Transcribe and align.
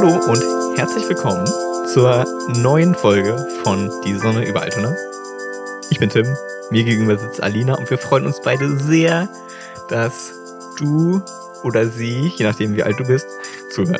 Hallo 0.00 0.14
und 0.30 0.78
herzlich 0.78 1.08
willkommen 1.08 1.44
zur 1.92 2.24
neuen 2.62 2.94
Folge 2.94 3.36
von 3.64 3.90
Die 4.04 4.14
Sonne 4.14 4.46
über 4.48 4.62
Altona. 4.62 4.94
Ich 5.90 5.98
bin 5.98 6.08
Tim, 6.08 6.24
mir 6.70 6.84
gegenüber 6.84 7.18
sitzt 7.18 7.42
Alina 7.42 7.74
und 7.74 7.90
wir 7.90 7.98
freuen 7.98 8.24
uns 8.26 8.40
beide 8.40 8.78
sehr, 8.78 9.28
dass 9.88 10.32
du 10.78 11.20
oder 11.64 11.88
sie, 11.88 12.30
je 12.36 12.44
nachdem 12.44 12.76
wie 12.76 12.84
alt 12.84 12.96
du 13.00 13.08
bist, 13.08 13.26
zuhören. 13.72 13.98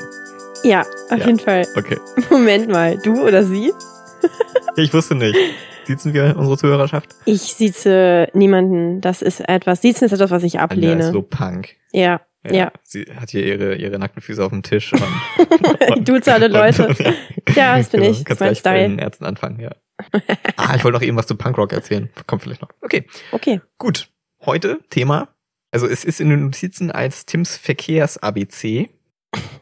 Ja, 0.63 0.83
auf 1.11 1.19
Ja. 1.19 1.27
jeden 1.27 1.41
Fall. 1.41 1.67
Okay. 1.77 1.99
Moment 2.31 2.69
mal, 2.69 2.97
du 2.99 3.21
oder 3.27 3.43
sie? 3.43 3.73
Ich 4.77 4.95
wusste 4.95 5.17
nicht. 5.17 5.37
Sitzen 5.85 6.15
wir 6.15 6.37
unsere 6.39 6.57
Zuhörerschaft? 6.57 7.09
Ich 7.25 7.41
sieze 7.43 8.29
niemanden. 8.35 9.01
Das 9.01 9.21
ist 9.23 9.41
etwas. 9.49 9.83
Siezen 9.83 10.05
ist 10.07 10.13
etwas, 10.13 10.31
was 10.31 10.45
ich 10.45 10.61
Alina 10.61 10.65
ablehne. 10.93 11.07
ist 11.07 11.13
so 11.13 11.23
Punk. 11.23 11.71
ja, 11.91 12.21
ja. 12.49 12.73
Sie 12.83 13.05
hat 13.15 13.31
hier 13.31 13.45
ihre, 13.45 13.75
ihre 13.77 13.99
nackten 13.99 14.23
Füße 14.23 14.43
auf 14.45 14.51
dem 14.51 14.63
Tisch. 14.63 14.93
Und, 14.93 15.03
Du 16.09 16.21
zu 16.21 16.33
alle 16.33 16.49
Leute. 16.49 16.89
Und, 16.89 16.99
Ja, 17.55 17.77
das 17.79 17.89
bin 17.91 18.03
ich. 18.03 18.25
Das 18.25 18.39
Kannst 18.39 18.41
ist 18.41 18.41
mein 18.41 18.55
Style. 18.57 18.89
den 18.89 18.99
Ärzten 18.99 19.25
anfangen, 19.25 19.61
ja. 19.61 19.71
Ah, 20.57 20.75
ich 20.77 20.85
wollte 20.85 20.97
noch 20.99 21.03
eben 21.03 21.17
was 21.17 21.27
zu 21.27 21.37
Punkrock 21.37 21.73
erzählen. 21.73 22.09
Kommt 22.27 22.43
vielleicht 22.43 22.63
noch. 22.63 22.71
Okay. 22.83 23.07
Okay. 23.33 23.61
Gut, 23.79 24.11
heute 24.45 24.79
Thema. 24.91 25.29
Also 25.71 25.87
es 25.87 26.05
ist 26.05 26.21
in 26.21 26.31
den 26.31 26.45
Notizen 26.45 26.91
als 26.91 27.27
Tims 27.27 27.57
Verkehrs-ABC. 27.57 28.89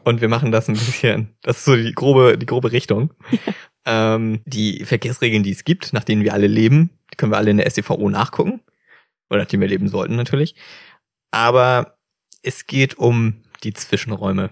Und 0.03 0.21
wir 0.21 0.29
machen 0.29 0.51
das 0.51 0.69
ein 0.69 0.75
bisschen, 0.75 1.35
das 1.41 1.57
ist 1.57 1.65
so 1.65 1.75
die 1.75 1.91
grobe, 1.93 2.37
die 2.37 2.45
grobe 2.45 2.71
Richtung. 2.71 3.11
ähm, 3.85 4.41
die 4.45 4.85
Verkehrsregeln, 4.85 5.43
die 5.43 5.51
es 5.51 5.65
gibt, 5.65 5.91
nach 5.91 6.05
denen 6.05 6.23
wir 6.23 6.33
alle 6.33 6.47
leben, 6.47 6.91
die 7.11 7.17
können 7.17 7.31
wir 7.33 7.37
alle 7.37 7.51
in 7.51 7.57
der 7.57 7.69
StVO 7.69 8.09
nachgucken. 8.09 8.61
Oder 9.29 9.41
nach 9.41 9.47
denen 9.47 9.61
wir 9.61 9.67
leben 9.67 9.89
sollten 9.89 10.15
natürlich. 10.15 10.55
Aber 11.31 11.96
es 12.43 12.65
geht 12.67 12.97
um 12.97 13.43
die 13.63 13.73
Zwischenräume. 13.73 14.51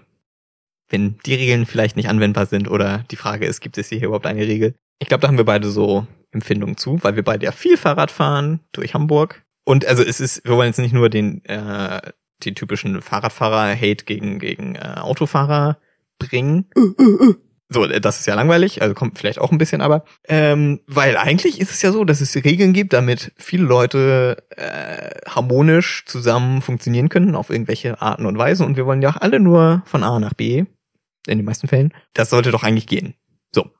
Wenn 0.88 1.18
die 1.26 1.34
Regeln 1.34 1.66
vielleicht 1.66 1.96
nicht 1.96 2.08
anwendbar 2.08 2.46
sind 2.46 2.70
oder 2.70 3.04
die 3.10 3.16
Frage 3.16 3.46
ist, 3.46 3.60
gibt 3.60 3.78
es 3.78 3.88
hier 3.88 4.02
überhaupt 4.02 4.26
eine 4.26 4.46
Regel? 4.46 4.74
Ich 4.98 5.08
glaube, 5.08 5.22
da 5.22 5.28
haben 5.28 5.36
wir 5.36 5.44
beide 5.44 5.68
so 5.68 6.06
Empfindungen 6.30 6.76
zu, 6.76 7.02
weil 7.02 7.16
wir 7.16 7.24
beide 7.24 7.44
ja 7.44 7.52
viel 7.52 7.76
Fahrrad 7.76 8.10
fahren 8.10 8.60
durch 8.72 8.94
Hamburg. 8.94 9.44
Und 9.64 9.84
also 9.84 10.02
es 10.02 10.20
ist, 10.20 10.44
wir 10.44 10.56
wollen 10.56 10.68
jetzt 10.68 10.78
nicht 10.78 10.94
nur 10.94 11.10
den, 11.10 11.44
äh, 11.46 12.12
den 12.44 12.54
typischen 12.54 13.02
Fahrradfahrer-Hate 13.02 14.04
gegen, 14.04 14.38
gegen 14.38 14.76
äh, 14.76 14.96
Autofahrer 14.98 15.78
bringen. 16.18 16.66
So, 17.68 17.84
äh, 17.84 18.00
das 18.00 18.20
ist 18.20 18.26
ja 18.26 18.34
langweilig, 18.34 18.82
also 18.82 18.94
kommt 18.94 19.18
vielleicht 19.18 19.38
auch 19.38 19.50
ein 19.50 19.58
bisschen, 19.58 19.80
aber 19.80 20.04
ähm, 20.28 20.80
weil 20.86 21.16
eigentlich 21.16 21.60
ist 21.60 21.70
es 21.70 21.82
ja 21.82 21.92
so, 21.92 22.04
dass 22.04 22.20
es 22.20 22.34
Regeln 22.36 22.72
gibt, 22.72 22.92
damit 22.92 23.32
viele 23.36 23.64
Leute 23.64 24.44
äh, 24.50 25.28
harmonisch 25.28 26.04
zusammen 26.06 26.62
funktionieren 26.62 27.08
können 27.08 27.34
auf 27.34 27.50
irgendwelche 27.50 28.00
Arten 28.00 28.26
und 28.26 28.38
Weisen 28.38 28.66
und 28.66 28.76
wir 28.76 28.86
wollen 28.86 29.02
ja 29.02 29.10
auch 29.10 29.20
alle 29.20 29.40
nur 29.40 29.82
von 29.86 30.04
A 30.04 30.18
nach 30.20 30.34
B, 30.34 30.64
in 31.26 31.38
den 31.38 31.44
meisten 31.44 31.68
Fällen. 31.68 31.92
Das 32.14 32.30
sollte 32.30 32.52
doch 32.52 32.62
eigentlich 32.62 32.86
gehen. 32.86 33.14
So. 33.52 33.70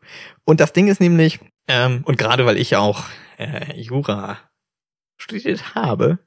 Und 0.45 0.61
das 0.61 0.73
Ding 0.73 0.89
ist 0.89 1.01
nämlich, 1.01 1.39
ähm, 1.69 2.03
und 2.05 2.19
gerade 2.19 2.45
weil 2.47 2.57
ich 2.57 2.77
auch 2.77 3.05
äh, 3.39 3.79
Jura 3.81 4.39
studiert 5.17 5.75
habe, 5.75 6.19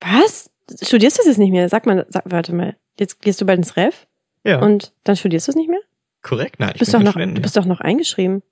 Was? 0.00 0.50
Studierst 0.82 1.16
du 1.16 1.20
das 1.20 1.26
jetzt 1.28 1.38
nicht 1.38 1.50
mehr? 1.50 1.68
Sag 1.68 1.86
mal, 1.86 2.06
sag, 2.08 2.24
warte 2.26 2.54
mal. 2.54 2.76
Jetzt 2.98 3.20
gehst 3.20 3.40
du 3.40 3.46
bald 3.46 3.58
ins 3.58 3.76
Ref 3.76 4.06
ja, 4.44 4.60
und 4.60 4.92
dann 5.04 5.16
studierst 5.16 5.48
du 5.48 5.52
es 5.52 5.56
nicht 5.56 5.70
mehr? 5.70 5.80
Korrekt, 6.28 6.60
nein, 6.60 6.70
ich 6.70 6.74
Du 6.74 6.78
bist 6.80 6.92
bin 6.92 7.00
doch 7.04 7.06
noch, 7.06 7.16
mehr. 7.16 7.26
bist 7.40 7.56
doch 7.56 7.64
noch 7.64 7.80
eingeschrieben. 7.80 8.42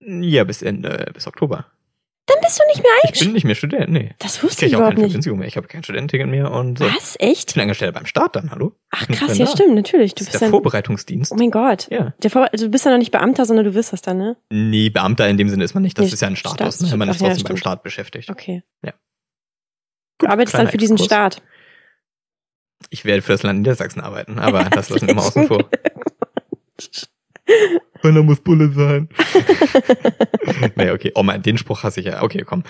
Ja, 0.00 0.44
bis 0.44 0.62
Ende, 0.62 1.10
bis 1.14 1.26
Oktober. 1.26 1.66
Dann 2.26 2.36
bist 2.42 2.58
du 2.60 2.62
nicht 2.66 2.82
mehr 2.82 2.90
Ich 2.96 3.02
bin 3.02 3.08
eingeschrieben. 3.08 3.32
nicht 3.32 3.44
mehr 3.44 3.54
Student, 3.54 3.88
nee. 3.90 4.14
Das 4.18 4.36
Ich 4.36 4.42
wusste 4.42 4.66
ich 4.66 4.74
auch 4.74 4.80
überhaupt 4.80 4.96
keine 4.96 5.04
nicht. 5.06 5.12
Vergünstigung 5.12 5.38
mehr. 5.38 5.48
Ich 5.48 5.56
habe 5.56 5.66
kein 5.66 5.82
Studententicket 5.82 6.28
mehr 6.28 6.50
und. 6.52 6.78
Was? 6.78 7.16
Ich 7.18 7.26
Echt? 7.26 7.54
bin 7.54 7.62
angestellt 7.62 7.94
beim 7.94 8.04
Staat 8.04 8.36
dann, 8.36 8.50
hallo? 8.50 8.74
Ach 8.90 9.06
krass, 9.08 9.38
ja 9.38 9.46
da. 9.46 9.50
stimmt, 9.50 9.74
natürlich. 9.74 10.14
Du 10.14 10.18
Das 10.18 10.26
ist 10.26 10.32
bist 10.32 10.34
der 10.34 10.48
dann. 10.48 10.50
Vorbereitungsdienst. 10.50 11.32
Oh 11.32 11.36
mein 11.36 11.50
Gott. 11.50 11.88
Ja. 11.90 12.12
Der 12.22 12.30
Vor 12.30 12.48
also 12.52 12.66
du 12.66 12.70
bist 12.70 12.84
ja 12.84 12.90
noch 12.90 12.98
nicht 12.98 13.12
Beamter, 13.12 13.46
sondern 13.46 13.64
du 13.64 13.72
wirst 13.74 13.94
das 13.94 14.02
dann, 14.02 14.18
ne? 14.18 14.36
Nee, 14.50 14.90
Beamter 14.90 15.26
in 15.26 15.38
dem 15.38 15.48
Sinne 15.48 15.64
ist 15.64 15.72
man 15.72 15.82
nicht. 15.82 15.96
Das 15.96 16.06
Nee, 16.06 16.12
ist 16.12 16.20
ja 16.20 16.28
ein 16.28 16.36
Status. 16.36 16.56
Staats- 16.76 16.80
Ne? 16.82 16.96
Man 16.98 17.08
ist 17.08 17.16
Ach 17.16 17.20
ja, 17.22 17.26
trotzdem 17.28 17.44
beim 17.44 17.56
stimmt. 17.56 17.58
Staat 17.60 17.82
beschäftigt. 17.82 18.28
Okay. 18.30 18.62
Ja. 18.84 18.92
Du 20.18 20.26
arbeitest 20.26 20.58
dann 20.58 20.68
für 20.68 20.76
diesen 20.76 20.96
Exkurs. 20.96 21.06
Staat. 21.06 21.42
Ich 22.90 23.04
werde 23.06 23.22
für 23.22 23.32
das 23.32 23.42
Land 23.42 23.60
Niedersachsen 23.60 24.00
arbeiten, 24.00 24.38
aber 24.38 24.64
das 24.64 24.90
lassen 24.90 25.06
wir 25.08 25.14
mal 25.14 25.22
außen 25.26 25.46
vor. 25.46 25.64
Einer 28.02 28.22
muss 28.22 28.40
Bulle 28.40 28.70
sein. 28.72 29.08
nee, 30.76 30.90
okay. 30.90 31.12
Oh 31.14 31.22
mein, 31.22 31.42
den 31.42 31.58
Spruch 31.58 31.82
hasse 31.82 32.00
ich 32.00 32.06
ja. 32.06 32.22
Okay, 32.22 32.44
komm. 32.46 32.62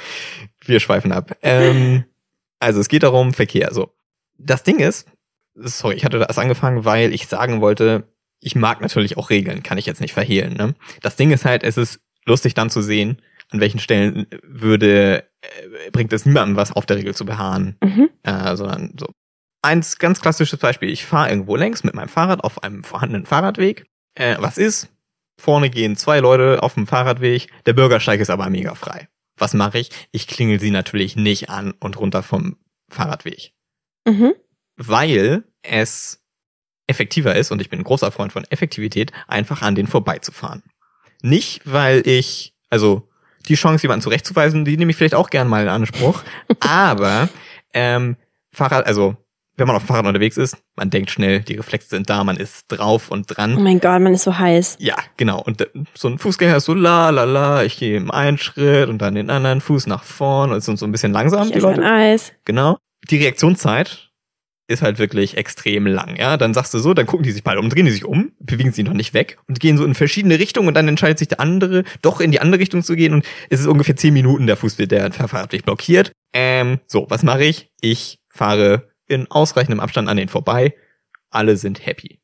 Wir 0.65 0.81
schweifen 0.81 1.13
ab. 1.13 1.37
Ähm, 1.43 2.05
also 2.61 2.81
es 2.81 2.89
geht 2.89 3.03
darum, 3.03 3.35
Verkehr. 3.35 3.73
So. 3.73 3.93
Das 4.39 4.63
Ding 4.63 4.79
ist, 4.79 5.07
sorry, 5.55 5.95
ich 5.97 6.05
hatte 6.05 6.19
das 6.19 6.39
angefangen, 6.39 6.85
weil 6.85 7.13
ich 7.13 7.27
sagen 7.27 7.61
wollte, 7.61 8.05
ich 8.41 8.55
mag 8.55 8.81
natürlich 8.81 9.17
auch 9.17 9.31
Regeln, 9.31 9.63
kann 9.63 9.79
ich 9.79 9.87
jetzt 9.87 10.01
nicht 10.01 10.15
verhehlen. 10.15 10.55
Ne? 10.55 10.75
Das 11.03 11.17
Ding 11.17 11.31
ist 11.31 11.45
halt, 11.45 11.63
es 11.63 11.77
ist 11.77 12.01
lustig 12.25 12.55
dann 12.55 12.71
zu 12.71 12.83
sehen, 12.83 13.21
an 13.51 13.61
welchen 13.61 13.81
Stellen 13.81 14.27
würde, 14.43 15.25
äh, 15.41 15.91
bringt 15.91 16.13
es 16.13 16.25
niemandem 16.27 16.57
was, 16.57 16.73
auf 16.73 16.87
der 16.87 16.97
Regel 16.99 17.15
zu 17.15 17.25
beharren 17.27 17.77
Mhm. 17.83 18.11
äh, 18.23 18.57
sondern 18.57 18.95
so. 18.99 19.07
Eins 19.61 19.99
ganz 19.99 20.21
klassisches 20.21 20.59
Beispiel. 20.61 20.89
Ich 20.89 21.05
fahre 21.05 21.31
irgendwo 21.31 21.57
längs 21.57 21.83
mit 21.83 21.95
meinem 21.95 22.09
Fahrrad 22.09 22.45
auf 22.45 22.63
einem 22.63 22.85
vorhandenen 22.85 23.27
Fahrradweg. 23.27 23.87
Äh, 24.19 24.37
was 24.41 24.59
ist? 24.59 24.89
Vorne 25.41 25.71
gehen 25.71 25.97
zwei 25.97 26.19
Leute 26.19 26.63
auf 26.63 26.75
dem 26.75 26.89
Fahrradweg, 26.89 27.49
der 27.65 27.73
Bürgersteig 27.73 28.21
ist 28.21 28.31
aber 28.31 28.51
mega 28.51 28.75
frei. 28.75 29.09
Was 29.37 29.55
mache 29.55 29.79
ich? 29.79 29.91
Ich 30.11 30.27
klingel 30.27 30.59
sie 30.59 30.73
natürlich 30.73 31.15
nicht 31.15 31.49
an 31.49 31.73
und 31.79 31.99
runter 31.99 32.25
vom 32.25 32.57
Fahrradweg. 32.89 33.53
Mhm. 34.05 34.35
Weil 34.77 35.45
es 35.63 36.25
effektiver 36.89 37.37
ist, 37.37 37.53
und 37.53 37.61
ich 37.61 37.71
bin 37.71 37.81
ein 37.81 37.85
großer 37.85 38.11
Freund 38.11 38.33
von 38.33 38.45
Effektivität, 38.51 39.13
einfach 39.29 39.63
an 39.63 39.77
denen 39.77 39.87
vorbeizufahren. 39.87 40.65
Nicht, 41.23 41.61
weil 41.65 42.05
ich, 42.07 42.55
also 42.71 43.09
die 43.47 43.55
Chance, 43.55 43.83
jemanden 43.85 44.03
zurechtzuweisen, 44.03 44.65
die 44.65 44.77
nehme 44.77 44.91
ich 44.91 44.97
vielleicht 44.97 45.15
auch 45.15 45.31
gern 45.31 45.47
mal 45.47 45.63
in 45.63 45.69
Anspruch. 45.69 46.25
aber 46.61 47.29
ähm, 47.73 48.17
Fahrrad, 48.51 48.87
also 48.87 49.17
wenn 49.59 49.67
man 49.67 49.77
auf 49.77 49.83
dem 49.83 49.89
Fahrrad 49.89 50.07
unterwegs 50.07 50.37
ist, 50.37 50.57
man 50.77 50.89
denkt 50.91 51.11
schnell, 51.11 51.41
die 51.41 51.55
Reflexe 51.57 51.89
sind 51.91 52.09
da, 52.09 52.25
man 52.25 52.37
ist 52.37 52.65
drauf 52.69 53.11
und 53.11 53.31
Oh 53.31 53.35
dran. 53.35 53.63
mein 53.63 53.81
Gott, 53.81 54.01
man 54.01 54.15
ist 54.15 54.23
so 54.25 54.39
heiß. 54.39 54.77
Ja, 54.81 54.97
genau. 55.17 55.43
Und 55.43 55.61
äh, 55.61 55.67
so 55.95 56.09
ein 56.09 56.19
Fußgänger 56.19 56.57
ist 56.57 56.65
so 56.65 56.75
la 56.75 57.11
la 57.11 57.25
la, 57.25 57.65
ich 57.65 57.77
gehe 57.79 57.97
im 57.97 58.11
einen 58.11 58.39
Schritt 58.39 58.89
und 58.89 58.99
dann 59.03 59.15
den 59.15 59.31
anderen 59.31 59.61
Fuß 59.61 59.87
nach 59.87 60.05
vorn 60.05 60.53
und 60.53 60.61
sind 60.63 60.79
so 60.79 60.87
ein 60.87 60.93
bisschen 60.93 61.13
langsam, 61.13 61.45
Ich 61.49 61.53
die 61.53 61.59
esse 61.59 61.69
ein 61.69 61.77
Leute. 61.77 61.87
Eis. 61.91 62.33
Genau. 62.45 62.79
Die 63.11 63.19
Reaktionszeit 63.19 64.05
ist 64.71 64.83
halt 64.83 64.99
wirklich 64.99 65.39
extrem 65.39 65.87
lang, 65.87 66.17
ja. 66.17 66.37
Dann 66.37 66.53
sagst 66.53 66.75
du 66.75 66.79
so, 66.79 66.93
dann 66.93 67.07
gucken 67.07 67.25
die 67.25 67.31
sich 67.33 67.43
beide 67.43 67.59
um, 67.59 67.71
drehen 67.71 67.87
die 67.87 67.91
sich 67.91 68.05
um, 68.05 68.33
bewegen 68.39 68.71
sie 68.73 68.83
noch 68.83 68.93
nicht 68.93 69.15
weg 69.15 69.39
und 69.49 69.61
gehen 69.61 69.79
so 69.79 69.85
in 69.85 69.95
verschiedene 69.95 70.39
Richtungen 70.39 70.69
und 70.69 70.75
dann 70.75 70.87
entscheidet 70.89 71.19
sich 71.19 71.29
der 71.29 71.41
andere, 71.41 71.85
doch 72.03 72.21
in 72.21 72.33
die 72.33 72.41
andere 72.41 72.61
Richtung 72.61 72.83
zu 72.83 72.95
gehen 72.95 73.15
und 73.15 73.25
es 73.49 73.61
ist 73.61 73.67
ungefähr 73.67 73.97
zehn 73.97 74.13
Minuten 74.13 74.47
der 74.47 74.59
Fußweg, 74.59 74.91
der 74.91 75.11
Fahrradweg 75.11 75.65
blockiert. 75.65 76.13
Ähm, 76.35 76.81
so, 76.87 77.07
was 77.09 77.23
mache 77.23 77.45
ich? 77.45 77.71
Ich 77.81 78.19
fahre 78.29 78.91
in 79.09 79.31
ausreichendem 79.31 79.81
Abstand 79.81 80.09
an 80.09 80.17
den 80.17 80.29
vorbei. 80.29 80.75
Alle 81.31 81.57
sind 81.57 81.85
happy. 81.85 82.21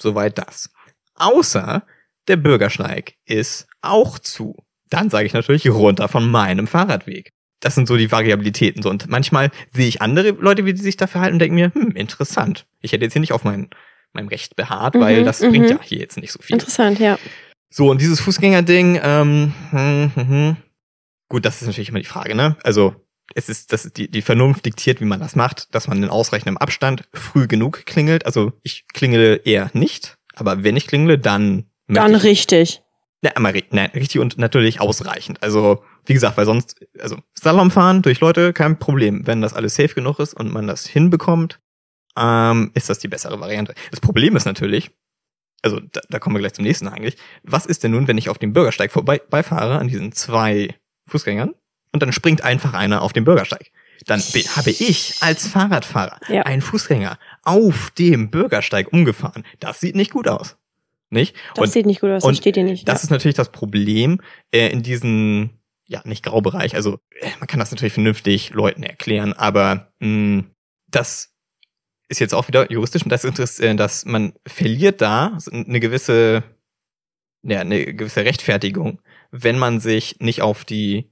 Soweit 0.00 0.38
das. 0.38 0.70
Außer 1.14 1.86
der 2.26 2.36
Bürgersteig 2.36 3.14
ist 3.24 3.66
auch 3.82 4.18
zu. 4.18 4.56
Dann 4.88 5.10
sage 5.10 5.26
ich 5.26 5.32
natürlich 5.32 5.68
runter 5.68 6.08
von 6.08 6.30
meinem 6.30 6.66
Fahrradweg 6.66 7.34
das 7.64 7.74
sind 7.74 7.88
so 7.88 7.96
die 7.96 8.12
Variabilitäten. 8.12 8.82
So. 8.82 8.90
Und 8.90 9.08
manchmal 9.08 9.50
sehe 9.72 9.88
ich 9.88 10.02
andere 10.02 10.30
Leute, 10.30 10.64
wie 10.66 10.74
die 10.74 10.82
sich 10.82 10.96
da 10.96 11.06
verhalten 11.06 11.34
und 11.34 11.38
denke 11.38 11.54
mir, 11.54 11.72
hm, 11.74 11.92
interessant. 11.92 12.66
Ich 12.80 12.92
hätte 12.92 13.04
jetzt 13.04 13.14
hier 13.14 13.20
nicht 13.20 13.32
auf 13.32 13.44
mein, 13.44 13.70
meinem 14.12 14.28
Recht 14.28 14.54
beharrt, 14.54 14.94
weil 14.96 15.20
Mhm, 15.20 15.24
das 15.24 15.40
mhm. 15.40 15.50
bringt 15.50 15.70
ja 15.70 15.78
hier 15.82 15.98
jetzt 15.98 16.18
nicht 16.18 16.32
so 16.32 16.40
viel. 16.42 16.54
Interessant, 16.54 16.98
ja. 17.00 17.18
So, 17.70 17.90
und 17.90 18.00
dieses 18.00 18.20
Fußgängerding, 18.20 19.00
ähm, 19.02 19.54
hm, 19.70 20.12
hm, 20.14 20.28
hm. 20.28 20.56
gut, 21.28 21.44
das 21.44 21.60
ist 21.60 21.66
natürlich 21.66 21.88
immer 21.88 21.98
die 21.98 22.04
Frage, 22.04 22.34
ne? 22.34 22.56
Also, 22.62 22.94
es 23.34 23.48
ist, 23.48 23.72
das 23.72 23.84
ist 23.86 23.96
die, 23.96 24.10
die 24.10 24.22
Vernunft 24.22 24.66
diktiert, 24.66 25.00
wie 25.00 25.04
man 25.06 25.20
das 25.20 25.34
macht, 25.36 25.74
dass 25.74 25.88
man 25.88 26.02
in 26.02 26.10
ausreichendem 26.10 26.58
Abstand 26.58 27.08
früh 27.14 27.46
genug 27.46 27.86
klingelt. 27.86 28.26
Also, 28.26 28.52
ich 28.62 28.86
klingele 28.92 29.36
eher 29.36 29.70
nicht, 29.72 30.18
aber 30.34 30.62
wenn 30.62 30.76
ich 30.76 30.86
klingele, 30.86 31.18
dann 31.18 31.70
Dann 31.88 32.14
ich, 32.14 32.22
richtig. 32.24 32.82
ja, 33.22 33.30
einmal 33.32 33.52
ri- 33.52 33.64
nein, 33.70 33.90
richtig 33.94 34.20
und 34.20 34.36
natürlich 34.38 34.80
ausreichend. 34.80 35.42
Also, 35.42 35.82
wie 36.06 36.12
gesagt, 36.12 36.36
weil 36.36 36.44
sonst, 36.44 36.84
also 37.00 37.16
Slalom 37.38 37.70
fahren 37.70 38.02
durch 38.02 38.20
Leute, 38.20 38.52
kein 38.52 38.78
Problem. 38.78 39.26
Wenn 39.26 39.40
das 39.40 39.54
alles 39.54 39.74
safe 39.74 39.94
genug 39.94 40.18
ist 40.18 40.34
und 40.34 40.52
man 40.52 40.66
das 40.66 40.86
hinbekommt, 40.86 41.60
ähm, 42.16 42.70
ist 42.74 42.90
das 42.90 42.98
die 42.98 43.08
bessere 43.08 43.40
Variante. 43.40 43.74
Das 43.90 44.00
Problem 44.00 44.36
ist 44.36 44.44
natürlich, 44.44 44.90
also 45.62 45.80
da, 45.80 46.02
da 46.10 46.18
kommen 46.18 46.36
wir 46.36 46.40
gleich 46.40 46.52
zum 46.52 46.64
nächsten 46.64 46.88
eigentlich, 46.88 47.16
was 47.42 47.64
ist 47.64 47.82
denn 47.82 47.92
nun, 47.92 48.06
wenn 48.06 48.18
ich 48.18 48.28
auf 48.28 48.38
dem 48.38 48.52
Bürgersteig 48.52 48.92
vorbeifahre 48.92 49.78
an 49.78 49.88
diesen 49.88 50.12
zwei 50.12 50.74
Fußgängern 51.08 51.54
und 51.94 52.02
dann 52.02 52.12
springt 52.12 52.42
einfach 52.42 52.74
einer 52.74 53.00
auf 53.00 53.14
den 53.14 53.24
Bürgersteig? 53.24 53.70
Dann 54.06 54.20
habe 54.20 54.70
ich 54.70 55.14
als 55.20 55.46
Fahrradfahrer 55.48 56.18
Ja. 56.28 56.42
einen 56.42 56.60
Fußgänger 56.60 57.18
auf 57.42 57.90
dem 57.96 58.30
Bürgersteig 58.30 58.92
umgefahren. 58.92 59.44
Das 59.60 59.80
sieht 59.80 59.96
nicht 59.96 60.10
gut 60.10 60.28
aus. 60.28 60.56
Nicht? 61.08 61.34
Das 61.54 61.64
und 61.66 61.72
sieht 61.72 61.86
nicht 61.86 62.00
gut 62.00 62.10
aus, 62.10 62.22
das 62.24 62.36
steht 62.36 62.56
dir 62.56 62.64
nicht. 62.64 62.88
das 62.88 63.04
ist 63.04 63.10
natürlich 63.10 63.36
das 63.36 63.50
Problem 63.52 64.20
äh, 64.50 64.68
in 64.68 64.82
diesen, 64.82 65.60
ja, 65.86 66.02
nicht 66.04 66.24
Graubereich. 66.24 66.74
Also 66.74 66.98
äh, 67.20 67.30
man 67.38 67.46
kann 67.46 67.60
das 67.60 67.70
natürlich 67.70 67.92
vernünftig 67.94 68.50
Leuten 68.50 68.82
erklären, 68.82 69.32
aber 69.32 69.92
mh, 70.00 70.44
das 70.88 71.30
ist 72.08 72.20
jetzt 72.20 72.34
auch 72.34 72.48
wieder 72.48 72.70
juristisch 72.70 73.04
und 73.04 73.10
das 73.12 73.24
ist, 73.24 73.60
äh, 73.60 73.74
dass 73.76 74.04
man 74.04 74.34
verliert 74.46 75.00
da 75.00 75.38
eine 75.50 75.80
gewisse, 75.80 76.42
ja, 77.42 77.60
eine 77.60 77.94
gewisse 77.94 78.24
Rechtfertigung, 78.24 79.00
wenn 79.30 79.58
man 79.58 79.78
sich 79.80 80.16
nicht 80.18 80.42
auf 80.42 80.64
die 80.64 81.10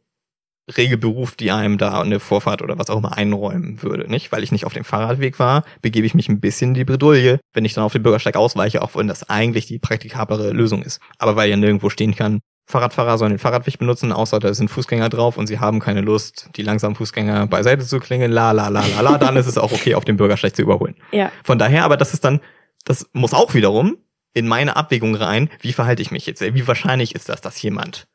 Regel 0.76 0.98
beruft, 0.98 1.40
die 1.40 1.50
einem 1.50 1.78
da 1.78 2.00
eine 2.00 2.20
Vorfahrt 2.20 2.62
oder 2.62 2.78
was 2.78 2.90
auch 2.90 2.98
immer 2.98 3.16
einräumen 3.16 3.82
würde, 3.82 4.10
nicht? 4.10 4.32
Weil 4.32 4.42
ich 4.42 4.52
nicht 4.52 4.64
auf 4.64 4.72
dem 4.72 4.84
Fahrradweg 4.84 5.38
war, 5.38 5.64
begebe 5.80 6.06
ich 6.06 6.14
mich 6.14 6.28
ein 6.28 6.40
bisschen 6.40 6.68
in 6.68 6.74
die 6.74 6.84
Bredouille, 6.84 7.40
wenn 7.52 7.64
ich 7.64 7.74
dann 7.74 7.84
auf 7.84 7.92
den 7.92 8.02
Bürgersteig 8.02 8.36
ausweiche, 8.36 8.82
auch 8.82 8.94
wenn 8.96 9.08
das 9.08 9.28
eigentlich 9.28 9.66
die 9.66 9.78
praktikablere 9.78 10.52
Lösung 10.52 10.82
ist. 10.82 11.00
Aber 11.18 11.36
weil 11.36 11.50
ja 11.50 11.56
nirgendwo 11.56 11.90
stehen 11.90 12.14
kann, 12.14 12.40
Fahrradfahrer 12.66 13.18
sollen 13.18 13.32
den 13.32 13.38
Fahrradweg 13.38 13.78
benutzen, 13.78 14.12
außer 14.12 14.38
da 14.38 14.54
sind 14.54 14.70
Fußgänger 14.70 15.08
drauf 15.08 15.36
und 15.36 15.46
sie 15.46 15.58
haben 15.58 15.80
keine 15.80 16.00
Lust, 16.00 16.48
die 16.56 16.62
langsamen 16.62 16.94
Fußgänger 16.94 17.46
beiseite 17.46 17.84
zu 17.84 17.98
klingeln, 17.98 18.32
la 18.32 18.52
la 18.52 18.68
la 18.68 18.84
la 18.86 19.00
la, 19.00 19.18
dann 19.18 19.36
ist 19.36 19.46
es 19.46 19.58
auch 19.58 19.72
okay, 19.72 19.94
auf 19.94 20.04
dem 20.04 20.16
Bürgersteig 20.16 20.54
zu 20.54 20.62
überholen. 20.62 20.94
Ja. 21.10 21.30
Von 21.44 21.58
daher, 21.58 21.84
aber 21.84 21.96
das 21.96 22.14
ist 22.14 22.24
dann, 22.24 22.40
das 22.84 23.08
muss 23.12 23.34
auch 23.34 23.54
wiederum 23.54 23.98
in 24.32 24.48
meine 24.48 24.76
Abwägung 24.76 25.14
rein, 25.14 25.50
wie 25.60 25.72
verhalte 25.72 26.02
ich 26.02 26.10
mich 26.10 26.26
jetzt? 26.26 26.40
Wie 26.40 26.66
wahrscheinlich 26.66 27.14
ist 27.14 27.28
das, 27.28 27.40
dass 27.40 27.60
jemand 27.60 28.06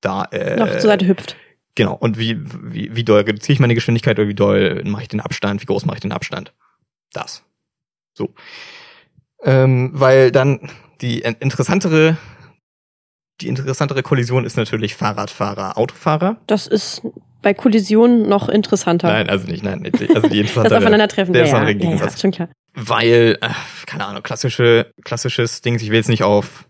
da 0.00 0.24
äh, 0.24 0.56
Noch 0.56 0.70
zur 0.70 0.80
Seite 0.80 1.06
hüpft. 1.06 1.36
Genau. 1.76 1.94
Und 1.94 2.18
wie, 2.18 2.38
wie, 2.40 2.96
wie 2.96 3.04
doll 3.04 3.20
reduziere 3.20 3.52
ich 3.52 3.60
meine 3.60 3.74
Geschwindigkeit 3.74 4.18
oder 4.18 4.28
wie 4.28 4.34
doll 4.34 4.82
mache 4.84 5.02
ich 5.02 5.08
den 5.08 5.20
Abstand? 5.20 5.62
Wie 5.62 5.66
groß 5.66 5.84
mache 5.84 5.98
ich 5.98 6.02
den 6.02 6.12
Abstand? 6.12 6.52
Das. 7.12 7.44
So. 8.14 8.34
Ähm, 9.44 9.90
weil 9.92 10.32
dann 10.32 10.70
die 11.02 11.20
interessantere, 11.20 12.16
die 13.42 13.48
interessantere 13.48 14.02
Kollision 14.02 14.46
ist 14.46 14.56
natürlich 14.56 14.96
Fahrradfahrer, 14.96 15.76
Autofahrer. 15.76 16.38
Das 16.46 16.66
ist 16.66 17.02
bei 17.42 17.52
Kollisionen 17.52 18.26
noch 18.26 18.48
interessanter. 18.48 19.08
Nein, 19.08 19.28
also 19.28 19.46
nicht, 19.46 19.62
nein. 19.62 19.84
Also 19.84 19.98
die 19.98 20.06
das 20.14 20.24
interessantere. 20.24 20.78
Aufeinandertreffen, 20.78 21.34
der 21.34 21.46
ja, 21.46 21.68
ist 21.68 21.82
ja, 21.82 21.90
ja, 21.90 22.18
schon 22.18 22.30
klar. 22.30 22.48
weil, 22.74 23.38
äh, 23.42 23.50
keine 23.84 24.06
Ahnung, 24.06 24.22
klassische, 24.22 24.92
klassisches 25.04 25.60
Ding, 25.60 25.76
ich 25.76 25.90
will 25.90 25.96
jetzt 25.96 26.08
nicht 26.08 26.22
auf 26.22 26.65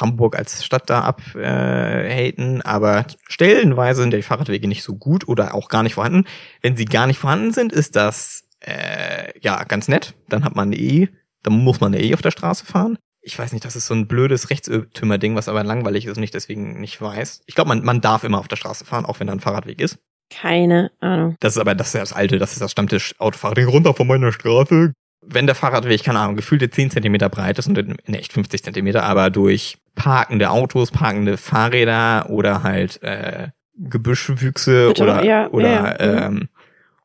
Hamburg 0.00 0.36
als 0.36 0.64
Stadt 0.64 0.88
da 0.90 1.00
abhaten, 1.00 2.62
aber 2.62 3.06
stellenweise 3.28 4.02
sind 4.02 4.14
die 4.14 4.22
Fahrradwege 4.22 4.68
nicht 4.68 4.82
so 4.82 4.94
gut 4.94 5.28
oder 5.28 5.54
auch 5.54 5.68
gar 5.68 5.82
nicht 5.82 5.94
vorhanden. 5.94 6.24
Wenn 6.62 6.76
sie 6.76 6.84
gar 6.84 7.06
nicht 7.06 7.18
vorhanden 7.18 7.52
sind, 7.52 7.72
ist 7.72 7.96
das 7.96 8.44
äh, 8.60 9.38
ja 9.40 9.64
ganz 9.64 9.88
nett. 9.88 10.14
Dann 10.28 10.44
hat 10.44 10.54
man 10.54 10.72
eh, 10.72 11.08
dann 11.42 11.54
muss 11.54 11.80
man 11.80 11.94
eh 11.94 12.14
auf 12.14 12.22
der 12.22 12.30
Straße 12.30 12.64
fahren. 12.64 12.98
Ich 13.20 13.38
weiß 13.38 13.52
nicht, 13.52 13.64
das 13.64 13.76
ist 13.76 13.86
so 13.86 13.94
ein 13.94 14.06
blödes 14.06 14.50
Rechtsirrtümer-Ding, 14.50 15.34
was 15.34 15.48
aber 15.48 15.64
langweilig 15.64 16.04
ist 16.06 16.16
und 16.16 16.22
ich 16.22 16.30
deswegen 16.30 16.80
nicht 16.80 17.00
weiß. 17.00 17.42
Ich 17.46 17.54
glaube, 17.54 17.68
man, 17.68 17.82
man 17.82 18.00
darf 18.00 18.22
immer 18.22 18.38
auf 18.38 18.48
der 18.48 18.56
Straße 18.56 18.84
fahren, 18.84 19.06
auch 19.06 19.20
wenn 19.20 19.28
da 19.28 19.32
ein 19.32 19.40
Fahrradweg 19.40 19.80
ist. 19.80 19.98
Keine 20.30 20.90
Ahnung. 21.00 21.36
Das 21.40 21.54
ist 21.54 21.60
aber 21.60 21.74
das, 21.74 21.88
ist 21.88 21.94
das 21.94 22.12
alte, 22.12 22.38
das 22.38 22.52
ist 22.52 22.60
das 22.60 22.72
Stammtisch 22.72 23.14
Autofahrer 23.18 23.64
runter 23.66 23.94
von 23.94 24.06
meiner 24.06 24.32
Straße. 24.32 24.92
Wenn 25.22 25.46
der 25.46 25.54
Fahrradweg, 25.54 26.02
keine 26.02 26.18
Ahnung, 26.18 26.36
gefühlte 26.36 26.68
10 26.68 26.90
Zentimeter 26.90 27.30
breit 27.30 27.58
ist 27.58 27.66
und 27.66 27.78
in 27.78 28.14
echt 28.14 28.32
50 28.32 28.62
Zentimeter, 28.62 29.04
aber 29.04 29.30
durch 29.30 29.78
parkende 29.94 30.50
Autos, 30.50 30.90
parkende 30.90 31.36
Fahrräder 31.36 32.30
oder 32.30 32.62
halt 32.62 33.02
äh, 33.02 33.48
Gebüschwüchse 33.76 34.88
Bitte, 34.88 35.02
oder, 35.02 35.24
ja, 35.24 35.48
oder 35.50 35.68
ja, 35.68 35.84
ja. 35.84 36.26
Ähm, 36.26 36.48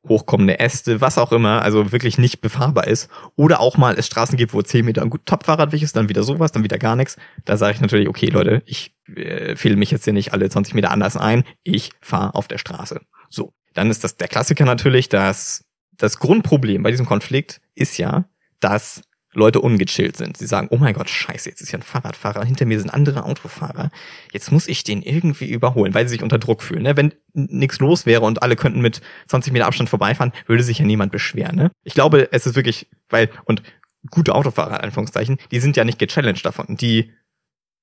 hochkommende 0.08 0.60
Äste, 0.60 1.02
was 1.02 1.18
auch 1.18 1.32
immer, 1.32 1.62
also 1.62 1.92
wirklich 1.92 2.18
nicht 2.18 2.42
befahrbar 2.42 2.88
ist. 2.88 3.10
Oder 3.36 3.60
auch 3.60 3.78
mal 3.78 3.96
es 3.98 4.08
Straßen 4.08 4.38
gibt, 4.38 4.54
wo 4.54 4.62
10 4.62 4.86
Meter 4.86 5.02
ein 5.02 5.10
gut 5.10 5.26
Top-Fahrradweg 5.26 5.82
ist, 5.82 5.96
dann 5.96 6.10
wieder 6.10 6.24
sowas, 6.24 6.52
dann 6.52 6.64
wieder 6.64 6.78
gar 6.78 6.96
nichts. 6.96 7.18
Da 7.46 7.58
sage 7.58 7.76
ich 7.76 7.82
natürlich, 7.82 8.08
okay 8.08 8.28
Leute, 8.28 8.64
ich 8.66 8.96
äh, 9.16 9.56
fehle 9.56 9.76
mich 9.76 9.92
jetzt 9.92 10.06
hier 10.06 10.14
nicht 10.14 10.34
alle 10.34 10.50
20 10.50 10.74
Meter 10.74 10.92
anders 10.92 11.18
ein, 11.18 11.44
ich 11.64 11.92
fahre 12.02 12.34
auf 12.36 12.48
der 12.48 12.58
Straße. 12.58 13.02
So, 13.30 13.54
dann 13.74 13.90
ist 13.90 14.04
das 14.04 14.16
der 14.16 14.28
Klassiker 14.28 14.66
natürlich, 14.66 15.10
dass 15.10 15.66
das 15.98 16.18
Grundproblem 16.20 16.82
bei 16.82 16.92
diesem 16.92 17.06
Konflikt 17.06 17.60
ist 17.76 17.98
ja, 17.98 18.26
dass 18.60 19.02
Leute 19.34 19.62
ungechillt 19.62 20.18
sind. 20.18 20.38
Sie 20.38 20.48
sagen, 20.48 20.70
oh 20.72 20.78
mein 20.78 20.94
Gott, 20.94 21.10
scheiße, 21.10 21.50
jetzt 21.50 21.62
ist 21.62 21.72
ja 21.72 21.80
ein 21.80 21.84
Fahrradfahrer, 21.84 22.44
hinter 22.44 22.66
mir 22.66 22.80
sind 22.80 22.90
andere 22.90 23.26
Autofahrer. 23.26 23.92
Jetzt 24.32 24.52
muss 24.52 24.68
ich 24.68 24.84
den 24.84 25.04
irgendwie 25.04 25.50
überholen, 25.50 25.94
weil 25.94 26.08
sie 26.08 26.14
sich 26.16 26.24
unter 26.24 26.40
Druck 26.40 26.64
fühlen. 26.64 26.84
Ne? 26.84 26.98
Wenn 26.98 27.14
nichts 27.34 27.80
los 27.80 28.06
wäre 28.06 28.22
und 28.22 28.42
alle 28.42 28.56
könnten 28.56 28.82
mit 28.82 29.02
20 29.28 29.54
Meter 29.54 29.68
Abstand 29.68 29.90
vorbeifahren, 29.90 30.34
würde 30.48 30.64
sich 30.64 30.80
ja 30.80 30.86
niemand 30.86 31.12
beschweren. 31.12 31.56
Ne? 31.56 31.72
Ich 31.84 31.94
glaube, 31.94 32.30
es 32.32 32.48
ist 32.48 32.56
wirklich, 32.56 32.88
weil, 33.10 33.30
und 33.46 33.62
gute 34.10 34.34
Autofahrer, 34.34 34.78
in 34.78 34.86
Anführungszeichen, 34.86 35.38
die 35.52 35.60
sind 35.60 35.78
ja 35.78 35.84
nicht 35.84 36.00
gechallenged 36.00 36.46
davon. 36.46 36.78
Die 36.78 37.12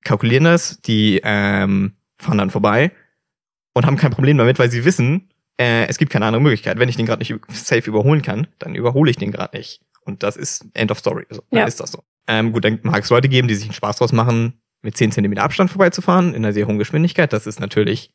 kalkulieren 0.03 0.45
das, 0.45 0.81
die 0.81 1.21
ähm, 1.23 1.93
fahren 2.19 2.39
dann 2.39 2.51
vorbei 2.51 2.91
und 3.73 3.87
haben 3.87 3.97
kein 3.97 4.11
Problem 4.11 4.39
damit, 4.39 4.59
weil 4.59 4.71
sie 4.71 4.85
wissen, 4.85 5.29
äh, 5.59 5.87
es 5.87 5.99
gibt 5.99 6.13
keine 6.13 6.27
andere 6.27 6.43
Möglichkeit. 6.43 6.79
Wenn 6.79 6.89
ich 6.89 6.97
den 6.97 7.07
gerade 7.07 7.21
nicht 7.21 7.35
safe 7.51 7.89
überholen 7.89 8.23
kann, 8.23 8.47
dann 8.59 8.75
überhole 8.75 9.11
ich 9.11 9.17
den 9.17 9.31
gerade 9.31 9.57
nicht. 9.57 9.81
Und 10.07 10.23
das 10.23 10.37
ist 10.37 10.65
End 10.75 10.91
of 10.91 10.99
Story. 10.99 11.27
Also, 11.29 11.43
dann 11.51 11.61
Ja. 11.61 11.67
ist 11.67 11.81
das 11.81 11.93
so. 11.93 12.03
Ähm, 12.29 12.53
gut, 12.53 12.65
dann 12.65 12.81
mag 12.83 13.03
es 13.05 13.11
Leute 13.11 13.29
geben, 13.29 13.49
die 13.49 13.55
sich 13.55 13.65
einen 13.67 13.75
Spaß 13.75 13.97
draus 13.99 14.13
machen, 14.13 14.61
mit 14.83 14.97
10 14.97 15.13
Zentimeter 15.13 15.43
Abstand 15.43 15.71
vorbeizufahren, 15.71 16.31
in 16.35 16.45
einer 16.45 16.53
sehr 16.53 16.67
hohen 16.67 16.79
Geschwindigkeit. 16.79 17.33
Das 17.33 17.47
ist 17.47 17.61
natürlich 17.61 18.13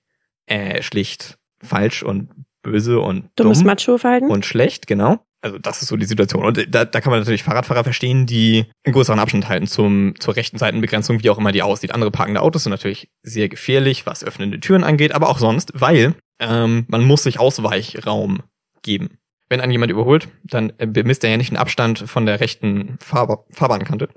äh, 0.48 0.82
schlicht 0.82 1.38
falsch 1.64 2.04
und 2.04 2.30
böse 2.64 3.00
und 3.00 3.30
Dummes 3.36 3.60
dumm 3.60 3.68
Macho-Verhalten. 3.68 4.30
und 4.30 4.46
schlecht, 4.46 4.88
genau. 4.88 5.20
Also 5.44 5.58
das 5.58 5.82
ist 5.82 5.88
so 5.88 5.98
die 5.98 6.06
Situation. 6.06 6.46
Und 6.46 6.68
da, 6.74 6.86
da 6.86 7.02
kann 7.02 7.10
man 7.10 7.20
natürlich 7.20 7.42
Fahrradfahrer 7.42 7.84
verstehen, 7.84 8.28
die 8.28 8.66
einen 8.86 8.94
größeren 8.94 9.18
Abstand 9.20 9.50
halten 9.50 9.66
zum, 9.66 10.14
zur 10.20 10.36
rechten 10.36 10.60
Seitenbegrenzung, 10.60 11.24
wie 11.24 11.30
auch 11.32 11.40
immer 11.40 11.52
die 11.52 11.64
aussieht. 11.64 11.94
Andere 11.96 12.12
parkende 12.12 12.42
Autos 12.42 12.64
sind 12.64 12.70
natürlich 12.72 13.10
sehr 13.24 13.50
gefährlich, 13.50 14.06
was 14.06 14.24
öffnende 14.24 14.60
Türen 14.60 14.84
angeht, 14.84 15.14
aber 15.14 15.30
auch 15.30 15.40
sonst, 15.40 15.72
weil 15.74 16.14
ähm, 16.40 16.86
man 16.90 17.04
muss 17.04 17.24
sich 17.24 17.40
Ausweichraum 17.40 18.44
geben. 18.84 19.18
Wenn 19.52 19.60
einen 19.60 19.74
jemand 19.74 19.92
überholt, 19.92 20.30
dann 20.46 20.72
äh, 20.78 20.88
bemisst 20.88 21.26
er 21.26 21.30
ja 21.30 21.36
nicht 21.36 21.52
den 21.52 21.58
Abstand 21.58 22.00
von 22.00 22.26
der 22.26 22.40
rechten 22.40 22.98
Fahrba 23.02 23.44
Fahrbahnkante, 23.52 24.08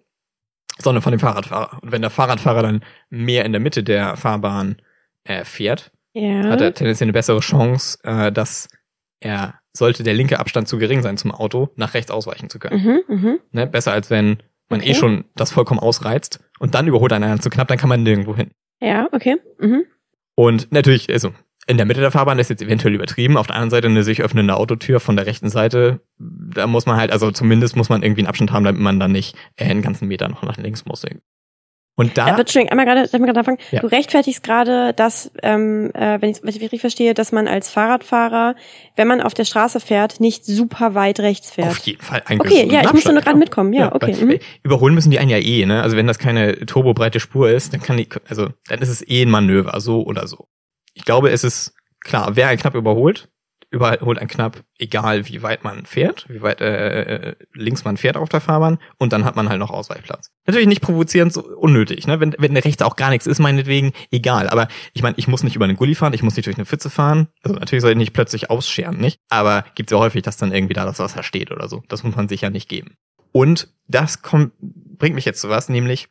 sondern 0.78 1.02
von 1.02 1.10
dem 1.10 1.18
Fahrradfahrer. 1.18 1.82
Und 1.82 1.90
wenn 1.90 2.02
der 2.02 2.10
Fahrradfahrer 2.10 2.62
dann 2.62 2.84
mehr 3.10 3.44
in 3.44 3.50
der 3.50 3.60
Mitte 3.60 3.82
der 3.82 4.16
Fahrbahn 4.16 4.76
äh, 5.24 5.42
fährt, 5.44 5.90
ja. 6.12 6.44
hat 6.44 6.60
er 6.60 6.72
tendenziell 6.72 7.06
eine 7.06 7.14
bessere 7.14 7.40
Chance, 7.40 7.98
äh, 8.04 8.30
dass 8.30 8.68
er, 9.18 9.58
sollte 9.72 10.04
der 10.04 10.14
linke 10.14 10.38
Abstand 10.38 10.68
zu 10.68 10.78
gering 10.78 11.02
sein 11.02 11.16
zum 11.16 11.32
Auto, 11.32 11.70
nach 11.74 11.94
rechts 11.94 12.12
ausweichen 12.12 12.48
zu 12.48 12.60
können. 12.60 13.02
Mhm, 13.08 13.16
mhm. 13.16 13.40
Ne? 13.50 13.66
Besser 13.66 13.90
als 13.90 14.10
wenn 14.10 14.40
man 14.68 14.82
Okay. 14.82 14.90
eh 14.90 14.94
schon 14.94 15.24
das 15.34 15.50
vollkommen 15.50 15.80
ausreizt 15.80 16.38
und 16.60 16.76
dann 16.76 16.86
überholt 16.86 17.12
einer 17.12 17.40
zu 17.40 17.50
knapp, 17.50 17.66
dann 17.66 17.78
kann 17.78 17.88
man 17.88 18.04
nirgendwo 18.04 18.36
hin. 18.36 18.52
Ja, 18.80 19.08
okay. 19.10 19.36
Mhm. 19.58 19.84
Und 20.36 20.70
natürlich, 20.70 21.10
also 21.12 21.32
in 21.66 21.76
der 21.76 21.86
Mitte 21.86 22.00
der 22.00 22.10
Fahrbahn 22.10 22.38
ist 22.38 22.50
jetzt 22.50 22.62
eventuell 22.62 22.94
übertrieben. 22.94 23.36
Auf 23.36 23.46
der 23.46 23.56
anderen 23.56 23.70
Seite 23.70 23.88
eine 23.88 24.02
sich 24.02 24.22
öffnende 24.22 24.56
Autotür 24.56 25.00
von 25.00 25.16
der 25.16 25.26
rechten 25.26 25.48
Seite. 25.48 26.00
Da 26.18 26.66
muss 26.66 26.86
man 26.86 26.96
halt, 26.96 27.10
also 27.10 27.30
zumindest 27.30 27.76
muss 27.76 27.88
man 27.88 28.02
irgendwie 28.02 28.20
einen 28.22 28.28
Abstand 28.28 28.52
haben, 28.52 28.64
damit 28.64 28.80
man 28.80 29.00
dann 29.00 29.12
nicht 29.12 29.36
äh, 29.56 29.64
einen 29.64 29.82
ganzen 29.82 30.08
Meter 30.08 30.28
noch 30.28 30.42
nach 30.42 30.56
links 30.58 30.84
muss. 30.84 31.04
Und 31.96 32.18
da, 32.18 32.26
Ja. 32.28 32.38
Entschuldigung, 32.38 32.70
einmal 32.76 32.86
gerade, 32.86 33.04
ich 33.04 33.12
gerade 33.12 33.38
anfangen? 33.38 33.58
Ja. 33.70 33.80
Du 33.80 33.86
rechtfertigst 33.86 34.42
gerade, 34.42 34.92
dass, 34.94 35.30
ähm, 35.42 35.92
äh, 35.94 36.20
wenn 36.20 36.30
ich 36.30 36.38
es 36.42 36.60
richtig 36.60 36.80
verstehe, 36.80 37.14
dass 37.14 37.30
man 37.30 37.46
als 37.46 37.70
Fahrradfahrer, 37.70 38.56
wenn 38.96 39.06
man 39.06 39.20
auf 39.20 39.32
der 39.32 39.44
Straße 39.44 39.78
fährt, 39.78 40.18
nicht 40.18 40.44
super 40.44 40.94
weit 40.94 41.20
rechts 41.20 41.52
fährt. 41.52 41.68
auf 41.68 41.78
jeden 41.78 42.02
Fall 42.02 42.22
einen 42.26 42.40
Okay, 42.40 42.66
ja, 42.68 42.80
ich 42.80 42.92
musste 42.92 43.10
Abstand, 43.10 43.14
nur 43.14 43.22
gerade 43.22 43.36
ja. 43.36 43.38
mitkommen. 43.38 43.72
Ja, 43.72 43.94
okay. 43.94 44.16
weil, 44.18 44.24
Mhm. 44.24 44.30
äh, 44.32 44.40
Überholen 44.64 44.94
müssen 44.94 45.12
die 45.12 45.20
einen 45.20 45.30
ja 45.30 45.38
eh, 45.38 45.64
ne? 45.66 45.82
Also 45.82 45.96
wenn 45.96 46.08
das 46.08 46.18
keine 46.18 46.66
turbobreite 46.66 47.20
Spur 47.20 47.48
ist, 47.50 47.72
dann 47.72 47.80
kann 47.80 47.96
die, 47.96 48.08
also 48.28 48.48
dann 48.68 48.80
ist 48.82 48.88
es 48.88 49.06
eh 49.08 49.22
ein 49.22 49.30
Manöver, 49.30 49.78
so 49.80 50.02
oder 50.04 50.26
so. 50.26 50.48
Ich 50.94 51.04
glaube, 51.04 51.30
es 51.30 51.44
ist 51.44 51.74
klar, 52.00 52.36
wer 52.36 52.48
einen 52.48 52.58
knapp 52.58 52.74
überholt, 52.74 53.28
überholt 53.74 54.18
einen 54.18 54.28
knapp, 54.28 54.62
egal 54.78 55.28
wie 55.28 55.42
weit 55.42 55.64
man 55.64 55.84
fährt, 55.84 56.26
wie 56.28 56.40
weit 56.40 56.60
äh, 56.60 57.30
äh, 57.30 57.36
links 57.54 57.84
man 57.84 57.96
fährt 57.96 58.16
auf 58.16 58.28
der 58.28 58.40
Fahrbahn 58.40 58.78
und 58.98 59.12
dann 59.12 59.24
hat 59.24 59.34
man 59.34 59.48
halt 59.48 59.58
noch 59.58 59.70
Ausweichplatz. 59.70 60.30
Natürlich 60.46 60.68
nicht 60.68 60.80
provozierend, 60.80 61.32
so 61.32 61.44
unnötig, 61.44 62.06
ne? 62.06 62.20
Wenn, 62.20 62.34
wenn 62.38 62.56
rechts 62.56 62.82
auch 62.82 62.96
gar 62.96 63.10
nichts 63.10 63.26
ist, 63.26 63.40
meinetwegen, 63.40 63.92
egal. 64.12 64.48
Aber 64.48 64.68
ich 64.92 65.02
meine, 65.02 65.16
ich 65.18 65.26
muss 65.26 65.42
nicht 65.42 65.56
über 65.56 65.64
einen 65.64 65.76
Gully 65.76 65.96
fahren, 65.96 66.14
ich 66.14 66.22
muss 66.22 66.36
nicht 66.36 66.46
durch 66.46 66.56
eine 66.56 66.66
Pfütze 66.66 66.88
fahren. 66.88 67.28
Also 67.42 67.56
natürlich 67.56 67.82
soll 67.82 67.90
ich 67.90 67.96
nicht 67.96 68.12
plötzlich 68.12 68.48
ausscheren, 68.48 68.98
nicht? 68.98 69.18
Aber 69.28 69.64
gibt's 69.74 69.90
ja 69.90 69.98
häufig, 69.98 70.22
dass 70.22 70.36
dann 70.36 70.52
irgendwie 70.52 70.74
da 70.74 70.84
das 70.84 71.00
Wasser 71.00 71.22
steht 71.22 71.50
oder 71.50 71.68
so. 71.68 71.82
Das 71.88 72.04
muss 72.04 72.14
man 72.14 72.28
sich 72.28 72.42
ja 72.42 72.50
nicht 72.50 72.68
geben. 72.68 72.96
Und 73.32 73.68
das 73.88 74.22
kommt, 74.22 74.52
bringt 74.60 75.16
mich 75.16 75.24
jetzt 75.24 75.40
zu 75.40 75.48
was, 75.48 75.68
nämlich 75.68 76.08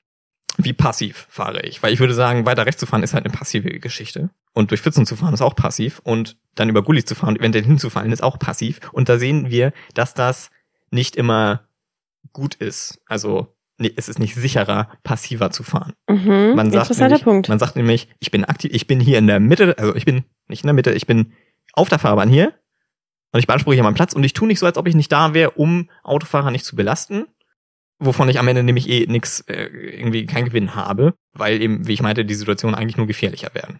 wie 0.57 0.73
passiv 0.73 1.27
fahre 1.29 1.61
ich. 1.61 1.81
Weil 1.81 1.93
ich 1.93 1.99
würde 1.99 2.13
sagen, 2.13 2.45
weiter 2.45 2.65
rechts 2.65 2.79
zu 2.79 2.85
fahren 2.85 3.01
ist 3.01 3.13
halt 3.13 3.25
eine 3.25 3.33
passive 3.33 3.79
Geschichte. 3.79 4.29
Und 4.53 4.71
durch 4.71 4.81
Pfützen 4.81 5.05
zu 5.05 5.15
fahren 5.15 5.33
ist 5.33 5.41
auch 5.41 5.55
passiv. 5.55 5.99
Und 6.03 6.37
dann 6.55 6.69
über 6.69 6.83
Gullis 6.83 7.05
zu 7.05 7.15
fahren 7.15 7.29
und 7.29 7.39
eventuell 7.39 7.65
hinzufallen 7.65 8.11
ist 8.11 8.23
auch 8.23 8.37
passiv. 8.37 8.79
Und 8.91 9.09
da 9.09 9.17
sehen 9.17 9.49
wir, 9.49 9.73
dass 9.93 10.13
das 10.13 10.51
nicht 10.91 11.15
immer 11.15 11.67
gut 12.31 12.55
ist. 12.55 13.01
Also 13.07 13.55
nee, 13.77 13.91
es 13.95 14.09
ist 14.09 14.19
nicht 14.19 14.35
sicherer, 14.35 14.89
passiver 15.03 15.51
zu 15.51 15.63
fahren. 15.63 15.93
Mhm. 16.07 16.53
Man 16.55 16.71
sagt, 16.71 16.85
Interessanter 16.85 17.07
nämlich, 17.09 17.23
Punkt. 17.23 17.49
man 17.49 17.59
sagt 17.59 17.75
nämlich, 17.75 18.07
ich 18.19 18.31
bin 18.31 18.45
aktiv, 18.45 18.71
ich 18.73 18.87
bin 18.87 18.99
hier 18.99 19.17
in 19.17 19.27
der 19.27 19.39
Mitte, 19.39 19.77
also 19.77 19.95
ich 19.95 20.05
bin 20.05 20.23
nicht 20.47 20.63
in 20.63 20.67
der 20.67 20.73
Mitte, 20.73 20.93
ich 20.93 21.07
bin 21.07 21.33
auf 21.73 21.89
der 21.89 21.99
Fahrbahn 21.99 22.29
hier 22.29 22.53
und 23.31 23.39
ich 23.39 23.47
beanspruche 23.47 23.73
hier 23.75 23.83
meinen 23.83 23.95
Platz 23.95 24.13
und 24.13 24.23
ich 24.23 24.33
tue 24.33 24.47
nicht 24.47 24.59
so, 24.59 24.65
als 24.65 24.77
ob 24.77 24.87
ich 24.87 24.95
nicht 24.95 25.11
da 25.11 25.33
wäre, 25.33 25.51
um 25.51 25.89
Autofahrer 26.03 26.51
nicht 26.51 26.65
zu 26.65 26.75
belasten, 26.75 27.25
wovon 27.99 28.29
ich 28.29 28.39
am 28.39 28.47
Ende 28.47 28.63
nämlich 28.63 28.87
eh 28.89 29.05
nix, 29.07 29.41
äh, 29.41 29.65
irgendwie 29.65 30.25
keinen 30.25 30.45
Gewinn 30.45 30.75
habe, 30.75 31.15
weil 31.33 31.61
eben, 31.61 31.87
wie 31.87 31.93
ich 31.93 32.01
meinte, 32.01 32.25
die 32.25 32.35
Situationen 32.35 32.75
eigentlich 32.75 32.97
nur 32.97 33.07
gefährlicher 33.07 33.53
werden. 33.53 33.79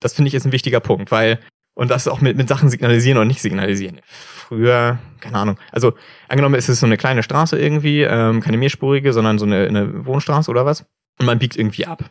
Das 0.00 0.14
finde 0.14 0.28
ich 0.28 0.34
ist 0.34 0.46
ein 0.46 0.52
wichtiger 0.52 0.80
Punkt, 0.80 1.10
weil 1.10 1.38
Und 1.78 1.92
das 1.92 2.08
auch 2.08 2.20
mit, 2.20 2.36
mit 2.36 2.48
Sachen 2.48 2.70
signalisieren 2.70 3.18
oder 3.18 3.24
nicht 3.24 3.40
signalisieren. 3.40 4.00
Früher, 4.04 4.98
keine 5.20 5.38
Ahnung. 5.38 5.58
Also 5.70 5.94
angenommen, 6.26 6.56
ist 6.56 6.68
es 6.68 6.80
so 6.80 6.86
eine 6.86 6.96
kleine 6.96 7.22
Straße 7.22 7.56
irgendwie, 7.56 8.02
ähm, 8.02 8.40
keine 8.40 8.56
mehrspurige, 8.56 9.12
sondern 9.12 9.38
so 9.38 9.46
eine, 9.46 9.68
eine 9.68 10.04
Wohnstraße 10.04 10.50
oder 10.50 10.66
was. 10.66 10.86
Und 11.20 11.26
man 11.26 11.38
biegt 11.38 11.56
irgendwie 11.56 11.86
ab. 11.86 12.10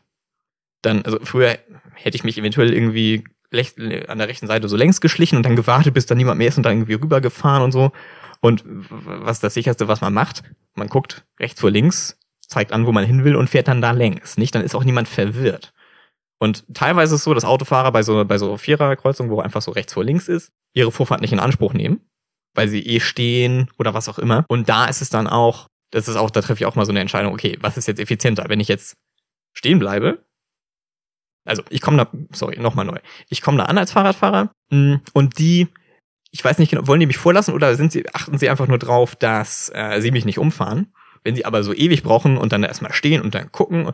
Dann, 0.82 1.01
also 1.03 1.20
früher 1.22 1.58
hätte 1.96 2.15
ich 2.15 2.24
mich 2.24 2.38
eventuell 2.38 2.74
irgendwie 2.74 3.25
an 4.08 4.17
der 4.20 4.29
rechten 4.29 4.48
Seite 4.48 4.70
so 4.70 4.77
längs 4.77 5.01
geschlichen 5.01 5.36
und 5.36 5.44
dann 5.44 5.58
gewartet, 5.58 5.94
bis 5.94 6.06
da 6.06 6.15
niemand 6.15 6.38
mehr 6.38 6.48
ist 6.48 6.56
und 6.56 6.63
dann 6.63 6.74
irgendwie 6.74 6.94
rübergefahren 6.94 7.62
und 7.63 7.74
so. 7.74 7.91
Und 8.39 8.63
was 8.65 9.41
das 9.41 9.53
sicherste, 9.53 9.89
was 9.89 10.00
man 10.00 10.13
macht, 10.13 10.44
man 10.75 10.88
guckt 10.88 11.25
rechts 11.41 11.60
vor 11.60 11.72
links, 11.72 12.17
zeigt 12.39 12.72
an, 12.72 12.86
wo 12.86 12.94
man 12.94 13.03
hin 13.03 13.25
will 13.25 13.36
und 13.36 13.50
fährt 13.50 13.67
dann 13.67 13.82
da 13.82 13.91
längs, 13.91 14.38
nicht? 14.38 14.56
Dann 14.56 14.63
ist 14.63 14.75
auch 14.75 14.86
niemand 14.86 15.10
verwirrt. 15.10 15.74
Und 16.39 16.65
teilweise 16.74 17.15
ist 17.15 17.22
es 17.22 17.24
so, 17.25 17.34
dass 17.34 17.46
Autofahrer 17.46 17.91
bei 17.91 18.03
so, 18.03 18.24
bei 18.25 18.38
so 18.38 18.58
Viererkreuzungen, 18.58 19.32
wo 19.32 19.39
einfach 19.39 19.62
so 19.62 19.72
rechts 19.72 19.94
vor 19.94 20.03
links 20.03 20.27
ist, 20.27 20.51
ihre 20.74 20.91
Vorfahrt 20.91 21.22
nicht 21.22 21.34
in 21.34 21.39
Anspruch 21.39 21.74
nehmen, 21.74 22.01
weil 22.53 22.67
sie 22.67 22.86
eh 22.86 23.00
stehen 23.00 23.72
oder 23.79 23.94
was 23.94 24.08
auch 24.08 24.20
immer. 24.20 24.46
Und 24.48 24.70
da 24.70 24.86
ist 24.86 25.01
es 25.01 25.10
dann 25.10 25.27
auch, 25.27 25.67
das 25.91 26.08
ist 26.08 26.15
auch, 26.15 26.29
da 26.29 26.41
treffe 26.41 26.62
ich 26.62 26.65
auch 26.65 26.75
mal 26.75 26.86
so 26.86 26.91
eine 26.91 27.00
Entscheidung, 27.00 27.34
okay, 27.34 27.58
was 27.62 27.77
ist 27.77 27.88
jetzt 27.88 28.00
effizienter? 28.00 28.46
Wenn 28.50 28.60
ich 28.60 28.67
jetzt 28.67 28.98
stehen 29.53 29.79
bleibe, 29.79 30.20
also 31.48 31.63
ich 31.70 31.82
komme 31.82 31.98
da, 31.98 32.08
sorry, 32.32 32.60
nochmal 32.60 32.86
neu. 32.86 33.00
Ich 33.29 33.41
komme 33.41 33.58
da 33.58 33.65
an 33.65 33.77
als 33.77 33.91
Fahrradfahrer 33.91 34.51
mm, 34.70 34.96
und 35.13 35.39
die, 35.39 35.67
ich 36.32 36.44
weiß 36.44 36.60
nicht 36.60 36.70
genau, 36.70 36.88
wollen 36.88 37.00
die 37.00 37.06
mich 37.06 37.17
vorlassen 37.17 37.53
oder 37.53 37.75
sind 37.75 37.91
sie, 37.91 38.06
achten 38.13 38.38
sie 38.38 38.50
einfach 38.50 38.67
nur 38.67 38.77
drauf, 38.77 39.15
dass 39.15 39.72
äh, 39.74 40.01
sie 40.01 40.12
mich 40.12 40.25
nicht 40.25 40.39
umfahren? 40.39 40.94
Wenn 41.24 41.36
sie 41.36 41.46
aber 41.46 41.63
so 41.63 41.74
ewig 41.74 42.03
brauchen 42.03 42.38
und 42.38 42.51
dann 42.51 42.63
erstmal 42.63 42.94
stehen 42.94 43.22
und 43.22 43.34
dann 43.34 43.51
gucken, 43.51 43.91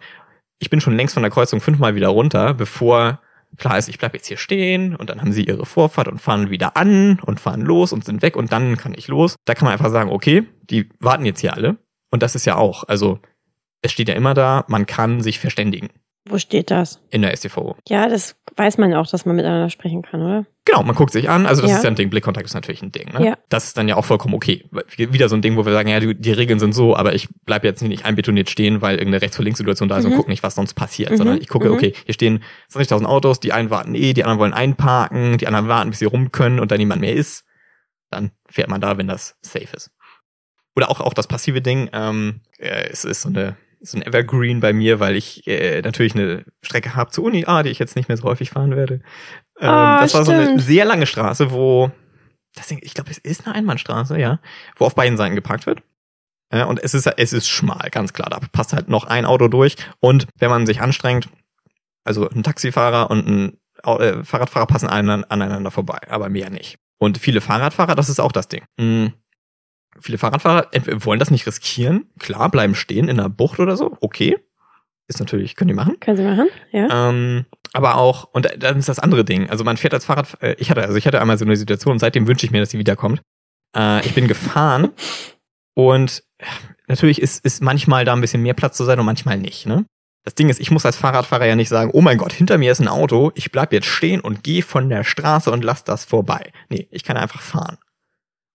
ich 0.60 0.70
bin 0.70 0.82
schon 0.82 0.96
längst 0.96 1.14
von 1.14 1.24
der 1.24 1.32
Kreuzung 1.32 1.62
fünfmal 1.62 1.96
wieder 1.96 2.10
runter, 2.10 2.54
bevor 2.54 3.20
klar 3.58 3.78
ist, 3.78 3.90
ich 3.90 3.98
bleib 3.98 4.14
jetzt 4.14 4.28
hier 4.28 4.38
stehen 4.38 4.96
und 4.96 5.10
dann 5.10 5.22
haben 5.22 5.32
sie 5.32 5.46
ihre 5.46 5.66
Vorfahrt 5.66 6.08
und 6.08 6.20
fahren 6.20 6.50
wieder 6.50 6.76
an 6.78 7.20
und 7.20 7.40
fahren 7.40 7.62
los 7.62 7.94
und 7.94 8.06
sind 8.06 8.22
weg 8.22 8.36
und 8.36 8.52
dann 8.52 8.78
kann 8.78 8.94
ich 8.96 9.08
los. 9.08 9.36
Da 9.46 9.54
kann 9.54 9.66
man 9.66 9.74
einfach 9.74 9.92
sagen, 9.92 10.10
okay, 10.10 10.48
die 10.62 10.90
warten 11.00 11.26
jetzt 11.26 11.42
hier 11.42 11.54
alle. 11.54 11.78
Und 12.12 12.24
das 12.24 12.36
ist 12.36 12.46
ja 12.46 12.56
auch, 12.56 12.84
also 12.88 13.20
es 13.82 13.92
steht 13.92 14.08
ja 14.08 14.16
immer 14.16 14.34
da, 14.34 14.66
man 14.68 14.86
kann 14.86 15.22
sich 15.22 15.40
verständigen. 15.40 15.90
Wo 16.26 16.38
steht 16.38 16.72
das? 16.72 17.02
In 17.10 17.22
der 17.22 17.36
STVO. 17.36 17.76
Ja, 17.90 18.08
das 18.08 18.36
weiß 18.56 18.78
man 18.78 18.94
auch, 18.94 19.08
dass 19.08 19.26
man 19.26 19.36
miteinander 19.36 19.70
sprechen 19.70 20.04
kann, 20.04 20.22
oder? 20.22 20.46
Genau, 20.64 20.82
man 20.84 20.96
guckt 20.96 21.12
sich 21.12 21.30
an. 21.30 21.46
Also 21.46 21.62
das 21.62 21.72
ja. 21.72 21.78
ist 21.78 21.84
ja 21.84 21.90
ein 21.90 21.96
Ding. 21.96 22.10
Blickkontakt 22.10 22.46
ist 22.46 22.54
natürlich 22.54 22.82
ein 22.82 22.94
Ding. 22.94 23.12
Ne? 23.12 23.26
Ja. 23.26 23.38
Das 23.50 23.66
ist 23.66 23.78
dann 23.78 23.90
ja 23.90 23.98
auch 23.98 24.06
vollkommen 24.06 24.34
okay. 24.34 24.64
Wieder 24.96 25.28
so 25.28 25.36
ein 25.36 25.42
Ding, 25.42 25.58
wo 25.58 25.66
wir 25.66 25.74
sagen, 25.74 25.90
ja, 25.90 26.00
die, 26.00 26.16
die 26.16 26.32
Regeln 26.32 26.60
sind 26.60 26.74
so, 26.74 26.96
aber 26.96 27.14
ich 27.14 27.28
bleib 27.46 27.66
jetzt 27.66 27.82
nicht 27.82 28.06
einbetoniert 28.06 28.50
stehen, 28.50 28.82
weil 28.82 28.96
irgendeine 28.96 29.22
Rechts- 29.22 29.36
vor 29.36 29.44
Links-Situation 29.44 29.90
da 29.90 29.98
ist 29.98 30.06
mhm. 30.06 30.12
und 30.12 30.18
gucke 30.18 30.30
nicht, 30.30 30.44
was 30.44 30.56
sonst 30.56 30.76
passiert, 30.76 31.12
mhm. 31.12 31.18
sondern 31.18 31.42
ich 31.42 31.50
gucke, 31.50 31.68
mhm. 31.68 31.76
okay, 31.76 31.94
hier 32.06 32.14
stehen 32.14 32.42
20.000 32.72 33.04
Autos, 33.06 33.42
die 33.42 33.52
einen 33.52 33.70
warten 33.70 33.94
eh, 33.94 34.14
die 34.14 34.24
anderen 34.24 34.40
wollen 34.40 34.54
einparken, 34.54 35.38
die 35.38 35.48
anderen 35.48 35.68
warten, 35.68 35.90
bis 35.90 36.00
sie 36.00 36.06
rum 36.06 36.32
können 36.32 36.62
und 36.62 36.72
dann 36.72 36.78
niemand 36.78 37.02
mehr 37.02 37.14
ist. 37.14 37.44
Dann 38.10 38.32
fährt 38.50 38.70
man 38.70 38.80
da, 38.80 38.98
wenn 38.98 39.08
das 39.08 39.36
safe 39.42 39.76
ist. 39.76 39.92
Oder 40.76 40.90
auch, 40.90 41.02
auch 41.02 41.14
das 41.14 41.28
passive 41.28 41.62
Ding, 41.62 41.90
ähm, 41.92 42.42
äh, 42.58 42.88
es 42.90 43.04
ist 43.04 43.24
so 43.24 43.30
eine 43.30 43.58
so 43.84 43.98
ein 43.98 44.04
Evergreen 44.04 44.60
bei 44.60 44.74
mir, 44.74 45.00
weil 45.00 45.16
ich 45.16 45.46
äh, 45.46 45.82
natürlich 45.82 46.16
eine 46.16 46.46
Strecke 46.62 46.96
habe 46.96 47.12
zur 47.12 47.26
Uni, 47.26 47.46
ah, 47.46 47.64
die 47.64 47.70
ich 47.70 47.80
jetzt 47.80 47.96
nicht 47.96 48.08
mehr 48.08 48.18
so 48.18 48.24
häufig 48.24 48.50
fahren 48.50 48.76
werde. 48.76 49.02
Ähm, 49.60 49.70
oh, 49.70 50.00
das 50.00 50.14
war 50.14 50.24
stimmt. 50.24 50.26
so 50.26 50.32
eine 50.32 50.60
sehr 50.60 50.86
lange 50.86 51.06
Straße, 51.06 51.52
wo, 51.52 51.92
das 52.56 52.68
Ding, 52.68 52.80
ich 52.82 52.94
glaube, 52.94 53.12
es 53.12 53.18
ist 53.18 53.46
eine 53.46 53.56
Einbahnstraße, 53.56 54.18
ja, 54.18 54.40
wo 54.78 54.86
auf 54.86 54.96
beiden 54.96 55.18
Seiten 55.18 55.36
geparkt 55.36 55.66
wird. 55.66 55.82
Ja, 56.52 56.66
und 56.66 56.82
es 56.82 56.94
ist, 56.94 57.08
es 57.08 57.34
ist 57.34 57.50
schmal, 57.50 57.90
ganz 57.90 58.14
klar. 58.14 58.30
Da 58.30 58.40
passt 58.52 58.74
halt 58.74 58.88
noch 58.88 59.06
ein 59.06 59.26
Auto 59.26 59.48
durch. 59.48 59.76
Und 60.00 60.28
wenn 60.38 60.52
man 60.52 60.68
sich 60.68 60.82
anstrengt, 60.82 61.28
also 62.04 62.30
ein 62.30 62.44
Taxifahrer 62.44 63.10
und 63.10 63.28
ein 63.28 63.58
äh, 63.84 64.24
Fahrradfahrer 64.24 64.68
passen 64.68 64.88
aneinander 64.88 65.72
vorbei, 65.72 66.00
aber 66.10 66.30
mehr 66.30 66.52
nicht. 66.52 66.78
Und 67.00 67.18
viele 67.18 67.42
Fahrradfahrer, 67.42 67.96
das 67.96 68.10
ist 68.10 68.20
auch 68.20 68.32
das 68.32 68.48
Ding. 68.48 68.64
Mhm 68.78 69.14
viele 70.00 70.18
Fahrradfahrer 70.18 70.70
wollen 71.04 71.20
das 71.20 71.32
nicht 71.32 71.46
riskieren. 71.48 72.06
Klar, 72.20 72.50
bleiben 72.50 72.76
stehen 72.76 73.08
in 73.08 73.20
einer 73.20 73.30
Bucht 73.30 73.60
oder 73.60 73.78
so. 73.78 73.98
Okay. 74.02 74.38
Ist 75.08 75.20
natürlich, 75.20 75.56
können 75.56 75.68
die 75.68 75.74
machen. 75.74 76.00
Können 76.00 76.18
sie 76.18 76.24
machen, 76.24 76.48
ja. 76.72 77.10
Ähm, 77.10 77.46
aber 77.74 77.98
auch, 77.98 78.30
und 78.32 78.50
dann 78.58 78.78
ist 78.78 78.88
das 78.88 79.00
andere 79.00 79.26
Ding. 79.26 79.50
Also 79.50 79.64
man 79.64 79.76
fährt 79.76 79.94
als 79.94 80.06
Fahrrad, 80.06 80.42
äh, 80.42 80.56
ich 80.58 80.70
hatte, 80.70 80.82
also 80.82 80.96
ich 80.96 81.06
hatte 81.06 81.20
einmal 81.20 81.38
so 81.38 81.46
eine 81.46 81.58
Situation 81.58 81.94
und 81.94 82.00
seitdem 82.00 82.26
wünsche 82.26 82.46
ich 82.46 82.52
mir, 82.52 82.62
dass 82.62 82.70
sie 82.70 82.80
wiederkommt. 82.80 83.22
Äh, 83.76 84.06
ich 84.06 84.14
bin 84.14 84.28
gefahren 84.28 84.92
und 85.76 86.24
natürlich 86.88 87.22
ist, 87.22 87.44
ist 87.44 87.62
manchmal 87.62 88.06
da 88.06 88.14
ein 88.14 88.22
bisschen 88.22 88.42
mehr 88.42 88.54
Platz 88.54 88.78
zu 88.78 88.86
sein 88.86 89.00
und 89.00 89.06
manchmal 89.06 89.38
nicht, 89.38 89.66
ne? 89.66 89.86
Das 90.26 90.36
Ding 90.36 90.48
ist, 90.48 90.62
ich 90.62 90.72
muss 90.72 90.86
als 90.86 90.96
Fahrradfahrer 90.96 91.46
ja 91.46 91.58
nicht 91.58 91.68
sagen, 91.68 91.92
oh 91.94 92.00
mein 92.00 92.18
Gott, 92.18 92.32
hinter 92.32 92.58
mir 92.58 92.72
ist 92.72 92.80
ein 92.80 92.88
Auto, 92.88 93.34
ich 93.36 93.52
bleib 93.52 93.74
jetzt 93.74 93.88
stehen 93.88 94.22
und 94.22 94.42
gehe 94.42 94.64
von 94.64 94.88
der 94.88 95.04
Straße 95.04 95.52
und 95.52 95.66
lass 95.66 95.84
das 95.84 96.06
vorbei. 96.06 96.54
Nee, 96.70 96.88
ich 96.92 97.04
kann 97.04 97.18
einfach 97.18 97.42
fahren. 97.42 97.78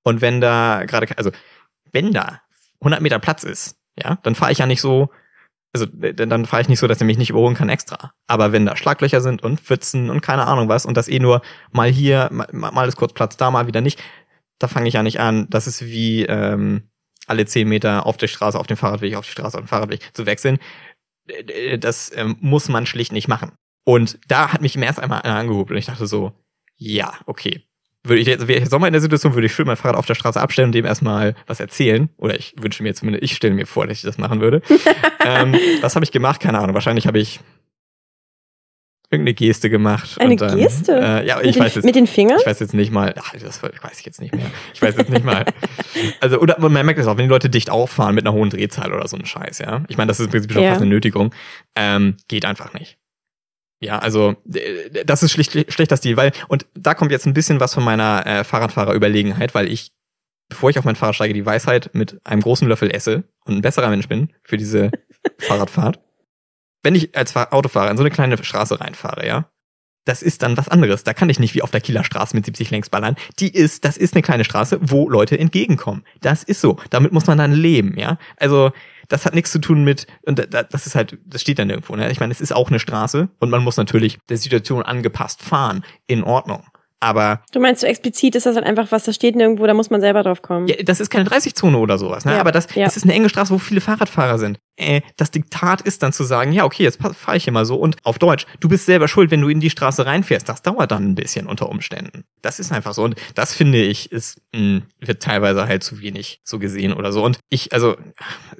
Und 0.08 0.22
wenn 0.22 0.40
da 0.40 0.84
gerade, 0.86 1.06
also 1.18 1.30
wenn 1.92 2.12
da 2.12 2.40
100 2.80 3.02
Meter 3.02 3.18
Platz 3.18 3.44
ist, 3.44 3.76
ja, 4.02 4.18
dann 4.22 4.34
fahre 4.34 4.52
ich 4.52 4.56
ja 4.56 4.64
nicht 4.64 4.80
so, 4.80 5.10
also 5.74 5.84
dann 5.84 6.46
fahre 6.46 6.62
ich 6.62 6.68
nicht 6.70 6.78
so, 6.78 6.86
dass 6.86 6.98
er 6.98 7.06
mich 7.06 7.18
nicht 7.18 7.28
überholen 7.28 7.54
kann 7.54 7.68
extra. 7.68 8.14
Aber 8.26 8.50
wenn 8.50 8.64
da 8.64 8.74
Schlaglöcher 8.74 9.20
sind 9.20 9.42
und 9.42 9.60
Pfützen 9.60 10.08
und 10.08 10.22
keine 10.22 10.46
Ahnung 10.46 10.70
was 10.70 10.86
und 10.86 10.96
das 10.96 11.08
eh 11.08 11.18
nur 11.18 11.42
mal 11.72 11.90
hier, 11.90 12.30
mal, 12.32 12.48
mal 12.52 12.88
ist 12.88 12.96
kurz 12.96 13.12
Platz 13.12 13.36
da, 13.36 13.50
mal 13.50 13.66
wieder 13.66 13.82
nicht, 13.82 14.02
da 14.58 14.66
fange 14.66 14.88
ich 14.88 14.94
ja 14.94 15.02
nicht 15.02 15.20
an. 15.20 15.46
Das 15.50 15.66
ist 15.66 15.84
wie 15.84 16.24
ähm, 16.24 16.88
alle 17.26 17.44
10 17.44 17.68
Meter 17.68 18.06
auf 18.06 18.16
der 18.16 18.28
Straße, 18.28 18.58
auf 18.58 18.66
dem 18.66 18.78
Fahrradweg, 18.78 19.14
auf 19.14 19.26
die 19.26 19.32
Straße, 19.32 19.58
auf 19.58 19.64
dem 19.64 19.68
Fahrradweg 19.68 20.08
zu 20.14 20.24
wechseln. 20.24 20.58
Das 21.80 22.10
ähm, 22.16 22.38
muss 22.40 22.70
man 22.70 22.86
schlicht 22.86 23.12
nicht 23.12 23.28
machen. 23.28 23.52
Und 23.84 24.18
da 24.26 24.54
hat 24.54 24.62
mich 24.62 24.74
im 24.74 24.82
ersten 24.82 25.02
einmal 25.02 25.20
angehoben 25.20 25.72
und 25.72 25.76
ich 25.76 25.86
dachte 25.86 26.06
so, 26.06 26.32
ja, 26.78 27.12
okay, 27.26 27.67
würde 28.08 28.20
ich 28.20 28.26
jetzt, 28.26 28.48
wäre 28.48 28.60
ich 28.60 28.68
Sommer 28.68 28.86
in 28.86 28.92
der 28.92 29.02
Situation, 29.02 29.34
würde 29.34 29.46
ich 29.46 29.54
schön 29.54 29.66
mein 29.66 29.76
Fahrrad 29.76 29.96
auf 29.96 30.06
der 30.06 30.14
Straße 30.14 30.40
abstellen 30.40 30.68
und 30.68 30.74
dem 30.74 30.84
erstmal 30.84 31.34
was 31.46 31.60
erzählen. 31.60 32.08
Oder 32.16 32.38
ich 32.38 32.54
wünsche 32.58 32.82
mir 32.82 32.94
zumindest, 32.94 33.24
ich 33.24 33.34
stelle 33.34 33.54
mir 33.54 33.66
vor, 33.66 33.86
dass 33.86 33.98
ich 33.98 34.02
das 34.02 34.18
machen 34.18 34.40
würde. 34.40 34.62
ähm, 35.24 35.54
was 35.80 35.94
habe 35.94 36.04
ich 36.04 36.12
gemacht? 36.12 36.40
Keine 36.40 36.58
Ahnung. 36.58 36.74
Wahrscheinlich 36.74 37.06
habe 37.06 37.18
ich 37.18 37.40
irgendeine 39.10 39.34
Geste 39.34 39.70
gemacht. 39.70 40.16
Eine 40.20 40.36
dann, 40.36 40.56
Geste? 40.58 40.92
Äh, 40.92 41.26
ja, 41.26 41.40
ich 41.40 41.56
den, 41.56 41.64
weiß 41.64 41.76
jetzt, 41.76 41.84
mit 41.84 41.94
den 41.94 42.06
Fingern? 42.06 42.38
Ich 42.40 42.46
weiß 42.46 42.60
jetzt 42.60 42.74
nicht 42.74 42.92
mal, 42.92 43.14
ach, 43.18 43.32
das 43.32 43.62
weiß 43.62 43.98
ich 43.98 44.04
jetzt 44.04 44.20
nicht 44.20 44.34
mehr. 44.34 44.46
Ich 44.74 44.82
weiß 44.82 44.96
jetzt 44.96 45.10
nicht 45.10 45.24
mal. 45.24 45.44
Also, 46.20 46.38
oder 46.38 46.60
man 46.60 46.72
merkt 46.72 47.00
das 47.00 47.08
auch, 47.08 47.16
wenn 47.16 47.24
die 47.24 47.30
Leute 47.30 47.50
dicht 47.50 47.70
auffahren 47.70 48.14
mit 48.14 48.24
einer 48.24 48.32
hohen 48.32 48.50
Drehzahl 48.50 48.92
oder 48.92 49.08
so 49.08 49.16
ein 49.16 49.26
Scheiß, 49.26 49.58
ja. 49.58 49.82
Ich 49.88 49.96
meine, 49.96 50.08
das 50.08 50.20
ist 50.20 50.26
im 50.26 50.30
Prinzip 50.30 50.52
schon 50.52 50.62
ja. 50.62 50.70
fast 50.70 50.82
eine 50.82 50.90
Nötigung. 50.90 51.34
Ähm, 51.74 52.16
geht 52.28 52.44
einfach 52.44 52.72
nicht. 52.72 52.97
Ja, 53.80 53.98
also 53.98 54.36
das 55.04 55.22
ist 55.22 55.30
schlicht, 55.32 55.52
schlechter 55.72 55.96
Stil, 55.96 56.16
weil, 56.16 56.32
und 56.48 56.66
da 56.74 56.94
kommt 56.94 57.12
jetzt 57.12 57.26
ein 57.26 57.34
bisschen 57.34 57.60
was 57.60 57.74
von 57.74 57.84
meiner 57.84 58.26
äh, 58.26 58.44
Fahrradfahrerüberlegenheit, 58.44 59.54
weil 59.54 59.68
ich, 59.68 59.92
bevor 60.48 60.70
ich 60.70 60.78
auf 60.78 60.84
mein 60.84 60.96
Fahrrad 60.96 61.14
steige, 61.14 61.34
die 61.34 61.46
Weisheit 61.46 61.90
mit 61.92 62.20
einem 62.24 62.42
großen 62.42 62.66
Löffel 62.66 62.90
esse 62.90 63.24
und 63.44 63.54
ein 63.54 63.62
besserer 63.62 63.88
Mensch 63.88 64.08
bin 64.08 64.32
für 64.42 64.56
diese 64.56 64.90
Fahrradfahrt. 65.38 66.00
Wenn 66.82 66.96
ich 66.96 67.16
als 67.16 67.36
Autofahrer 67.36 67.90
in 67.90 67.96
so 67.96 68.02
eine 68.02 68.10
kleine 68.10 68.42
Straße 68.42 68.80
reinfahre, 68.80 69.26
ja, 69.26 69.50
das 70.08 70.22
ist 70.22 70.42
dann 70.42 70.56
was 70.56 70.68
anderes. 70.68 71.04
Da 71.04 71.12
kann 71.12 71.28
ich 71.28 71.38
nicht 71.38 71.54
wie 71.54 71.60
auf 71.60 71.70
der 71.70 71.82
Kieler 71.82 72.02
Straße 72.02 72.34
mit 72.34 72.46
70 72.46 72.70
längs 72.70 72.88
ballern. 72.88 73.14
Die 73.40 73.52
ist, 73.52 73.84
das 73.84 73.98
ist 73.98 74.14
eine 74.14 74.22
kleine 74.22 74.44
Straße, 74.44 74.78
wo 74.80 75.08
Leute 75.08 75.38
entgegenkommen. 75.38 76.02
Das 76.22 76.42
ist 76.42 76.62
so. 76.62 76.78
Damit 76.88 77.12
muss 77.12 77.26
man 77.26 77.36
dann 77.36 77.52
leben, 77.52 77.98
ja. 77.98 78.18
Also, 78.36 78.72
das 79.08 79.24
hat 79.26 79.34
nichts 79.34 79.50
zu 79.52 79.58
tun 79.58 79.84
mit, 79.84 80.06
und 80.26 80.46
das 80.52 80.86
ist 80.86 80.94
halt, 80.94 81.18
das 81.24 81.40
steht 81.40 81.58
dann 81.58 81.70
irgendwo, 81.70 81.96
ne? 81.96 82.10
Ich 82.10 82.20
meine, 82.20 82.32
es 82.32 82.40
ist 82.40 82.52
auch 82.52 82.68
eine 82.68 82.78
Straße 82.78 83.28
und 83.38 83.50
man 83.50 83.64
muss 83.64 83.76
natürlich 83.76 84.18
der 84.28 84.36
Situation 84.36 84.82
angepasst 84.82 85.42
fahren. 85.42 85.84
In 86.06 86.22
Ordnung. 86.22 86.64
Aber. 87.00 87.42
Du 87.52 87.60
meinst 87.60 87.80
so 87.80 87.86
explizit 87.86 88.34
ist 88.34 88.46
das 88.46 88.56
halt 88.56 88.66
einfach 88.66 88.90
was, 88.90 89.04
da 89.04 89.12
steht 89.12 89.36
nirgendwo, 89.36 89.66
da 89.66 89.74
muss 89.74 89.90
man 89.90 90.00
selber 90.00 90.22
drauf 90.22 90.42
kommen. 90.42 90.66
Ja, 90.66 90.76
das 90.82 91.00
ist 91.00 91.10
keine 91.10 91.28
30-Zone 91.28 91.78
oder 91.78 91.96
sowas, 91.96 92.24
ne? 92.24 92.32
Ja, 92.32 92.40
Aber 92.40 92.50
das, 92.50 92.74
ja. 92.74 92.84
das 92.84 92.96
ist 92.96 93.04
eine 93.04 93.14
enge 93.14 93.28
Straße, 93.28 93.52
wo 93.52 93.58
viele 93.58 93.80
Fahrradfahrer 93.80 94.38
sind. 94.38 94.58
Äh, 94.76 95.02
das 95.16 95.30
Diktat 95.30 95.80
ist 95.80 96.02
dann 96.02 96.12
zu 96.12 96.24
sagen, 96.24 96.52
ja, 96.52 96.64
okay, 96.64 96.82
jetzt 96.82 96.98
fahre 97.00 97.36
ich 97.36 97.44
hier 97.44 97.52
mal 97.52 97.64
so 97.64 97.76
und 97.76 97.96
auf 98.04 98.18
Deutsch, 98.18 98.46
du 98.60 98.68
bist 98.68 98.86
selber 98.86 99.06
schuld, 99.06 99.30
wenn 99.30 99.40
du 99.40 99.48
in 99.48 99.60
die 99.60 99.70
Straße 99.70 100.06
reinfährst. 100.06 100.48
Das 100.48 100.62
dauert 100.62 100.90
dann 100.90 101.04
ein 101.04 101.14
bisschen 101.14 101.46
unter 101.46 101.68
Umständen. 101.68 102.24
Das 102.42 102.58
ist 102.58 102.72
einfach 102.72 102.94
so. 102.94 103.04
Und 103.04 103.14
das 103.34 103.54
finde 103.54 103.80
ich, 103.80 104.10
ist, 104.10 104.40
mh, 104.52 104.60
hm, 104.60 104.82
wird 105.00 105.22
teilweise 105.22 105.66
halt 105.66 105.84
zu 105.84 106.00
wenig 106.00 106.40
so 106.44 106.58
gesehen 106.58 106.92
oder 106.92 107.12
so. 107.12 107.24
Und 107.24 107.38
ich, 107.48 107.72
also, 107.72 107.96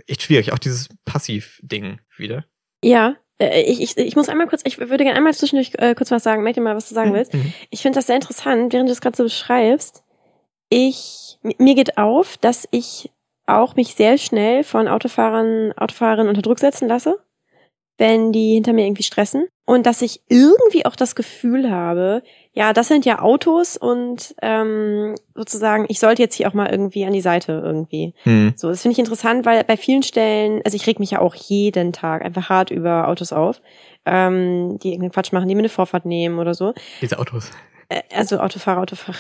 echt 0.07 0.23
schwierig, 0.23 0.53
auch 0.53 0.59
dieses 0.59 0.89
Passiv-Ding 1.05 1.99
wieder. 2.17 2.45
Ja, 2.85 3.17
äh, 3.39 3.63
ich, 3.63 3.81
ich, 3.81 3.97
ich 3.97 4.17
muss 4.17 4.29
einmal 4.29 4.47
kurz, 4.47 4.63
ich 4.65 4.79
würde 4.79 5.05
gerne 5.05 5.17
einmal 5.17 5.35
zwischendurch 5.35 5.73
äh, 5.79 5.95
kurz 5.95 6.11
was 6.11 6.23
sagen. 6.23 6.45
Dir 6.45 6.61
mal, 6.61 6.77
was 6.77 6.89
du 6.89 6.95
sagen 6.95 7.11
mhm. 7.11 7.15
willst. 7.15 7.35
Mhm. 7.35 7.53
Ich 7.71 7.83
finde 7.83 7.99
das 7.99 8.07
sehr 8.07 8.17
interessant, 8.17 8.73
während 8.73 8.89
du 8.89 8.93
das 8.93 9.01
gerade 9.01 9.17
so 9.17 9.25
beschreibst. 9.25 10.03
Ich, 10.71 11.39
mir 11.43 11.75
geht 11.75 11.99
auf, 11.99 12.37
dass 12.37 12.69
ich 12.71 13.11
auch 13.47 13.77
mich 13.77 13.95
sehr 13.95 14.19
schnell 14.19 14.63
von 14.65 14.89
Autofahrern, 14.89 15.73
Autofahrerinnen 15.73 16.29
unter 16.29 16.43
Druck 16.43 16.59
setzen 16.59 16.89
lasse 16.89 17.19
wenn 17.99 18.33
die 18.33 18.55
hinter 18.55 18.73
mir 18.73 18.87
irgendwie 18.87 19.03
stressen. 19.03 19.49
Und 19.67 19.85
dass 19.85 20.01
ich 20.01 20.23
irgendwie 20.29 20.87
auch 20.87 20.97
das 20.97 21.15
Gefühl 21.15 21.71
habe, 21.71 22.23
ja, 22.59 22.73
das 22.73 22.89
sind 22.89 23.05
ja 23.05 23.21
Autos 23.21 23.77
und 23.77 24.35
ähm, 24.43 25.15
sozusagen, 25.37 25.87
ich 25.89 26.01
sollte 26.01 26.23
jetzt 26.23 26.35
hier 26.35 26.49
auch 26.49 26.55
mal 26.55 26.69
irgendwie 26.69 27.05
an 27.05 27.13
die 27.13 27.21
Seite 27.21 27.63
irgendwie. 27.65 28.15
Hm. 28.25 28.53
So, 28.57 28.69
das 28.69 28.83
finde 28.83 28.95
ich 28.95 28.99
interessant, 28.99 29.47
weil 29.47 29.63
bei 29.63 29.77
vielen 29.77 30.03
Stellen, 30.03 30.61
also 30.65 30.75
ich 30.75 30.85
reg 30.89 30.99
mich 30.99 31.13
ja 31.13 31.21
auch 31.21 31.37
jeden 31.37 31.93
Tag 31.93 32.25
einfach 32.25 32.49
hart 32.49 32.73
über 32.73 33.07
Autos 33.07 33.33
auf, 33.33 33.63
ähm, 34.07 34.77
die 34.81 34.89
irgendeinen 34.89 35.13
Quatsch 35.13 35.33
machen, 35.33 35.47
die 35.47 35.55
mir 35.55 35.61
eine 35.61 35.69
Vorfahrt 35.69 36.05
nehmen 36.05 36.41
oder 36.41 36.53
so. 36.53 36.75
Diese 37.01 37.21
Autos. 37.21 37.53
Äh, 37.91 38.03
Also 38.13 38.41
Autofahrer, 38.41 38.81
Autofahrer. 38.81 39.17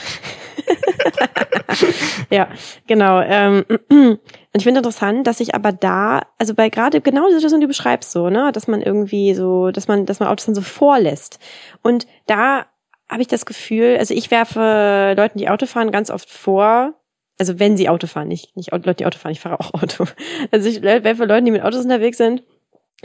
ja, 2.30 2.49
genau. 2.88 3.21
Ähm, 3.21 3.64
und 3.88 4.18
ich 4.52 4.64
finde 4.64 4.80
interessant, 4.80 5.28
dass 5.28 5.38
ich 5.38 5.54
aber 5.54 5.71
da, 5.71 6.23
also 6.38 6.54
bei 6.54 6.71
gerade 6.71 7.00
genau 7.00 7.28
die 7.28 7.35
Situation, 7.35 7.61
die 7.61 7.66
du 7.66 7.68
beschreibst, 7.68 8.11
so, 8.11 8.30
ne, 8.30 8.50
dass 8.50 8.66
man 8.66 8.83
irgendwie 8.83 9.33
so, 9.35 9.71
dass 9.71 9.87
man, 9.87 10.07
dass 10.07 10.18
man 10.18 10.28
Autos 10.28 10.47
dann 10.47 10.57
so 10.57 10.61
vorlässt. 10.61 11.38
Und 11.83 12.09
da 12.26 12.66
habe 13.11 13.23
ich 13.23 13.29
das 13.29 13.47
Gefühl, 13.47 13.97
also 13.99 14.15
ich 14.15 14.31
werfe 14.31 15.15
Leuten, 15.17 15.38
die 15.38 15.49
Auto 15.49 15.67
fahren, 15.67 15.93
ganz 15.93 16.11
oft 16.11 16.31
vor, 16.31 16.95
also 17.38 17.59
wenn 17.59 17.77
sie 17.77 17.88
Auto 17.88 18.07
fahren, 18.07 18.29
nicht, 18.29 18.57
nicht 18.57 18.73
Leute, 18.73 18.95
die 18.95 19.07
Auto 19.07 19.19
fahren, 19.19 19.33
ich 19.33 19.41
fahre 19.41 19.61
auch 19.61 19.75
Auto. 19.75 20.07
Also 20.50 20.69
ich 20.69 20.83
werfe 20.83 21.25
Leuten, 21.25 21.47
die 21.47 21.53
mit 21.53 21.62
Autos 21.62 21.85
unterwegs 21.85 22.19
sind, 22.19 22.43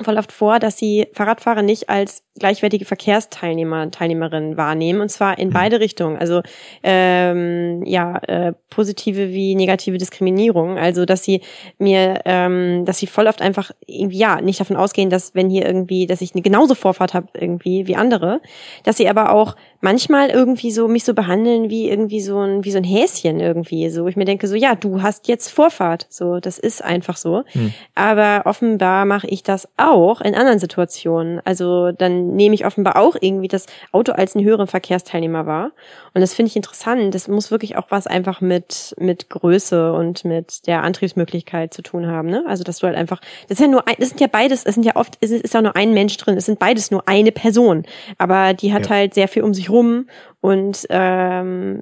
voll 0.02 0.18
oft 0.18 0.32
vor, 0.32 0.60
dass 0.60 0.78
sie 0.78 1.08
Fahrradfahrer 1.14 1.62
nicht 1.62 1.90
als 1.90 2.24
gleichwertige 2.40 2.84
Verkehrsteilnehmer, 2.86 3.92
Teilnehmerinnen 3.92 4.58
wahrnehmen 4.58 5.02
und 5.02 5.10
zwar 5.10 5.38
in 5.38 5.50
Mhm. 5.50 5.54
beide 5.54 5.80
Richtungen. 5.80 6.18
Also 6.18 6.42
ähm, 6.82 7.84
ja 7.86 8.18
äh, 8.28 8.54
positive 8.72 9.30
wie 9.30 9.54
negative 9.54 10.00
Diskriminierung. 10.00 10.80
Also 10.80 11.06
dass 11.06 11.24
sie 11.24 11.42
mir, 11.78 12.22
ähm, 12.26 12.86
dass 12.86 12.98
sie 12.98 13.06
voll 13.06 13.28
oft 13.28 13.42
einfach 13.42 13.70
irgendwie 13.86 14.18
ja 14.18 14.42
nicht 14.42 14.60
davon 14.60 14.78
ausgehen, 14.78 15.12
dass 15.12 15.36
wenn 15.36 15.52
hier 15.52 15.66
irgendwie, 15.66 16.08
dass 16.08 16.22
ich 16.22 16.34
eine 16.34 16.42
genauso 16.42 16.74
Vorfahrt 16.74 17.14
habe 17.14 17.28
irgendwie 17.36 17.86
wie 17.86 17.96
andere, 17.96 18.42
dass 18.84 18.98
sie 18.98 19.08
aber 19.08 19.32
auch 19.32 19.56
manchmal 19.80 20.32
irgendwie 20.32 20.72
so 20.72 20.88
mich 20.88 21.04
so 21.04 21.14
behandeln 21.14 21.70
wie 21.70 21.88
irgendwie 21.88 22.22
so 22.22 22.40
ein 22.40 22.66
wie 22.66 22.72
so 22.72 22.80
ein 22.80 22.84
Häschen 22.84 23.40
irgendwie. 23.40 23.92
So 23.92 24.06
wo 24.06 24.08
ich 24.08 24.16
mir 24.16 24.26
denke 24.26 24.48
so 24.48 24.56
ja 24.56 24.74
du 24.74 25.04
hast 25.04 25.28
jetzt 25.28 25.50
Vorfahrt. 25.50 26.08
So 26.10 26.40
das 26.40 26.58
ist 26.58 26.84
einfach 26.84 27.18
so. 27.18 27.44
Hm. 27.52 27.74
Aber 27.94 28.42
offenbar 28.46 29.06
mache 29.06 29.28
ich 29.28 29.44
das 29.44 29.68
auch 29.92 30.22
in 30.22 30.36
anderen 30.36 30.60
Situationen. 30.60 31.42
Also 31.46 31.92
dann 31.92 32.36
nehme 32.36 32.56
ich 32.56 32.66
offenbar 32.66 32.96
auch 32.98 33.16
irgendwie 33.20 33.48
das 33.48 33.66
Auto 33.92 34.12
als 34.12 34.36
einen 34.36 34.46
höheren 34.46 34.68
Verkehrsteilnehmer 34.68 35.46
wahr. 35.46 35.72
Und 36.14 36.22
das 36.22 36.34
finde 36.34 36.50
ich 36.50 36.56
interessant. 36.56 37.14
Das 37.16 37.28
muss 37.28 37.52
wirklich 37.52 37.78
auch 37.78 37.88
was 37.90 38.08
einfach 38.08 38.42
mit, 38.42 38.96
mit 39.00 39.30
Größe 39.30 39.94
und 39.94 40.26
mit 40.26 40.68
der 40.68 40.84
Antriebsmöglichkeit 40.84 41.74
zu 41.74 41.82
tun 41.82 42.08
haben. 42.08 42.30
Ne? 42.30 42.44
Also 42.48 42.64
dass 42.64 42.80
du 42.80 42.88
halt 42.88 42.96
einfach, 42.96 43.20
das 43.48 43.60
ist 43.60 43.62
ja 43.62 43.68
nur 43.68 43.88
ein, 43.88 43.96
das 44.00 44.10
sind 44.10 44.22
ja 44.22 44.28
beides, 44.28 44.66
es 44.66 44.76
sind 44.76 44.86
ja 44.86 44.96
oft, 44.96 45.18
es 45.22 45.32
ist, 45.32 45.54
ja 45.54 45.62
nur 45.62 45.76
ein 45.76 45.94
Mensch 45.94 46.16
drin, 46.18 46.38
es 46.38 46.46
sind 46.46 46.60
beides 46.60 46.92
nur 46.92 47.08
eine 47.08 47.32
Person. 47.32 47.86
Aber 48.18 48.54
die 48.54 48.74
hat 48.74 48.84
Ja. 48.86 48.90
halt 48.92 49.14
sehr 49.14 49.28
viel 49.28 49.44
um 49.44 49.54
sich 49.54 49.70
rum 49.70 50.08
und 50.42 50.86
ähm, 50.90 51.82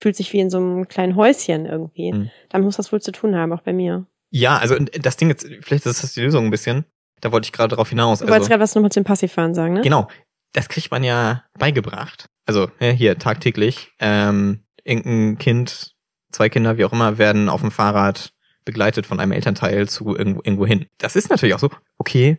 fühlt 0.00 0.16
sich 0.16 0.32
wie 0.32 0.40
in 0.40 0.50
so 0.50 0.58
einem 0.58 0.88
kleinen 0.88 1.16
Häuschen 1.16 1.66
irgendwie. 1.66 2.12
Mhm. 2.12 2.30
Damit 2.50 2.66
muss 2.66 2.76
das 2.76 2.92
wohl 2.92 3.00
zu 3.00 3.12
tun 3.12 3.34
haben, 3.36 3.52
auch 3.52 3.62
bei 3.62 3.72
mir. 3.72 4.06
Ja, 4.30 4.58
also 4.58 4.76
das 5.00 5.16
Ding 5.16 5.28
jetzt, 5.30 5.46
vielleicht 5.62 5.86
ist 5.86 6.02
das 6.02 6.12
die 6.12 6.20
Lösung 6.20 6.44
ein 6.44 6.50
bisschen. 6.50 6.84
Da 7.20 7.32
wollte 7.32 7.46
ich 7.46 7.52
gerade 7.52 7.74
drauf 7.74 7.88
hinaus. 7.90 8.18
Du 8.20 8.24
wolltest 8.24 8.40
Also, 8.42 8.48
gerade 8.50 8.62
was 8.62 8.74
nochmal 8.74 8.92
zum 8.92 9.04
Passivfahren 9.04 9.54
sagen, 9.54 9.74
ne? 9.74 9.80
genau, 9.82 10.08
das 10.52 10.68
kriegt 10.68 10.90
man 10.90 11.02
ja 11.04 11.44
beigebracht. 11.58 12.28
Also 12.46 12.70
ja, 12.80 12.90
hier 12.90 13.18
tagtäglich. 13.18 13.90
Ähm, 14.00 14.64
irgendein 14.84 15.38
Kind, 15.38 15.94
zwei 16.32 16.48
Kinder, 16.48 16.78
wie 16.78 16.84
auch 16.84 16.92
immer, 16.92 17.18
werden 17.18 17.48
auf 17.48 17.60
dem 17.60 17.70
Fahrrad 17.70 18.32
begleitet 18.64 19.06
von 19.06 19.20
einem 19.20 19.32
Elternteil 19.32 19.88
zu 19.88 20.16
irgendwo, 20.16 20.40
irgendwo 20.44 20.66
hin. 20.66 20.86
Das 20.98 21.16
ist 21.16 21.30
natürlich 21.30 21.54
auch 21.54 21.58
so. 21.58 21.70
Okay, 21.98 22.38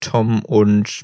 Tom 0.00 0.44
und 0.44 1.00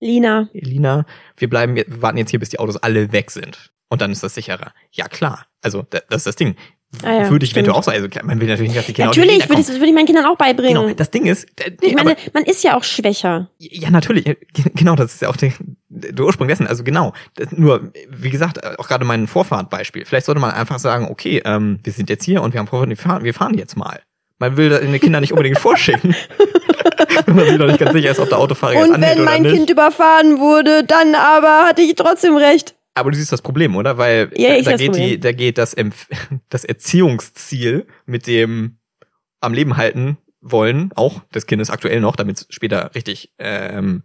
Lina. 0.00 0.48
Elina, 0.52 1.04
wir 1.36 1.48
bleiben, 1.48 1.74
wir 1.74 1.84
warten 2.02 2.18
jetzt 2.18 2.30
hier, 2.30 2.38
bis 2.40 2.50
die 2.50 2.58
Autos 2.58 2.76
alle 2.76 3.12
weg 3.12 3.30
sind. 3.30 3.72
Und 3.88 4.00
dann 4.02 4.10
ist 4.12 4.22
das 4.22 4.34
sicherer. 4.34 4.72
Ja, 4.92 5.08
klar. 5.08 5.46
Also, 5.62 5.82
da- 5.82 6.00
das 6.08 6.18
ist 6.22 6.26
das 6.26 6.36
Ding. 6.36 6.56
Ah 7.02 7.12
ja, 7.12 7.30
würde 7.30 7.44
ich 7.44 7.50
stimmt. 7.50 7.66
eventuell 7.66 7.78
auch 7.78 7.82
sagen. 7.82 8.02
Also, 8.02 8.26
man 8.26 8.40
will 8.40 8.48
natürlich 8.48 8.70
nicht, 8.70 8.78
dass 8.78 8.86
die 8.86 8.92
Kinder 8.92 9.08
Natürlich, 9.08 9.48
würde 9.48 9.60
ich, 9.60 9.68
würde 9.68 9.86
ich 9.86 9.94
meinen 9.94 10.06
Kindern 10.06 10.26
auch 10.26 10.36
beibringen. 10.36 10.82
Genau, 10.82 10.94
das 10.94 11.10
Ding 11.10 11.26
ist, 11.26 11.44
äh, 11.60 11.70
nee, 11.80 11.88
ich 11.88 11.94
meine, 11.94 12.12
aber, 12.12 12.20
man 12.32 12.44
ist 12.44 12.62
ja 12.64 12.76
auch 12.76 12.84
schwächer. 12.84 13.50
ja, 13.58 13.90
natürlich, 13.90 14.26
äh, 14.26 14.36
genau, 14.74 14.96
das 14.96 15.14
ist 15.14 15.22
ja 15.22 15.28
auch 15.28 15.36
der, 15.36 15.52
der 15.88 16.24
Ursprung 16.24 16.48
dessen. 16.48 16.66
Also, 16.66 16.84
genau. 16.84 17.12
Das, 17.34 17.52
nur, 17.52 17.92
wie 18.08 18.30
gesagt, 18.30 18.58
äh, 18.58 18.74
auch 18.78 18.88
gerade 18.88 19.04
mein 19.04 19.26
Vorfahrtbeispiel. 19.26 20.04
Vielleicht 20.04 20.26
sollte 20.26 20.40
man 20.40 20.50
einfach 20.50 20.78
sagen, 20.78 21.08
okay, 21.10 21.42
ähm, 21.44 21.80
wir 21.82 21.92
sind 21.92 22.10
jetzt 22.10 22.24
hier 22.24 22.42
und 22.42 22.52
wir 22.52 22.60
haben 22.60 22.66
Vorfahrt, 22.66 22.88
wir 22.88 22.96
fahren, 22.96 23.24
wir 23.24 23.34
fahren 23.34 23.56
jetzt 23.56 23.76
mal. 23.76 24.00
Man 24.38 24.56
will 24.58 24.86
die 24.92 24.98
Kinder 24.98 25.20
nicht 25.20 25.32
unbedingt 25.32 25.58
vorschicken. 25.58 26.14
wenn 27.26 27.36
man 27.36 27.46
sich 27.46 27.58
noch 27.58 27.66
nicht 27.66 27.78
ganz 27.78 27.92
sicher 27.92 28.10
ist, 28.10 28.20
ob 28.20 28.28
der 28.28 28.38
Autofahrer 28.38 28.74
jetzt 28.74 28.88
Und 28.88 28.94
anhält 28.94 29.16
wenn 29.16 29.22
oder 29.22 29.30
mein 29.30 29.42
nicht. 29.42 29.54
Kind 29.54 29.70
überfahren 29.70 30.38
wurde, 30.38 30.84
dann 30.84 31.14
aber 31.14 31.66
hatte 31.66 31.82
ich 31.82 31.94
trotzdem 31.94 32.36
recht. 32.36 32.75
Aber 32.96 33.10
du 33.10 33.16
siehst 33.16 33.30
das 33.30 33.42
Problem, 33.42 33.76
oder? 33.76 33.98
Weil 33.98 34.30
Ja, 34.34 34.56
da, 34.62 34.70
das 34.70 34.80
geht 34.80 34.80
die, 34.80 35.00
Problem. 35.00 35.20
da 35.20 35.32
geht 35.32 35.58
das, 35.58 35.74
Empf 35.74 36.08
das 36.48 36.64
Erziehungsziel 36.64 37.86
mit 38.06 38.26
dem 38.26 38.78
am 39.40 39.52
Leben 39.52 39.76
halten 39.76 40.16
wollen, 40.40 40.90
auch 40.94 41.20
des 41.34 41.46
Kindes 41.46 41.70
aktuell 41.70 42.00
noch, 42.00 42.16
damit 42.16 42.38
es 42.38 42.46
später 42.50 42.94
richtig 42.94 43.32
ähm, 43.38 44.02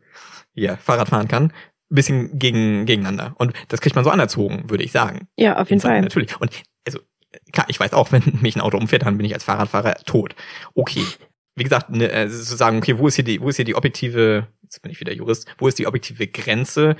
ja, 0.53 0.75
Fahrrad 0.75 1.07
fahren 1.07 1.29
kann, 1.29 1.45
ein 1.45 1.95
bisschen 1.95 2.37
gegen, 2.37 2.85
gegeneinander. 2.85 3.33
Und 3.37 3.53
das 3.69 3.79
kriegt 3.79 3.95
man 3.95 4.03
so 4.03 4.11
anerzogen, 4.11 4.69
würde 4.69 4.83
ich 4.83 4.91
sagen. 4.91 5.27
Ja, 5.37 5.57
auf 5.57 5.69
jeden 5.69 5.81
Fall. 5.81 6.01
Natürlich. 6.01 6.39
Und 6.41 6.51
also, 6.85 6.99
klar, 7.53 7.67
ich 7.69 7.79
weiß 7.79 7.93
auch, 7.93 8.11
wenn 8.11 8.39
mich 8.41 8.57
ein 8.57 8.61
Auto 8.61 8.77
umfährt, 8.77 9.03
dann 9.03 9.17
bin 9.17 9.25
ich 9.25 9.33
als 9.33 9.45
Fahrradfahrer 9.45 9.95
tot. 10.05 10.35
Okay. 10.73 11.05
Wie 11.55 11.63
gesagt, 11.63 11.89
ne, 11.89 12.11
äh, 12.11 12.27
zu 12.29 12.55
sagen, 12.57 12.77
okay, 12.77 12.97
wo 12.97 13.07
ist 13.07 13.15
hier 13.15 13.25
die, 13.25 13.41
wo 13.41 13.47
ist 13.47 13.55
hier 13.55 13.65
die 13.65 13.75
objektive, 13.75 14.47
jetzt 14.63 14.81
bin 14.81 14.91
ich 14.91 14.99
wieder 14.99 15.13
Jurist, 15.13 15.47
wo 15.57 15.67
ist 15.67 15.79
die 15.79 15.87
objektive 15.87 16.27
Grenze, 16.27 16.95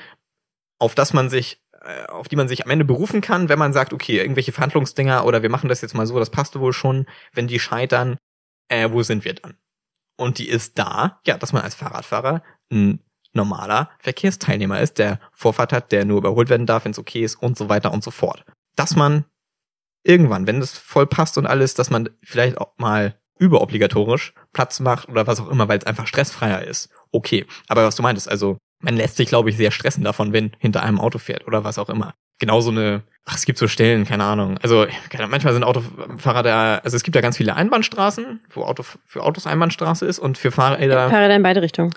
auf 0.77 0.95
das 0.95 1.13
man 1.13 1.29
sich, 1.29 1.61
auf 2.07 2.27
die 2.27 2.35
man 2.35 2.47
sich 2.47 2.63
am 2.63 2.71
Ende 2.71 2.85
berufen 2.85 3.21
kann, 3.21 3.49
wenn 3.49 3.59
man 3.59 3.73
sagt, 3.73 3.93
okay, 3.93 4.17
irgendwelche 4.17 4.51
Verhandlungsdinger 4.51 5.25
oder 5.25 5.41
wir 5.41 5.49
machen 5.49 5.69
das 5.69 5.81
jetzt 5.81 5.95
mal 5.95 6.05
so, 6.05 6.19
das 6.19 6.29
passte 6.29 6.59
wohl 6.59 6.73
schon, 6.73 7.05
wenn 7.33 7.47
die 7.47 7.59
scheitern, 7.59 8.17
äh, 8.69 8.89
wo 8.91 9.03
sind 9.03 9.25
wir 9.25 9.33
dann? 9.33 9.55
Und 10.17 10.37
die 10.37 10.47
ist 10.47 10.77
da, 10.77 11.19
ja, 11.25 11.37
dass 11.37 11.53
man 11.53 11.63
als 11.63 11.75
Fahrradfahrer 11.75 12.43
ein 12.71 12.99
normaler 13.33 13.89
Verkehrsteilnehmer 13.99 14.79
ist, 14.81 14.99
der 14.99 15.19
Vorfahrt 15.31 15.73
hat, 15.73 15.91
der 15.91 16.05
nur 16.05 16.17
überholt 16.17 16.49
werden 16.49 16.65
darf, 16.67 16.85
wenn 16.85 16.91
es 16.91 16.99
okay 16.99 17.23
ist 17.23 17.35
und 17.35 17.57
so 17.57 17.69
weiter 17.69 17.91
und 17.91 18.03
so 18.03 18.11
fort. 18.11 18.45
Dass 18.75 18.95
man 18.95 19.25
irgendwann, 20.03 20.47
wenn 20.47 20.59
das 20.59 20.77
voll 20.77 21.07
passt 21.07 21.37
und 21.37 21.47
alles, 21.47 21.73
dass 21.73 21.89
man 21.89 22.09
vielleicht 22.23 22.57
auch 22.57 22.73
mal 22.77 23.17
überobligatorisch 23.39 24.33
Platz 24.53 24.79
macht 24.79 25.09
oder 25.09 25.25
was 25.25 25.39
auch 25.39 25.49
immer, 25.49 25.67
weil 25.67 25.79
es 25.79 25.85
einfach 25.85 26.05
stressfreier 26.05 26.63
ist. 26.63 26.89
Okay. 27.11 27.47
Aber 27.67 27.85
was 27.85 27.95
du 27.95 28.03
meintest, 28.03 28.29
also 28.29 28.57
man 28.81 28.95
lässt 28.95 29.17
sich, 29.17 29.27
glaube 29.29 29.49
ich, 29.49 29.57
sehr 29.57 29.71
stressen 29.71 30.03
davon, 30.03 30.33
wenn 30.33 30.51
hinter 30.59 30.83
einem 30.83 30.99
Auto 30.99 31.17
fährt 31.19 31.47
oder 31.47 31.63
was 31.63 31.77
auch 31.77 31.89
immer. 31.89 32.13
Genauso 32.39 32.71
eine, 32.71 33.03
ach, 33.25 33.35
es 33.35 33.45
gibt 33.45 33.59
so 33.59 33.67
Stellen, 33.67 34.03
keine 34.05 34.23
Ahnung. 34.23 34.57
Also, 34.63 34.87
keine, 35.09 35.27
manchmal 35.27 35.53
sind 35.53 35.63
Autofahrer 35.63 36.41
da, 36.43 36.75
also 36.77 36.97
es 36.97 37.03
gibt 37.03 37.15
ja 37.15 37.21
ganz 37.21 37.37
viele 37.37 37.55
Einbahnstraßen, 37.55 38.41
wo 38.49 38.63
Auto, 38.63 38.83
für 39.05 39.21
Autos 39.23 39.45
Einbahnstraße 39.45 40.05
ist 40.05 40.17
und 40.19 40.37
für 40.37 40.51
Fahrräder. 40.51 41.09
Fahrräder 41.09 41.35
in 41.35 41.43
beide 41.43 41.61
Richtungen. 41.61 41.91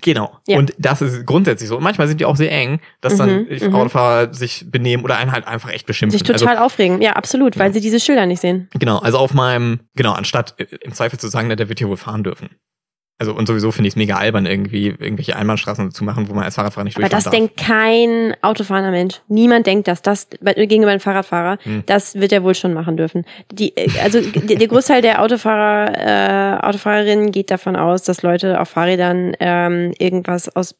Genau. 0.00 0.38
Ja. 0.46 0.56
Und 0.58 0.72
das 0.78 1.02
ist 1.02 1.26
grundsätzlich 1.26 1.68
so. 1.68 1.76
Und 1.76 1.82
manchmal 1.82 2.08
sind 2.08 2.18
die 2.18 2.24
auch 2.24 2.36
sehr 2.36 2.50
eng, 2.50 2.80
dass 3.02 3.16
dann 3.18 3.46
Mhm, 3.46 3.58
mhm. 3.60 3.74
Autofahrer 3.74 4.32
sich 4.32 4.70
benehmen 4.70 5.04
oder 5.04 5.18
einen 5.18 5.32
halt 5.32 5.46
einfach 5.46 5.70
echt 5.70 5.86
beschimpfen. 5.86 6.18
Sich 6.18 6.26
total 6.26 6.56
aufregen. 6.58 7.02
Ja, 7.02 7.12
absolut, 7.12 7.58
weil 7.58 7.66
Ja. 7.68 7.72
sie 7.74 7.80
diese 7.82 8.00
Schilder 8.00 8.24
nicht 8.24 8.40
sehen. 8.40 8.68
Also, 8.70 8.78
genau, 8.78 8.98
also 9.00 9.18
auf 9.18 9.34
meinem, 9.34 9.80
genau, 9.94 10.12
anstatt 10.12 10.54
äh, 10.58 10.64
im 10.80 10.94
Zweifel 10.94 11.18
zu 11.18 11.28
sagen, 11.28 11.48
na, 11.48 11.56
der 11.56 11.68
wird 11.68 11.78
hier 11.78 11.88
wohl 11.88 11.98
fahren 11.98 12.24
dürfen. 12.24 12.48
Also 13.18 13.34
und 13.34 13.46
sowieso 13.46 13.70
finde 13.70 13.86
ich 13.86 13.92
es 13.92 13.96
mega 13.96 14.16
albern, 14.16 14.46
irgendwie 14.46 14.88
irgendwelche 14.88 15.36
Einbahnstraßen 15.36 15.92
zu 15.92 16.02
machen, 16.02 16.28
wo 16.28 16.34
man 16.34 16.42
als 16.44 16.56
Fahrradfahrer 16.56 16.84
nicht 16.84 16.96
Aber 16.96 17.08
das 17.08 17.24
durchfahren 17.24 17.46
darf. 17.48 17.56
denkt 17.56 17.68
kein 17.68 18.34
autofahrender 18.42 18.90
Mensch. 18.90 19.20
Niemand 19.28 19.66
denkt 19.66 19.86
das. 19.86 20.02
Das 20.02 20.28
gegenüber 20.56 20.90
einem 20.90 20.98
Fahrradfahrer, 21.00 21.58
Hm. 21.62 21.84
das 21.86 22.16
wird 22.16 22.32
er 22.32 22.42
wohl 22.42 22.54
schon 22.56 22.74
machen 22.74 22.96
dürfen. 22.96 23.24
Die, 23.52 23.76
äh, 23.76 23.88
also 24.02 24.20
der, 24.20 24.66
Großteil 24.66 25.02
der 25.02 25.22
Autofahrer, 25.22 26.58
äh, 26.62 26.66
Autofahrerinnen 26.66 27.30
geht 27.30 27.50
davon 27.52 27.76
aus, 27.76 28.02
dass 28.02 28.22
Leute 28.22 28.60
auf 28.60 28.70
Fahrrädern 28.70 29.34
ähm, 29.38 29.92
irgendwas 29.98 30.48
aus 30.56 30.74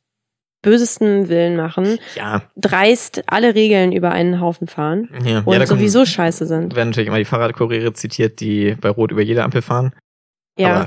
bösestem 0.62 1.29
Willen 1.29 1.57
machen, 1.57 1.99
Ja, 2.16 2.42
dreist 2.57 3.25
alle 3.27 3.55
Regeln 3.55 3.90
über 3.92 4.12
einen 4.12 4.40
Haufen 4.40 4.68
fahren 4.68 5.09
ja, 5.25 5.40
und 5.45 5.53
ja 5.55 5.66
sowieso 5.66 6.05
scheiße 6.07 6.47
sind. 6.47 6.77
werden 6.77 6.90
natürlich 6.90 7.09
immer 7.09 7.18
die 7.18 7.25
Fahrradkuriere 7.25 7.92
zitiert, 7.95 8.38
die 8.40 8.77
bei 8.81 8.88
Rot 8.88 9.11
über 9.11 9.23
jede 9.23 9.42
Ampel 9.42 9.61
fahren. 9.62 9.92
Ja. 10.57 10.87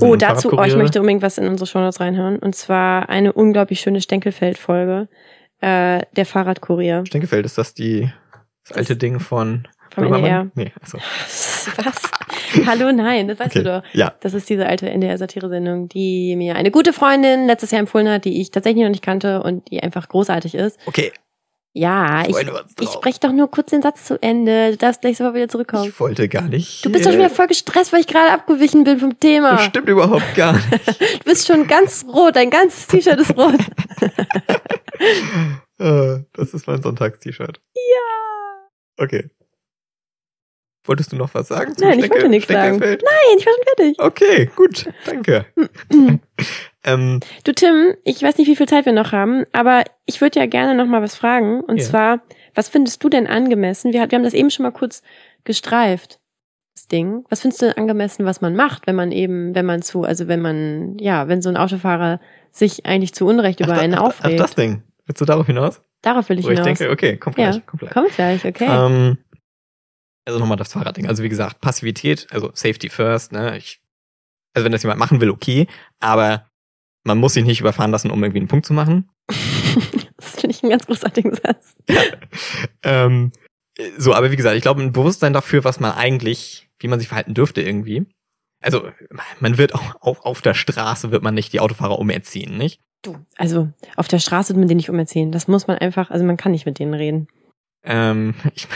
Oh, 0.00 0.16
dazu, 0.16 0.52
oh, 0.52 0.62
ich 0.64 0.76
möchte 0.76 1.00
unbedingt 1.00 1.22
was 1.22 1.38
in 1.38 1.48
unsere 1.48 1.66
Shownotes 1.66 2.00
reinhören. 2.00 2.38
Und 2.38 2.54
zwar 2.54 3.08
eine 3.08 3.32
unglaublich 3.32 3.80
schöne 3.80 4.00
Stenkelfeld-Folge. 4.00 5.08
Äh, 5.60 6.02
der 6.14 6.24
Fahrradkurier 6.26 7.04
Stenkefeld, 7.06 7.44
ist 7.44 7.58
das 7.58 7.74
die 7.74 8.08
das 8.68 8.76
alte 8.76 8.96
Ding 8.96 9.18
von 9.18 9.66
vom 9.90 10.04
Böhmermann? 10.04 10.24
NDR. 10.24 10.50
Nee, 10.54 10.72
also. 10.80 10.98
Was? 11.82 12.02
Hallo, 12.66 12.92
nein, 12.92 13.26
das 13.28 13.40
weißt 13.40 13.56
Okay. 13.56 13.64
du 13.64 13.64
doch. 13.64 13.82
Ja. 13.92 14.12
Das 14.20 14.34
ist 14.34 14.48
diese 14.48 14.66
alte 14.66 14.88
NDR-Satire-Sendung, 14.88 15.88
die 15.88 16.36
mir 16.36 16.54
eine 16.54 16.70
gute 16.70 16.92
Freundin 16.92 17.46
letztes 17.46 17.70
Jahr 17.72 17.80
empfohlen 17.80 18.08
hat, 18.08 18.24
die 18.24 18.40
ich 18.40 18.50
tatsächlich 18.50 18.82
noch 18.84 18.90
nicht 18.90 19.02
kannte 19.02 19.42
und 19.42 19.70
die 19.70 19.82
einfach 19.82 20.08
großartig 20.08 20.54
ist. 20.54 20.78
Okay. 20.86 21.12
Ja, 21.78 22.24
ich, 22.26 22.34
ich 22.80 22.88
spreche 22.90 23.20
doch 23.20 23.30
nur 23.30 23.48
kurz 23.48 23.70
den 23.70 23.82
Satz 23.82 24.04
zu 24.04 24.20
Ende. 24.20 24.72
Du 24.72 24.78
darfst 24.78 25.00
gleich 25.00 25.16
sofort 25.16 25.34
wieder 25.36 25.48
zurückkommen. 25.48 25.88
Ich 25.88 26.00
wollte 26.00 26.28
gar 26.28 26.42
nicht. 26.48 26.84
Du 26.84 26.90
bist 26.90 27.06
doch 27.06 27.10
schon 27.12 27.20
wieder 27.20 27.30
voll 27.30 27.46
gestresst, 27.46 27.92
weil 27.92 28.00
ich 28.00 28.08
gerade 28.08 28.32
abgewichen 28.32 28.82
bin 28.82 28.98
vom 28.98 29.20
Thema. 29.20 29.52
Das 29.52 29.64
stimmt 29.66 29.88
überhaupt 29.88 30.34
gar 30.34 30.54
nicht. 30.54 30.66
Du 31.20 31.24
bist 31.24 31.46
schon 31.46 31.68
ganz 31.68 32.04
rot, 32.12 32.34
dein 32.34 32.50
ganzes 32.50 32.86
T-Shirt 32.88 33.20
ist 33.20 33.36
rot. 33.36 33.54
Äh, 35.80 36.24
das 36.32 36.54
ist 36.54 36.66
mein 36.66 36.82
Sonntagst-T-Shirt. 36.82 37.60
ja. 37.74 38.68
Okay. 39.04 39.30
Wolltest 40.84 41.12
du 41.12 41.16
noch 41.16 41.32
was 41.34 41.46
sagen? 41.46 41.74
Nein, 41.78 42.00
ich 42.00 42.06
Stecke- 42.06 42.14
wollte 42.14 42.28
nichts 42.30 42.52
sagen. 42.52 42.78
Nein, 42.78 42.98
ich 43.38 43.46
war 43.46 43.52
schon 43.52 43.64
fertig. 43.76 43.98
Okay, 44.00 44.50
gut, 44.56 44.86
danke. 45.04 45.46
Ähm, 46.84 47.20
Du 47.44 47.52
Tim, 47.52 47.94
ich 48.04 48.22
weiß 48.22 48.38
nicht, 48.38 48.46
wie 48.48 48.56
viel 48.56 48.68
Zeit 48.68 48.86
wir 48.86 48.92
noch 48.92 49.12
haben, 49.12 49.44
aber 49.52 49.84
ich 50.06 50.20
würde 50.20 50.38
ja 50.40 50.46
gerne 50.46 50.74
noch 50.74 50.86
mal 50.90 51.02
was 51.02 51.16
fragen. 51.16 51.60
Und 51.60 51.78
Ja. 51.78 51.84
zwar, 51.84 52.20
was 52.54 52.68
findest 52.68 53.02
du 53.02 53.08
denn 53.08 53.26
angemessen? 53.26 53.92
Wir, 53.92 54.08
wir 54.10 54.16
haben 54.16 54.24
das 54.24 54.34
eben 54.34 54.50
schon 54.50 54.62
mal 54.64 54.70
kurz 54.72 55.02
gestreift, 55.44 56.20
das 56.74 56.86
Ding. 56.86 57.24
Was 57.28 57.40
findest 57.40 57.62
du 57.62 57.66
denn 57.66 57.76
angemessen, 57.76 58.24
was 58.24 58.40
man 58.40 58.54
macht, 58.54 58.86
wenn 58.86 58.94
man 58.96 59.10
eben, 59.12 59.54
wenn 59.54 59.66
man 59.66 59.82
zu, 59.82 60.04
also 60.04 60.28
wenn 60.28 60.40
man, 60.40 60.96
ja, 60.98 61.26
wenn 61.28 61.42
so 61.42 61.48
ein 61.48 61.56
Autofahrer 61.56 62.20
sich 62.52 62.86
eigentlich 62.86 63.12
zu 63.14 63.26
Unrecht 63.26 63.60
über 63.60 63.72
ach, 63.74 63.78
einen 63.78 63.94
ach, 63.94 63.98
ach, 64.02 64.06
aufregt? 64.06 64.40
das 64.40 64.54
Ding. 64.54 64.82
Willst 65.06 65.20
du 65.20 65.24
darauf 65.24 65.46
hinaus? 65.46 65.82
Darauf 66.02 66.28
will 66.28 66.38
ich 66.38 66.44
Wo 66.46 66.50
ich 66.50 66.58
hinaus. 66.60 66.78
denke, 66.78 66.92
okay, 66.92 67.16
kommt 67.16 67.34
gleich, 67.36 67.56
Ja. 67.56 67.60
kommt 67.62 67.80
gleich. 67.80 67.92
Kommt 67.92 68.14
gleich, 68.14 68.44
okay. 68.44 68.66
Ähm, 68.68 69.18
also 70.24 70.38
nochmal 70.38 70.56
das 70.58 70.72
Fahrradding. 70.72 71.08
Also 71.08 71.22
wie 71.22 71.28
gesagt, 71.28 71.60
Passivität, 71.60 72.26
also 72.30 72.50
Safety 72.54 72.88
first, 72.88 73.32
ne? 73.32 73.56
Ich, 73.56 73.80
also 74.54 74.64
wenn 74.64 74.72
das 74.72 74.82
jemand 74.82 75.00
machen 75.00 75.20
will, 75.20 75.30
okay, 75.30 75.66
aber 76.00 76.44
man 77.08 77.18
muss 77.18 77.34
sich 77.34 77.44
nicht 77.44 77.60
überfahren 77.60 77.90
lassen, 77.90 78.10
um 78.10 78.22
irgendwie 78.22 78.38
einen 78.38 78.48
Punkt 78.48 78.66
zu 78.66 78.72
machen. 78.72 79.10
das 80.16 80.40
finde 80.40 80.50
ich 80.54 80.62
einen 80.62 80.70
ganz 80.70 80.86
großartigen 80.86 81.34
Satz. 81.34 81.74
Ähm, 82.84 83.32
so, 83.96 84.14
aber 84.14 84.30
wie 84.30 84.36
gesagt, 84.36 84.56
ich 84.56 84.62
glaube, 84.62 84.82
ein 84.82 84.92
Bewusstsein 84.92 85.32
dafür, 85.32 85.64
was 85.64 85.80
man 85.80 85.92
eigentlich, 85.92 86.68
wie 86.78 86.88
man 86.88 87.00
sich 87.00 87.08
verhalten 87.08 87.34
dürfte 87.34 87.62
irgendwie. 87.62 88.06
Also, 88.60 88.88
man 89.40 89.56
wird 89.56 89.74
auch 89.74 90.00
auf, 90.00 90.24
auf 90.24 90.42
der 90.42 90.54
Straße 90.54 91.10
wird 91.10 91.22
man 91.22 91.34
nicht 91.34 91.52
die 91.52 91.60
Autofahrer 91.60 91.98
umerziehen, 91.98 92.56
nicht? 92.56 92.80
Du, 93.02 93.16
also 93.36 93.68
auf 93.96 94.08
der 94.08 94.18
Straße 94.18 94.48
wird 94.50 94.58
man 94.58 94.68
den 94.68 94.76
nicht 94.76 94.90
umerziehen. 94.90 95.30
Das 95.30 95.46
muss 95.46 95.68
man 95.68 95.78
einfach, 95.78 96.10
also 96.10 96.24
man 96.24 96.36
kann 96.36 96.52
nicht 96.52 96.66
mit 96.66 96.78
denen 96.78 96.94
reden. 96.94 97.28
Ähm, 97.84 98.34
ich, 98.54 98.66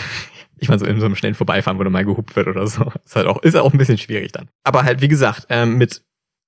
ich 0.58 0.68
meine, 0.68 0.78
so 0.78 0.86
in 0.86 1.00
so 1.00 1.06
einem 1.06 1.16
schnellen 1.16 1.34
Vorbeifahren, 1.34 1.78
wo 1.78 1.82
dann 1.82 1.92
mal 1.92 2.04
gehupt 2.04 2.36
wird 2.36 2.46
oder 2.46 2.66
so. 2.68 2.92
Ist 3.04 3.16
halt 3.16 3.26
auch, 3.26 3.42
ist 3.42 3.56
auch 3.56 3.72
ein 3.72 3.78
bisschen 3.78 3.98
schwierig 3.98 4.30
dann. 4.30 4.48
Aber 4.62 4.84
halt, 4.84 5.00
wie 5.00 5.08
gesagt, 5.08 5.46
ähm, 5.48 5.76
mit 5.76 6.02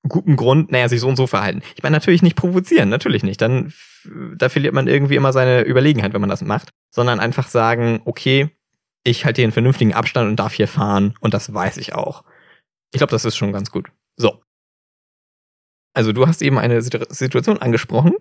gutem 0.09 0.37
Grund, 0.37 0.71
naja, 0.71 0.88
sich 0.88 1.01
so 1.01 1.09
und 1.09 1.17
so 1.17 1.27
verhalten. 1.27 1.62
Ich 1.77 1.83
meine, 1.83 1.95
natürlich 1.95 2.23
nicht 2.23 2.37
provozieren, 2.37 2.88
natürlich 2.88 3.23
nicht. 3.23 3.40
Dann, 3.40 3.73
da 4.37 4.49
verliert 4.49 4.75
man 4.75 4.87
irgendwie 4.87 5.17
immer 5.17 5.33
seine 5.33 5.62
Überlegenheit, 5.62 6.12
wenn 6.12 6.21
man 6.21 6.31
das 6.31 6.43
macht. 6.43 6.71
Sondern 6.95 7.21
einfach 7.21 7.49
sagen, 7.49 8.03
okay, 8.05 8.51
ich 9.03 9.25
halte 9.25 9.40
hier 9.40 9.47
einen 9.47 9.53
vernünftigen 9.53 9.95
Abstand 9.95 10.29
und 10.29 10.37
darf 10.37 10.53
hier 10.55 10.69
fahren 10.69 11.14
und 11.21 11.35
das 11.35 11.53
weiß 11.53 11.77
ich 11.79 11.95
auch. 11.95 12.25
Ich 12.93 12.99
glaube, 12.99 13.11
das 13.11 13.25
ist 13.25 13.37
schon 13.37 13.53
ganz 13.53 13.71
gut. 13.71 13.88
So. 14.17 14.40
Also 15.95 16.12
du 16.12 16.27
hast 16.27 16.43
eben 16.43 16.59
eine 16.59 16.81
Situ- 16.83 17.05
Situation 17.09 17.59
angesprochen. 17.59 18.14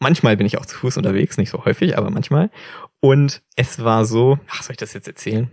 Manchmal 0.00 0.36
bin 0.36 0.46
ich 0.46 0.58
auch 0.58 0.66
zu 0.66 0.76
Fuß 0.76 0.96
unterwegs, 0.96 1.36
nicht 1.38 1.50
so 1.50 1.64
häufig, 1.64 1.98
aber 1.98 2.10
manchmal. 2.10 2.50
Und 3.00 3.42
es 3.56 3.82
war 3.82 4.04
so, 4.04 4.38
ach, 4.48 4.62
soll 4.62 4.72
ich 4.72 4.76
das 4.78 4.92
jetzt 4.94 5.08
erzählen? 5.08 5.50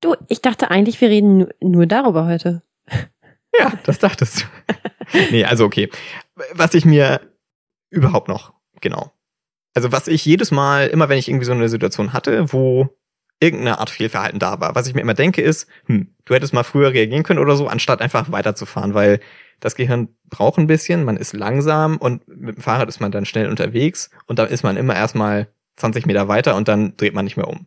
Du, 0.00 0.14
ich 0.28 0.42
dachte 0.42 0.70
eigentlich, 0.70 1.00
wir 1.00 1.08
reden 1.08 1.38
nu- 1.38 1.48
nur 1.60 1.86
darüber 1.86 2.26
heute. 2.26 2.62
Ja, 3.58 3.72
das 3.84 3.98
dachtest 3.98 4.40
du. 4.40 4.44
nee, 5.30 5.44
also 5.44 5.64
okay. 5.64 5.90
Was 6.52 6.74
ich 6.74 6.84
mir 6.84 7.20
überhaupt 7.90 8.28
noch, 8.28 8.52
genau. 8.80 9.12
Also 9.74 9.92
was 9.92 10.08
ich 10.08 10.24
jedes 10.24 10.50
Mal, 10.50 10.88
immer 10.88 11.08
wenn 11.08 11.18
ich 11.18 11.28
irgendwie 11.28 11.46
so 11.46 11.52
eine 11.52 11.68
Situation 11.68 12.12
hatte, 12.12 12.52
wo 12.52 12.88
irgendeine 13.40 13.78
Art 13.78 13.90
Fehlverhalten 13.90 14.38
da 14.38 14.60
war, 14.60 14.74
was 14.74 14.88
ich 14.88 14.94
mir 14.94 15.00
immer 15.00 15.14
denke 15.14 15.42
ist, 15.42 15.68
hm, 15.86 16.14
du 16.24 16.34
hättest 16.34 16.52
mal 16.52 16.64
früher 16.64 16.92
reagieren 16.92 17.22
können 17.22 17.38
oder 17.38 17.56
so, 17.56 17.68
anstatt 17.68 18.00
einfach 18.00 18.32
weiterzufahren, 18.32 18.94
weil 18.94 19.20
das 19.60 19.76
Gehirn 19.76 20.08
braucht 20.28 20.58
ein 20.58 20.66
bisschen, 20.66 21.04
man 21.04 21.16
ist 21.16 21.32
langsam 21.32 21.96
und 21.98 22.26
mit 22.28 22.56
dem 22.56 22.62
Fahrrad 22.62 22.88
ist 22.88 23.00
man 23.00 23.12
dann 23.12 23.24
schnell 23.24 23.48
unterwegs 23.48 24.10
und 24.26 24.38
dann 24.38 24.48
ist 24.48 24.62
man 24.62 24.76
immer 24.76 24.94
erstmal 24.94 25.48
20 25.76 26.06
Meter 26.06 26.28
weiter 26.28 26.56
und 26.56 26.68
dann 26.68 26.96
dreht 26.96 27.14
man 27.14 27.24
nicht 27.24 27.36
mehr 27.36 27.48
um. 27.48 27.66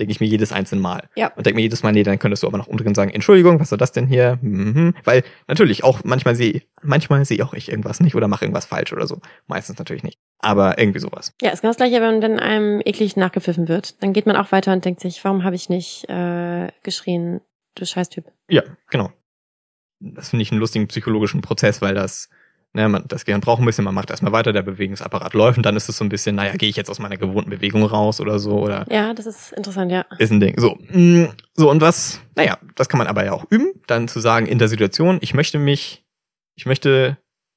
Denke 0.00 0.12
ich 0.12 0.20
mir 0.20 0.26
jedes 0.26 0.50
einzelne 0.50 0.80
Mal. 0.80 1.08
Ja. 1.14 1.28
Und 1.36 1.44
denke 1.44 1.56
mir 1.56 1.62
jedes 1.62 1.82
Mal, 1.82 1.92
nee, 1.92 2.02
dann 2.02 2.18
könntest 2.18 2.42
du 2.42 2.46
aber 2.46 2.56
noch 2.56 2.66
umdrehen 2.68 2.88
und 2.88 2.94
sagen, 2.94 3.10
Entschuldigung, 3.10 3.60
was 3.60 3.70
war 3.70 3.76
das 3.76 3.92
denn 3.92 4.06
hier? 4.06 4.38
Mhm. 4.40 4.94
Weil 5.04 5.22
natürlich 5.46 5.84
auch 5.84 6.02
manchmal 6.04 6.34
sehe 6.34 6.62
manchmal 6.82 7.24
sehe 7.26 7.44
auch 7.44 7.52
ich 7.52 7.68
irgendwas 7.68 8.00
nicht 8.00 8.14
oder 8.14 8.26
mache 8.26 8.46
irgendwas 8.46 8.64
falsch 8.64 8.94
oder 8.94 9.06
so. 9.06 9.20
Meistens 9.46 9.78
natürlich 9.78 10.02
nicht. 10.02 10.18
Aber 10.38 10.78
irgendwie 10.78 11.00
sowas. 11.00 11.34
Ja, 11.42 11.50
ist 11.50 11.60
genau 11.60 11.70
das 11.70 11.76
gleiche, 11.76 12.00
wenn, 12.00 12.22
wenn 12.22 12.40
einem 12.40 12.80
eklig 12.84 13.16
nachgepfiffen 13.16 13.68
wird. 13.68 14.02
Dann 14.02 14.14
geht 14.14 14.24
man 14.24 14.36
auch 14.36 14.52
weiter 14.52 14.72
und 14.72 14.84
denkt 14.84 15.00
sich, 15.00 15.22
warum 15.22 15.44
habe 15.44 15.54
ich 15.54 15.68
nicht 15.68 16.08
äh, 16.08 16.68
geschrien, 16.82 17.42
du 17.74 17.84
Scheißtyp. 17.84 18.24
Ja, 18.48 18.62
genau. 18.88 19.12
Das 20.00 20.30
finde 20.30 20.44
ich 20.44 20.50
einen 20.50 20.60
lustigen 20.60 20.88
psychologischen 20.88 21.42
Prozess, 21.42 21.82
weil 21.82 21.94
das, 21.94 22.30
ne, 22.72 22.88
man, 22.88 23.04
das 23.08 23.24
Gehirn 23.24 23.40
braucht 23.40 23.60
ein 23.60 23.66
bisschen, 23.66 23.84
man 23.84 23.94
macht 23.94 24.10
erstmal 24.10 24.32
weiter, 24.32 24.52
der 24.52 24.62
Bewegungsapparat 24.62 25.34
läuft 25.34 25.58
und 25.58 25.66
dann 25.66 25.76
ist 25.76 25.88
es 25.88 25.96
so 25.96 26.04
ein 26.04 26.08
bisschen, 26.08 26.36
naja, 26.36 26.54
gehe 26.54 26.68
ich 26.68 26.76
jetzt 26.76 26.90
aus 26.90 26.98
meiner 26.98 27.16
gewohnten 27.16 27.50
Bewegung 27.50 27.84
raus 27.84 28.20
oder 28.20 28.38
so 28.38 28.60
oder 28.60 28.86
Ja, 28.90 29.12
das 29.14 29.26
ist 29.26 29.52
interessant, 29.52 29.90
ja. 29.90 30.04
ist 30.18 30.30
ein 30.30 30.40
Ding. 30.40 30.58
So, 30.60 30.78
mm, 30.90 31.26
so 31.54 31.70
und 31.70 31.80
was, 31.80 32.20
naja, 32.36 32.58
das 32.76 32.88
kann 32.88 32.98
man 32.98 33.06
aber 33.06 33.24
ja 33.24 33.32
auch 33.32 33.44
üben, 33.50 33.72
dann 33.86 34.08
zu 34.08 34.20
sagen 34.20 34.46
in 34.46 34.58
der 34.58 34.68
Situation, 34.68 35.18
ich 35.20 35.34
möchte 35.34 35.58
mich, 35.58 36.04
ich 36.56 36.66
möchte 36.66 37.16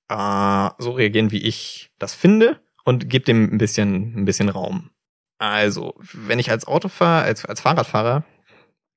äh, 0.10 0.70
so 0.80 0.92
reagieren, 0.92 1.32
wie 1.32 1.44
ich 1.44 1.92
das 2.00 2.14
finde 2.14 2.60
und 2.84 3.10
gebe 3.10 3.26
dem 3.26 3.54
ein 3.54 3.58
bisschen, 3.58 4.16
ein 4.18 4.26
bisschen 4.26 4.50
Raum. 4.50 4.90
Also, 5.40 5.96
wenn 6.14 6.40
ich 6.40 6.52
als 6.52 6.66
Autofahrer, 6.68 7.24
als, 7.26 7.46
als 7.46 7.62
Fahrradfahrer, 7.62 8.24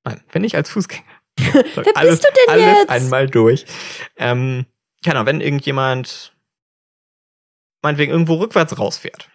nein, 0.05 0.21
wenn 0.33 0.45
ich 0.45 0.55
als 0.57 0.71
Fußgänger, 0.71 1.03
Wer 1.39 1.63
bist 1.63 1.97
alles, 1.97 2.21
du 2.21 2.29
denn 2.29 2.55
alles 2.55 2.79
jetzt? 2.79 2.89
einmal 2.91 3.27
durch. 3.29 3.67
Ähm, 4.17 4.65
keine 5.05 5.17
Ahnung, 5.19 5.27
wenn 5.27 5.41
irgendjemand 5.41 6.35
meinetwegen 7.83 8.13
irgendwo 8.13 8.35
rückwärts 8.35 8.79
rausfährt. 8.79 9.29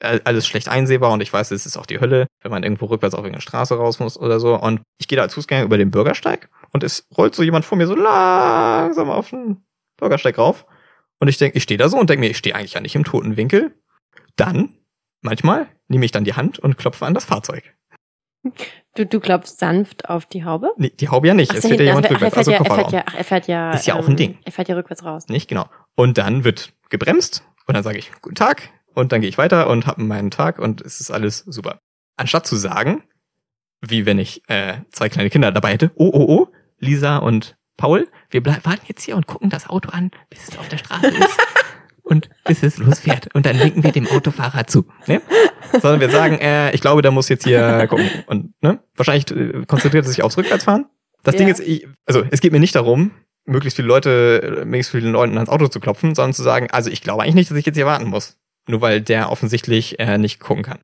All- 0.00 0.20
Alles 0.24 0.46
schlecht 0.46 0.68
einsehbar 0.68 1.12
und 1.12 1.20
ich 1.20 1.32
weiß, 1.32 1.50
es 1.50 1.66
ist 1.66 1.76
auch 1.76 1.86
die 1.86 2.00
Hölle, 2.00 2.26
wenn 2.42 2.50
man 2.52 2.62
irgendwo 2.62 2.86
rückwärts 2.86 3.14
auf 3.14 3.20
irgendeine 3.20 3.42
Straße 3.42 3.74
raus 3.76 3.98
muss 3.98 4.16
oder 4.16 4.38
so. 4.38 4.54
Und 4.54 4.82
ich 4.98 5.08
gehe 5.08 5.16
da 5.16 5.22
als 5.22 5.34
Fußgänger 5.34 5.64
über 5.64 5.78
den 5.78 5.90
Bürgersteig 5.90 6.48
und 6.70 6.84
es 6.84 7.06
rollt 7.16 7.34
so 7.34 7.42
jemand 7.42 7.64
vor 7.64 7.76
mir 7.78 7.86
so 7.86 7.96
langsam 7.96 9.10
auf 9.10 9.30
den 9.30 9.64
Bürgersteig 9.96 10.38
rauf. 10.38 10.66
Und 11.18 11.26
ich 11.26 11.38
denke, 11.38 11.56
ich 11.56 11.64
stehe 11.64 11.78
da 11.78 11.88
so 11.88 11.98
und 11.98 12.08
denke 12.08 12.20
mir, 12.20 12.30
ich 12.30 12.38
stehe 12.38 12.54
eigentlich 12.54 12.74
ja 12.74 12.80
nicht 12.80 12.94
im 12.94 13.02
toten 13.04 13.36
Winkel. 13.36 13.74
Dann, 14.36 14.76
manchmal, 15.20 15.66
nehme 15.88 16.04
ich 16.04 16.12
dann 16.12 16.22
die 16.22 16.34
Hand 16.34 16.60
und 16.60 16.78
klopfe 16.78 17.04
an 17.06 17.14
das 17.14 17.24
Fahrzeug. 17.24 17.74
Du, 18.94 19.06
du 19.06 19.20
klopfst 19.20 19.58
sanft 19.58 20.08
auf 20.08 20.26
die 20.26 20.44
Haube? 20.44 20.72
Nee, 20.76 20.90
die 20.90 21.08
Haube 21.08 21.28
ja 21.28 21.34
nicht, 21.34 21.52
es 21.52 21.62
so, 21.62 21.68
fährt 21.68 21.80
ja 21.80 21.86
jemand 21.86 22.06
ach, 22.06 22.10
er 22.10 22.14
rückwärts, 22.16 22.34
fährt 22.34 22.48
also 22.48 22.50
ja, 22.50 22.58
er 22.58 22.74
fährt 22.74 22.92
ja, 22.92 23.04
ach, 23.06 23.14
er 23.14 23.24
fährt 23.24 23.48
ja. 23.48 23.70
ähm, 23.70 23.76
Ist 23.76 23.86
ja 23.86 23.94
auch 23.94 24.08
ein 24.08 24.16
Ding. 24.16 24.38
Er 24.44 24.52
fährt 24.52 24.68
ja 24.68 24.74
rückwärts 24.74 25.04
raus. 25.04 25.28
Nicht 25.28 25.48
genau. 25.48 25.66
Und 25.94 26.18
dann 26.18 26.44
wird 26.44 26.72
gebremst 26.88 27.44
und 27.66 27.74
dann 27.74 27.82
sage 27.82 27.98
ich 27.98 28.10
guten 28.22 28.34
Tag 28.34 28.70
und 28.94 29.12
dann 29.12 29.20
gehe 29.20 29.28
ich 29.28 29.38
weiter 29.38 29.68
und 29.68 29.86
habe 29.86 30.02
meinen 30.02 30.30
Tag 30.30 30.58
und 30.58 30.80
es 30.80 31.00
ist 31.00 31.10
alles 31.10 31.38
super. 31.38 31.80
Anstatt 32.16 32.46
zu 32.46 32.56
sagen, 32.56 33.02
wie 33.80 34.06
wenn 34.06 34.18
ich 34.18 34.42
äh, 34.48 34.78
zwei 34.90 35.08
kleine 35.08 35.30
Kinder 35.30 35.52
dabei 35.52 35.72
hätte, 35.72 35.90
oh 35.94 36.10
oh 36.12 36.26
oh, 36.28 36.48
Lisa 36.78 37.18
und 37.18 37.56
Paul, 37.76 38.08
wir 38.30 38.44
warten 38.44 38.86
jetzt 38.86 39.04
hier 39.04 39.16
und 39.16 39.28
gucken 39.28 39.50
das 39.50 39.68
Auto 39.68 39.90
an, 39.90 40.10
bis 40.30 40.48
es 40.48 40.58
auf 40.58 40.68
der 40.68 40.78
Straße 40.78 41.06
ist 41.06 41.38
und 42.08 42.28
bis 42.44 42.62
es 42.62 42.78
losfährt 42.78 43.34
und 43.34 43.46
dann 43.46 43.58
winken 43.60 43.82
wir 43.84 43.92
dem 43.92 44.06
Autofahrer 44.08 44.66
zu. 44.66 44.86
Ne? 45.06 45.20
Sondern 45.72 46.00
wir 46.00 46.10
sagen, 46.10 46.38
äh, 46.38 46.72
ich 46.72 46.80
glaube, 46.80 47.02
da 47.02 47.10
muss 47.10 47.28
jetzt 47.28 47.44
hier 47.44 47.86
gucken 47.88 48.08
und 48.26 48.52
ne? 48.62 48.80
wahrscheinlich 48.96 49.30
äh, 49.30 49.64
konzentriert 49.66 50.04
er 50.06 50.08
sich 50.08 50.22
aufs 50.22 50.36
Rückwärtsfahren. 50.36 50.86
Das 51.22 51.34
Ja. 51.34 51.38
Ding 51.40 51.48
ist, 51.48 51.60
ich, 51.60 51.86
also 52.06 52.22
es 52.30 52.40
geht 52.40 52.52
mir 52.52 52.60
nicht 52.60 52.74
darum, 52.74 53.10
möglichst 53.44 53.76
viele 53.76 53.88
Leute, 53.88 54.62
möglichst 54.64 54.92
vielen 54.92 55.12
Leuten 55.12 55.36
ans 55.36 55.50
Auto 55.50 55.68
zu 55.68 55.80
klopfen, 55.80 56.14
sondern 56.14 56.32
zu 56.34 56.42
sagen, 56.42 56.68
also 56.70 56.90
ich 56.90 57.02
glaube 57.02 57.22
eigentlich 57.22 57.34
nicht, 57.34 57.50
dass 57.50 57.58
ich 57.58 57.66
jetzt 57.66 57.76
hier 57.76 57.86
warten 57.86 58.06
muss. 58.06 58.36
Nur 58.66 58.80
weil 58.82 59.00
der 59.00 59.30
offensichtlich 59.30 59.98
äh, 59.98 60.18
nicht 60.18 60.40
gucken 60.40 60.62
kann. 60.62 60.78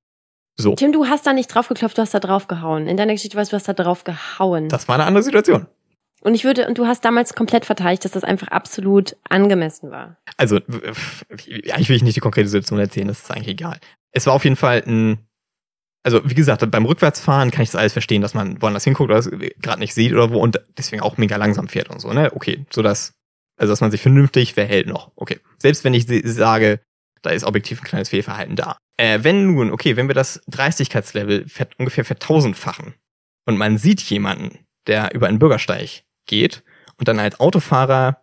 So, 0.56 0.74
Tim, 0.74 0.92
du 0.92 1.06
hast 1.06 1.26
da 1.26 1.32
nicht 1.32 1.48
drauf 1.48 1.68
geklopft, 1.68 1.98
du 1.98 2.02
hast 2.02 2.14
da 2.14 2.20
drauf 2.20 2.46
gehauen. 2.46 2.86
In 2.86 2.96
deiner 2.96 3.12
Geschichte 3.12 3.36
weißt 3.36 3.50
du, 3.52 3.56
du 3.56 3.58
hast 3.58 3.68
da 3.68 3.72
drauf 3.72 4.04
gehauen. 4.04 4.68
das 4.68 4.86
war 4.88 4.94
eine 4.94 5.04
andere 5.04 5.22
Situation. 5.22 5.66
Und 6.24 6.34
ich 6.34 6.44
würde, 6.44 6.66
und 6.66 6.78
du 6.78 6.86
hast 6.86 7.04
damals 7.04 7.34
komplett 7.34 7.66
verteidigt, 7.66 8.04
dass 8.04 8.12
das 8.12 8.24
einfach 8.24 8.48
absolut 8.48 9.16
angemessen 9.28 9.90
war. 9.90 10.16
Also, 10.36 10.56
eigentlich 10.56 11.88
will 11.88 11.96
ich 11.96 12.02
nicht 12.02 12.16
die 12.16 12.20
konkrete 12.20 12.48
Situation 12.48 12.78
erzählen, 12.78 13.08
das 13.08 13.20
ist 13.20 13.30
eigentlich 13.30 13.48
egal. 13.48 13.78
Es 14.12 14.26
war 14.26 14.32
auf 14.32 14.44
jeden 14.44 14.56
Fall 14.56 14.82
ein, 14.86 15.18
also 16.02 16.22
wie 16.24 16.34
gesagt, 16.34 16.68
beim 16.70 16.86
Rückwärtsfahren 16.86 17.50
kann 17.50 17.62
ich 17.62 17.70
das 17.70 17.80
alles 17.80 17.92
verstehen, 17.92 18.22
dass 18.22 18.32
man 18.32 18.60
woanders 18.62 18.84
hinguckt 18.84 19.10
oder 19.10 19.22
gerade 19.60 19.80
nicht 19.80 19.94
sieht 19.94 20.12
oder 20.12 20.30
wo 20.30 20.40
und 20.40 20.60
deswegen 20.78 21.02
auch 21.02 21.18
mega 21.18 21.36
langsam 21.36 21.68
fährt 21.68 21.90
und 21.90 22.00
so, 22.00 22.12
ne? 22.12 22.32
Okay, 22.34 22.64
so 22.70 22.80
dass, 22.80 23.12
also 23.58 23.72
dass 23.72 23.82
man 23.82 23.90
sich 23.90 24.00
vernünftig 24.00 24.54
verhält 24.54 24.86
noch. 24.86 25.12
Okay. 25.16 25.40
Selbst 25.58 25.84
wenn 25.84 25.94
ich 25.94 26.06
sage, 26.24 26.80
da 27.20 27.30
ist 27.30 27.44
objektiv 27.44 27.80
ein 27.80 27.86
kleines 27.86 28.08
Fehlverhalten 28.08 28.56
da. 28.56 28.78
Äh, 28.96 29.20
wenn 29.22 29.46
nun, 29.46 29.70
okay, 29.70 29.96
wenn 29.96 30.08
wir 30.08 30.14
das 30.14 30.40
Dreistigkeitslevel 30.46 31.46
ungefähr 31.78 32.04
vertausendfachen 32.04 32.94
und 33.46 33.58
man 33.58 33.76
sieht 33.76 34.00
jemanden, 34.02 34.60
der 34.86 35.14
über 35.14 35.26
einen 35.26 35.38
Bürgersteig 35.38 36.04
geht 36.26 36.62
und 36.98 37.08
dann 37.08 37.18
als 37.18 37.40
Autofahrer, 37.40 38.22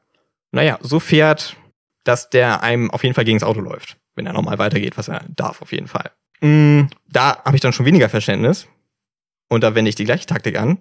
naja, 0.52 0.78
so 0.82 1.00
fährt, 1.00 1.56
dass 2.04 2.30
der 2.30 2.64
einem 2.64 2.92
auf 2.92 3.04
jeden 3.04 3.16
Fall 3.16 3.26
gegen 3.26 3.40
das 3.40 3.48
Auto 3.48 3.62
läuft, 3.62 3.98
wenn 4.16 4.26
er 4.26 4.34
nochmal 4.34 4.58
weitergeht, 4.58 4.98
was 4.98 5.08
er 5.08 5.24
darf 5.30 5.62
auf 5.62 5.72
jeden 5.72 5.88
Fall. 5.88 6.12
Mm, 6.42 6.84
da 7.08 7.44
habe 7.44 7.56
ich 7.56 7.62
dann 7.62 7.74
schon 7.74 7.86
weniger 7.86 8.10
Verständnis 8.10 8.68
und 9.50 9.64
da 9.64 9.76
wende 9.76 9.90
ich 9.90 9.96
die 9.96 10.06
gleiche 10.06 10.26
Taktik 10.26 10.58
an 10.58 10.80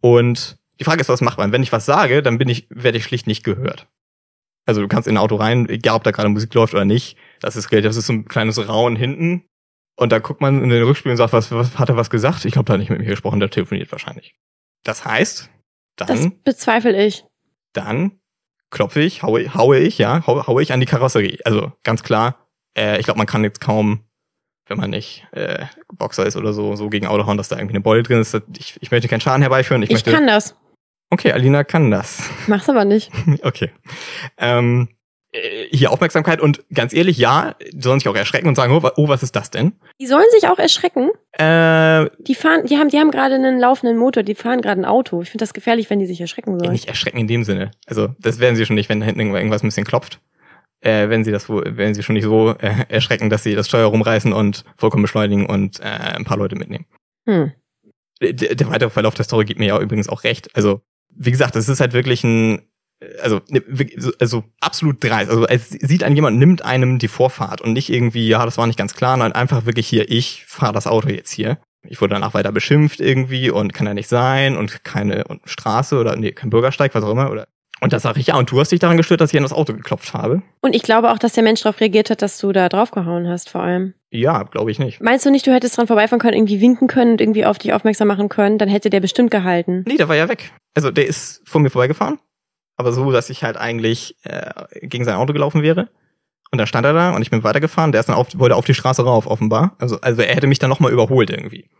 und 0.00 0.58
die 0.78 0.84
Frage 0.84 1.00
ist, 1.00 1.08
was 1.08 1.20
macht 1.20 1.38
man? 1.38 1.52
Wenn 1.52 1.62
ich 1.62 1.72
was 1.72 1.86
sage, 1.86 2.22
dann 2.22 2.38
bin 2.38 2.48
ich, 2.48 2.66
werde 2.70 2.98
ich 2.98 3.04
schlicht 3.04 3.26
nicht 3.26 3.44
gehört. 3.44 3.88
Also 4.64 4.80
du 4.80 4.88
kannst 4.88 5.08
in 5.08 5.14
ein 5.14 5.22
Auto 5.22 5.36
rein, 5.36 5.68
egal 5.68 5.96
ob 5.96 6.04
da 6.04 6.12
gerade 6.12 6.28
Musik 6.28 6.54
läuft 6.54 6.74
oder 6.74 6.84
nicht, 6.84 7.16
das 7.40 7.56
ist 7.56 7.72
das 7.72 7.96
ist 7.96 8.06
so 8.06 8.12
ein 8.12 8.26
kleines 8.26 8.68
Rauen 8.68 8.96
hinten 8.96 9.44
und 9.96 10.12
da 10.12 10.18
guckt 10.18 10.40
man 10.40 10.62
in 10.62 10.70
den 10.70 10.82
Rückspiel 10.84 11.10
und 11.10 11.16
sagt, 11.16 11.32
was, 11.32 11.50
was 11.50 11.78
hat 11.78 11.88
er 11.88 11.96
was 11.96 12.10
gesagt? 12.10 12.44
Ich 12.44 12.52
glaube, 12.52 12.66
da 12.66 12.74
hat 12.74 12.80
nicht 12.80 12.90
mit 12.90 13.00
mir 13.00 13.06
gesprochen, 13.06 13.40
der 13.40 13.50
telefoniert 13.50 13.90
wahrscheinlich. 13.92 14.34
Das 14.84 15.04
heißt, 15.04 15.50
dann 15.96 16.08
Das 16.08 16.30
bezweifle 16.44 17.04
ich. 17.04 17.24
dann 17.72 18.18
klopfe 18.70 19.00
ich, 19.00 19.22
haue, 19.22 19.52
haue 19.54 19.78
ich, 19.78 19.98
ja, 19.98 20.26
haue, 20.26 20.46
haue 20.46 20.62
ich 20.62 20.72
an 20.72 20.80
die 20.80 20.86
Karosserie. 20.86 21.38
Also 21.44 21.72
ganz 21.82 22.02
klar, 22.02 22.48
äh, 22.76 22.98
ich 22.98 23.04
glaube, 23.04 23.18
man 23.18 23.26
kann 23.26 23.44
jetzt 23.44 23.60
kaum, 23.60 24.04
wenn 24.66 24.78
man 24.78 24.88
nicht 24.90 25.26
äh, 25.32 25.66
Boxer 25.92 26.24
ist 26.24 26.36
oder 26.36 26.52
so, 26.54 26.74
so 26.76 26.88
gegen 26.88 27.06
Auto 27.06 27.26
hauen, 27.26 27.36
dass 27.36 27.48
da 27.48 27.56
irgendwie 27.56 27.74
eine 27.74 27.82
Beule 27.82 28.02
drin 28.02 28.20
ist. 28.20 28.34
Ich, 28.56 28.78
ich 28.80 28.90
möchte 28.90 29.08
keinen 29.08 29.20
Schaden 29.20 29.42
herbeiführen. 29.42 29.82
Ich, 29.82 29.90
Ich 29.90 29.94
möchte, 29.96 30.12
kann 30.12 30.26
das. 30.26 30.56
Okay, 31.10 31.32
Alina 31.32 31.64
kann 31.64 31.90
das. 31.90 32.22
Mach's 32.46 32.68
aber 32.70 32.86
nicht. 32.86 33.10
okay. 33.42 33.70
Ähm, 34.38 34.88
äh, 34.88 34.94
hier 35.70 35.90
Aufmerksamkeit 35.90 36.40
und 36.40 36.62
ganz 36.74 36.92
ehrlich, 36.92 37.16
ja, 37.16 37.54
die 37.72 37.80
sollen 37.80 37.98
sich 38.00 38.08
auch 38.08 38.14
erschrecken 38.14 38.48
und 38.48 38.54
sagen, 38.54 38.72
oh, 38.74 38.86
oh 38.96 39.08
was 39.08 39.22
ist 39.22 39.34
das 39.34 39.50
denn? 39.50 39.72
Die 40.00 40.06
sollen 40.06 40.26
sich 40.30 40.46
auch 40.48 40.58
erschrecken. 40.58 41.10
Äh, 41.32 42.10
Die 42.18 42.34
fahren, 42.34 42.66
die 42.66 42.76
haben, 42.76 42.88
die 42.90 42.98
haben 42.98 43.10
gerade 43.10 43.36
einen 43.36 43.58
laufenden 43.58 43.96
Motor, 43.96 44.22
die 44.22 44.34
fahren 44.34 44.60
gerade 44.60 44.80
ein 44.82 44.84
Auto. 44.84 45.22
Ich 45.22 45.30
finde 45.30 45.42
das 45.42 45.54
gefährlich, 45.54 45.88
wenn 45.88 45.98
die 46.00 46.06
sich 46.06 46.20
erschrecken 46.20 46.58
sollen. 46.58 46.72
nicht 46.72 46.88
erschrecken 46.88 47.16
in 47.18 47.26
dem 47.28 47.44
Sinne. 47.44 47.70
Also 47.86 48.08
das 48.20 48.40
werden 48.40 48.56
sie 48.56 48.66
schon 48.66 48.74
nicht, 48.76 48.90
wenn 48.90 49.00
da 49.00 49.06
hinten 49.06 49.20
irgendwas 49.34 49.62
ein 49.62 49.68
bisschen 49.68 49.86
klopft. 49.86 50.20
Äh, 50.80 51.08
wenn 51.08 51.24
sie 51.24 51.30
das 51.30 51.48
wohl, 51.48 51.64
wenn 51.76 51.94
sie 51.94 52.02
schon 52.02 52.14
nicht 52.14 52.24
so 52.24 52.50
äh, 52.58 52.84
erschrecken, 52.88 53.30
dass 53.30 53.42
sie 53.44 53.54
das 53.54 53.68
Steuer 53.68 53.86
rumreißen 53.86 54.32
und 54.32 54.64
vollkommen 54.76 55.02
beschleunigen 55.02 55.46
und 55.46 55.80
äh, 55.80 55.84
ein 55.84 56.24
paar 56.24 56.36
Leute 56.36 56.56
mitnehmen. 56.56 56.86
Hm. 57.26 57.52
Der, 58.20 58.54
der 58.54 58.68
weitere 58.68 58.90
Verlauf 58.90 59.14
der 59.14 59.24
Story 59.24 59.44
gibt 59.44 59.60
mir 59.60 59.66
ja 59.68 59.80
übrigens 59.80 60.08
auch 60.08 60.24
recht. 60.24 60.54
Also, 60.54 60.82
wie 61.14 61.30
gesagt, 61.30 61.56
es 61.56 61.68
ist 61.68 61.80
halt 61.80 61.92
wirklich 61.92 62.24
ein, 62.24 62.62
also, 63.22 63.40
ne, 63.48 63.62
also 64.20 64.44
absolut 64.60 65.02
dreist. 65.02 65.30
Also 65.30 65.46
es 65.46 65.70
sieht 65.70 66.04
an 66.04 66.14
jemand, 66.14 66.38
nimmt 66.38 66.64
einem 66.64 66.98
die 66.98 67.08
Vorfahrt 67.08 67.60
und 67.60 67.72
nicht 67.72 67.90
irgendwie, 67.90 68.28
ja, 68.28 68.44
das 68.44 68.58
war 68.58 68.66
nicht 68.66 68.78
ganz 68.78 68.94
klar, 68.94 69.12
sondern 69.12 69.32
einfach 69.32 69.66
wirklich 69.66 69.86
hier, 69.86 70.10
ich 70.10 70.44
fahre 70.46 70.72
das 70.72 70.86
Auto 70.86 71.08
jetzt 71.08 71.30
hier. 71.30 71.58
Ich 71.88 72.00
wurde 72.00 72.14
danach 72.14 72.34
weiter 72.34 72.52
beschimpft 72.52 73.00
irgendwie 73.00 73.50
und 73.50 73.74
kann 73.74 73.86
ja 73.86 73.94
nicht 73.94 74.08
sein 74.08 74.56
und 74.56 74.84
keine 74.84 75.24
und 75.24 75.40
Straße 75.44 75.98
oder 75.98 76.16
nee, 76.16 76.32
kein 76.32 76.50
Bürgersteig, 76.50 76.94
was 76.94 77.02
auch 77.02 77.10
immer. 77.10 77.30
Oder 77.30 77.48
und 77.82 77.92
da 77.92 77.98
sage 77.98 78.20
ich, 78.20 78.28
ja, 78.28 78.36
und 78.36 78.48
du 78.48 78.60
hast 78.60 78.70
dich 78.70 78.78
daran 78.78 78.96
gestört, 78.96 79.20
dass 79.20 79.32
ich 79.32 79.36
an 79.36 79.42
das 79.42 79.52
Auto 79.52 79.72
geklopft 79.72 80.14
habe? 80.14 80.42
Und 80.60 80.76
ich 80.76 80.84
glaube 80.84 81.10
auch, 81.10 81.18
dass 81.18 81.32
der 81.32 81.42
Mensch 81.42 81.62
darauf 81.62 81.80
reagiert 81.80 82.10
hat, 82.10 82.22
dass 82.22 82.38
du 82.38 82.52
da 82.52 82.68
draufgehauen 82.68 83.26
hast, 83.26 83.50
vor 83.50 83.60
allem. 83.60 83.94
Ja, 84.10 84.44
glaube 84.44 84.70
ich 84.70 84.78
nicht. 84.78 85.00
Meinst 85.00 85.26
du 85.26 85.30
nicht, 85.30 85.48
du 85.48 85.52
hättest 85.52 85.76
dran 85.76 85.88
vorbeifahren 85.88 86.20
können, 86.20 86.34
irgendwie 86.34 86.60
winken 86.60 86.86
können 86.86 87.12
und 87.12 87.20
irgendwie 87.20 87.44
auf 87.44 87.58
dich 87.58 87.72
aufmerksam 87.72 88.06
machen 88.06 88.28
können? 88.28 88.58
Dann 88.58 88.68
hätte 88.68 88.88
der 88.88 89.00
bestimmt 89.00 89.32
gehalten. 89.32 89.82
Nee, 89.88 89.96
der 89.96 90.08
war 90.08 90.14
ja 90.14 90.28
weg. 90.28 90.52
Also 90.74 90.92
der 90.92 91.08
ist 91.08 91.42
vor 91.44 91.60
mir 91.60 91.70
vorbeigefahren, 91.70 92.20
aber 92.76 92.92
so, 92.92 93.10
dass 93.12 93.30
ich 93.30 93.44
halt 93.44 93.56
eigentlich 93.56 94.16
äh, 94.24 94.50
gegen 94.82 95.04
sein 95.04 95.16
Auto 95.16 95.32
gelaufen 95.32 95.62
wäre. 95.62 95.88
Und 96.50 96.58
dann 96.58 96.66
stand 96.66 96.84
er 96.84 96.92
da 96.92 97.14
und 97.14 97.22
ich 97.22 97.30
bin 97.30 97.44
weitergefahren. 97.44 97.92
Der 97.92 98.00
ist 98.00 98.08
dann 98.08 98.16
auf, 98.16 98.38
wollte 98.38 98.56
auf 98.56 98.66
die 98.66 98.74
Straße 98.74 99.02
rauf, 99.02 99.26
offenbar. 99.26 99.74
Also, 99.78 100.00
also 100.00 100.20
er 100.20 100.34
hätte 100.34 100.46
mich 100.46 100.58
dann 100.58 100.68
nochmal 100.68 100.92
überholt 100.92 101.30
irgendwie. 101.30 101.70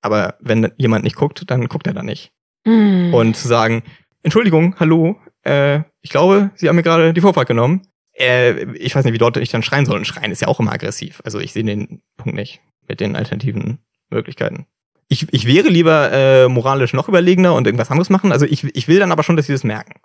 Aber 0.00 0.36
wenn 0.40 0.72
jemand 0.76 1.04
nicht 1.04 1.16
guckt, 1.16 1.44
dann 1.50 1.68
guckt 1.68 1.86
er 1.86 1.94
da 1.94 2.02
nicht. 2.02 2.32
Hm. 2.64 3.12
Und 3.12 3.36
zu 3.36 3.48
sagen, 3.48 3.82
Entschuldigung, 4.22 4.76
hallo, 4.78 5.16
äh, 5.42 5.80
ich 6.02 6.10
glaube, 6.10 6.50
Sie 6.54 6.68
haben 6.68 6.76
mir 6.76 6.84
gerade 6.84 7.12
die 7.12 7.20
Vorfahrt 7.20 7.48
genommen. 7.48 7.82
Äh, 8.12 8.72
ich 8.74 8.94
weiß 8.94 9.04
nicht, 9.04 9.14
wie 9.14 9.18
dort 9.18 9.36
ich 9.36 9.50
dann 9.50 9.62
schreien 9.62 9.86
soll. 9.86 9.96
Und 9.96 10.06
schreien 10.06 10.30
ist 10.30 10.42
ja 10.42 10.48
auch 10.48 10.60
immer 10.60 10.72
aggressiv. 10.72 11.20
Also 11.24 11.40
ich 11.40 11.52
sehe 11.52 11.64
den 11.64 12.02
Punkt 12.16 12.36
nicht 12.36 12.60
mit 12.88 13.00
den 13.00 13.16
alternativen 13.16 13.78
Möglichkeiten. 14.10 14.66
Ich, 15.08 15.32
ich 15.32 15.46
wäre 15.46 15.68
lieber 15.68 16.12
äh, 16.12 16.48
moralisch 16.48 16.94
noch 16.94 17.08
überlegener 17.08 17.54
und 17.54 17.66
irgendwas 17.66 17.90
anderes 17.90 18.10
machen. 18.10 18.32
Also 18.32 18.46
ich, 18.46 18.64
ich 18.76 18.88
will 18.88 18.98
dann 18.98 19.12
aber 19.12 19.22
schon, 19.22 19.36
dass 19.36 19.46
sie 19.46 19.52
das 19.52 19.64
merken. 19.64 20.00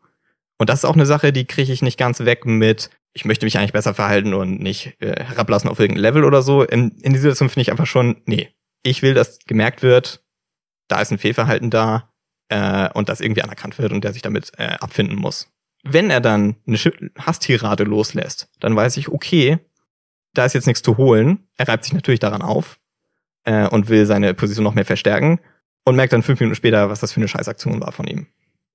Und 0.57 0.69
das 0.69 0.79
ist 0.79 0.85
auch 0.85 0.95
eine 0.95 1.05
Sache, 1.05 1.31
die 1.31 1.45
kriege 1.45 1.71
ich 1.71 1.81
nicht 1.81 1.97
ganz 1.97 2.19
weg 2.21 2.45
mit, 2.45 2.89
ich 3.13 3.25
möchte 3.25 3.45
mich 3.45 3.57
eigentlich 3.57 3.73
besser 3.73 3.93
verhalten 3.93 4.33
und 4.33 4.59
nicht 4.59 4.95
äh, 4.99 5.23
herablassen 5.23 5.69
auf 5.69 5.79
irgendein 5.79 6.01
Level 6.01 6.23
oder 6.23 6.41
so. 6.41 6.63
In, 6.63 6.91
in 7.01 7.13
dieser 7.13 7.23
Situation 7.23 7.49
finde 7.49 7.61
ich 7.61 7.71
einfach 7.71 7.85
schon, 7.85 8.21
nee, 8.25 8.49
ich 8.83 9.01
will, 9.01 9.13
dass 9.13 9.39
gemerkt 9.39 9.83
wird, 9.83 10.23
da 10.87 11.01
ist 11.01 11.11
ein 11.11 11.17
Fehlverhalten 11.17 11.69
da 11.69 12.11
äh, 12.49 12.89
und 12.93 13.09
das 13.09 13.21
irgendwie 13.21 13.43
anerkannt 13.43 13.77
wird 13.77 13.91
und 13.91 14.03
der 14.03 14.13
sich 14.13 14.21
damit 14.21 14.51
äh, 14.57 14.77
abfinden 14.79 15.15
muss. 15.15 15.51
Wenn 15.83 16.09
er 16.09 16.21
dann 16.21 16.55
eine 16.65 16.77
Hasstirade 17.19 17.83
loslässt, 17.83 18.49
dann 18.59 18.75
weiß 18.75 18.97
ich, 18.97 19.09
okay, 19.09 19.59
da 20.33 20.45
ist 20.45 20.53
jetzt 20.53 20.67
nichts 20.67 20.81
zu 20.81 20.97
holen. 20.97 21.47
Er 21.57 21.67
reibt 21.67 21.83
sich 21.83 21.93
natürlich 21.93 22.19
daran 22.19 22.41
auf 22.41 22.79
äh, 23.45 23.67
und 23.67 23.89
will 23.89 24.05
seine 24.05 24.33
Position 24.33 24.63
noch 24.63 24.75
mehr 24.75 24.85
verstärken 24.85 25.39
und 25.85 25.95
merkt 25.95 26.13
dann 26.13 26.23
fünf 26.23 26.39
Minuten 26.39 26.55
später, 26.55 26.89
was 26.89 26.99
das 26.99 27.13
für 27.13 27.19
eine 27.19 27.27
Scheißaktion 27.27 27.81
war 27.81 27.91
von 27.91 28.07
ihm. 28.07 28.27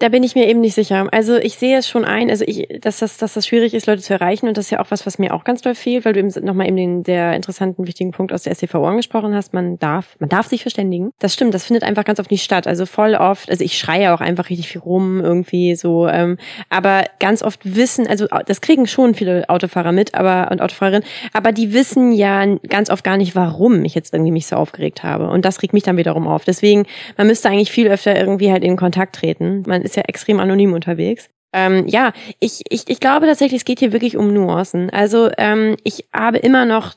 Da 0.03 0.09
bin 0.09 0.25
ich 0.25 0.35
mir 0.35 0.49
eben 0.49 0.59
nicht 0.59 0.75
sicher. 0.75 1.07
Also 1.13 1.37
ich 1.37 1.55
sehe 1.55 1.79
es 1.79 1.89
schon 1.89 2.05
ein, 2.05 2.29
also 2.29 2.45
ich, 2.45 2.67
dass 2.81 2.99
das, 2.99 3.19
dass 3.19 3.35
das 3.35 3.47
schwierig 3.47 3.73
ist, 3.73 3.87
Leute 3.87 4.03
zu 4.03 4.13
erreichen 4.13 4.49
und 4.49 4.57
das 4.57 4.65
ist 4.65 4.71
ja 4.73 4.81
auch 4.81 4.91
was, 4.91 5.07
was 5.07 5.21
mir 5.21 5.33
auch 5.33 5.45
ganz 5.45 5.63
doll 5.63 5.77
fehlt, 5.77 6.05
weil 6.05 6.13
du 6.13 6.19
eben 6.19 6.45
nochmal 6.45 6.67
eben 6.67 6.77
den 6.77 7.05
sehr 7.05 7.37
interessanten, 7.37 7.87
wichtigen 7.87 8.11
Punkt 8.11 8.33
aus 8.33 8.43
der 8.43 8.53
SCVO 8.53 8.85
angesprochen 8.85 9.33
hast. 9.33 9.55
Man 9.55 9.79
darf, 9.79 10.17
man 10.19 10.29
darf 10.29 10.49
sich 10.49 10.63
verständigen. 10.63 11.13
Das 11.21 11.35
stimmt, 11.35 11.55
das 11.55 11.67
findet 11.67 11.85
einfach 11.85 12.05
ganz 12.05 12.19
oft 12.19 12.33
nicht 12.33 12.43
statt. 12.43 12.67
Also 12.67 12.85
voll 12.85 13.15
oft, 13.15 13.49
also 13.49 13.63
ich 13.63 13.79
schreie 13.79 14.13
auch 14.13 14.21
einfach 14.21 14.51
richtig 14.51 14.71
viel 14.71 14.81
rum 14.81 15.21
irgendwie 15.21 15.77
so, 15.77 16.09
ähm, 16.09 16.37
aber 16.69 17.05
ganz 17.21 17.45
oft 17.45 17.61
wissen, 17.63 18.09
also 18.09 18.27
das 18.47 18.61
kriegen 18.61 18.89
schon 18.89 19.15
viele 19.15 19.49
Autofahrer 19.49 19.93
mit, 19.93 20.17
aber 20.17 20.51
und 20.51 20.61
Autofahrerinnen, 20.61 21.07
aber 21.33 21.53
die 21.53 21.73
wissen 21.73 22.11
ja 22.11 22.45
ganz 22.69 22.91
oft 22.91 23.05
gar 23.05 23.19
nicht, 23.19 23.37
warum 23.37 23.85
ich 23.85 23.95
jetzt 23.95 24.13
irgendwie 24.13 24.33
mich 24.33 24.49
so 24.49 24.57
aufgeregt 24.57 25.05
habe 25.05 25.29
und 25.29 25.45
das 25.45 25.63
regt 25.63 25.75
mich 25.75 25.85
dann 25.85 25.97
wiederum 25.97 26.27
auf. 26.27 26.45
Deswegen, 26.45 26.87
man 27.17 27.29
müsste 27.29 27.51
eigentlich 27.51 27.71
viel 27.71 27.87
öfter 27.87 28.19
irgendwie 28.19 28.51
halt 28.51 28.65
in 28.65 28.77
Kontakt 28.77 29.15
treten. 29.15 29.63
Man 29.69 29.83
ist 29.83 29.92
ja 29.97 30.03
extrem 30.07 30.41
anonym 30.41 30.73
unterwegs. 30.73 31.29
Ähm, 31.53 31.87
ja, 31.87 32.13
ich, 32.41 32.63
ich, 32.71 32.89
ich 32.89 33.01
glaube 33.01 33.27
tatsächlich, 33.27 33.61
es 33.61 33.65
geht 33.65 33.79
hier 33.79 33.93
wirklich 33.93 34.17
um 34.17 34.33
Nuancen. 34.33 34.89
Also 34.91 35.31
ähm, 35.37 35.77
ich 35.85 36.07
habe 36.13 36.39
immer 36.39 36.65
noch 36.65 36.95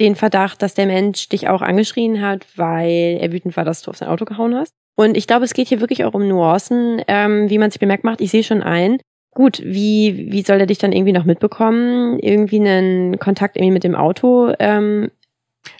den 0.00 0.16
Verdacht, 0.16 0.60
dass 0.60 0.74
der 0.74 0.86
Mensch 0.86 1.28
dich 1.28 1.48
auch 1.48 1.62
angeschrien 1.62 2.20
hat, 2.20 2.46
weil 2.56 3.18
er 3.20 3.32
wütend 3.32 3.56
war, 3.56 3.64
dass 3.64 3.82
du 3.82 3.90
auf 3.90 3.96
sein 3.96 4.08
Auto 4.08 4.24
gehauen 4.24 4.54
hast. 4.54 4.72
Und 4.96 5.16
ich 5.16 5.26
glaube, 5.26 5.44
es 5.44 5.54
geht 5.54 5.68
hier 5.68 5.80
wirklich 5.80 6.04
auch 6.04 6.14
um 6.14 6.26
Nuancen, 6.26 7.02
ähm, 7.06 7.48
wie 7.48 7.58
man 7.58 7.70
sich 7.70 7.80
bemerkt 7.80 8.04
macht. 8.04 8.20
Ich 8.20 8.30
sehe 8.30 8.42
schon 8.42 8.62
ein. 8.62 8.98
Gut, 9.34 9.60
wie, 9.62 10.32
wie 10.32 10.42
soll 10.42 10.58
er 10.58 10.66
dich 10.66 10.78
dann 10.78 10.92
irgendwie 10.92 11.12
noch 11.12 11.24
mitbekommen? 11.24 12.18
Irgendwie 12.18 12.58
einen 12.58 13.18
Kontakt 13.18 13.56
irgendwie 13.56 13.72
mit 13.72 13.84
dem 13.84 13.94
Auto? 13.94 14.52
Ähm, 14.58 15.10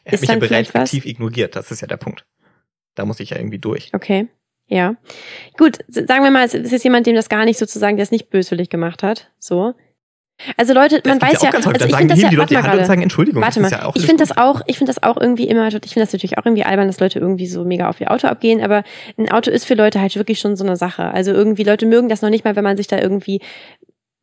Er 0.04 0.12
hat 0.12 0.12
Ist 0.12 0.20
mich 0.20 0.30
ja 0.30 0.36
bereits 0.36 0.74
aktiv 0.74 1.06
ignoriert, 1.06 1.56
das 1.56 1.70
ist 1.70 1.80
ja 1.80 1.86
der 1.86 1.96
Punkt. 1.96 2.26
Da 2.94 3.04
muss 3.06 3.20
ich 3.20 3.30
ja 3.30 3.38
irgendwie 3.38 3.58
durch. 3.58 3.90
Okay. 3.94 4.28
Ja. 4.68 4.96
Gut, 5.56 5.78
sagen 5.88 6.24
wir 6.24 6.30
mal, 6.30 6.44
es 6.44 6.54
ist 6.54 6.72
jetzt 6.72 6.84
jemand, 6.84 7.06
dem 7.06 7.14
das 7.14 7.28
gar 7.28 7.44
nicht 7.44 7.58
sozusagen, 7.58 7.96
der 7.96 8.04
es 8.04 8.10
nicht 8.10 8.30
böswillig 8.30 8.68
gemacht 8.68 9.02
hat. 9.02 9.30
So. 9.38 9.74
Also 10.56 10.74
Leute, 10.74 11.00
man 11.04 11.18
Das 11.18 11.30
gibt's 11.30 11.44
weiß 11.44 11.50
ja, 11.50 11.58
also 11.58 11.70
ich 11.72 11.96
finde 11.96 12.14
das 12.14 12.20
ja, 12.20 12.28
die 12.28 12.36
Leute 12.36 12.54
warte 12.56 12.68
mal 12.68 12.84
sagen 12.84 13.02
Entschuldigung. 13.02 13.42
Warte 13.42 13.60
mal, 13.60 13.70
ja 13.70 13.86
auch 13.86 13.96
ich 13.96 14.04
finde 14.04 14.22
das 14.22 14.36
auch, 14.36 14.60
ich 14.66 14.76
finde 14.76 14.92
das 14.92 15.02
auch 15.02 15.16
irgendwie 15.18 15.48
immer, 15.48 15.68
ich 15.68 15.72
finde 15.72 16.00
das 16.00 16.12
natürlich 16.12 16.36
auch 16.36 16.44
irgendwie 16.44 16.64
albern, 16.64 16.88
dass 16.88 17.00
Leute 17.00 17.18
irgendwie 17.18 17.46
so 17.46 17.64
mega 17.64 17.88
auf 17.88 18.00
ihr 18.00 18.10
Auto 18.10 18.28
abgehen, 18.28 18.60
aber 18.60 18.84
ein 19.16 19.30
Auto 19.30 19.50
ist 19.50 19.64
für 19.64 19.74
Leute 19.74 20.00
halt 20.00 20.14
wirklich 20.16 20.38
schon 20.38 20.56
so 20.56 20.64
eine 20.64 20.76
Sache. 20.76 21.04
Also 21.04 21.32
irgendwie, 21.32 21.62
Leute 21.62 21.86
mögen 21.86 22.08
das 22.08 22.20
noch 22.20 22.28
nicht 22.28 22.44
mal, 22.44 22.54
wenn 22.54 22.64
man 22.64 22.76
sich 22.76 22.86
da 22.86 22.98
irgendwie, 22.98 23.40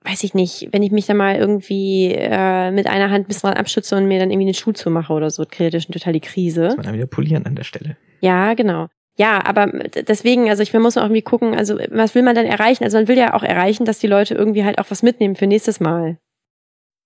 weiß 0.03 0.23
ich 0.23 0.36
nicht, 0.36 0.69
wenn 0.71 0.84
ich 0.84 0.91
mich 0.91 1.08
da 1.08 1.15
mal 1.15 1.36
irgendwie 1.36 2.12
äh, 2.13 2.69
mit 2.69 2.86
einer 2.86 3.10
Hand 3.10 3.25
ein 3.25 3.27
bisschen 3.27 3.49
dran 3.49 3.58
abschütze 3.58 3.95
und 3.95 4.08
mir 4.08 4.19
dann 4.19 4.29
irgendwie 4.29 4.47
einen 4.47 4.53
Schuh 4.53 4.71
zumache 4.71 5.13
oder 5.13 5.32
so, 5.32 5.45
kriegt 5.49 5.73
das 5.73 5.84
schon 5.84 5.93
total 5.93 6.13
die 6.13 6.21
Krise. 6.21 6.65
Muss 6.65 6.77
man 6.77 6.86
dann 6.86 6.95
wieder 6.95 7.08
polieren 7.08 7.47
an 7.47 7.56
der 7.56 7.63
Stelle. 7.63 7.97
Ja, 8.21 8.53
genau. 8.53 8.88
Ja, 9.15 9.45
aber 9.45 9.67
deswegen, 9.67 10.49
also 10.49 10.63
ich 10.63 10.73
man 10.73 10.82
muss 10.82 10.97
auch 10.97 11.04
irgendwie 11.04 11.21
gucken, 11.21 11.54
also 11.56 11.78
was 11.91 12.15
will 12.15 12.23
man 12.23 12.36
dann 12.36 12.45
erreichen? 12.45 12.84
Also 12.84 12.97
man 12.97 13.08
will 13.08 13.17
ja 13.17 13.34
auch 13.36 13.43
erreichen, 13.43 13.86
dass 13.86 13.99
die 13.99 14.08
Leute 14.08 14.34
irgendwie 14.34 14.63
halt 14.63 14.80
auch 14.80 14.89
was 14.89 15.04
mitnehmen 15.04 15.36
für 15.36 15.45
nächstes 15.45 15.80
Mal. 15.80 16.17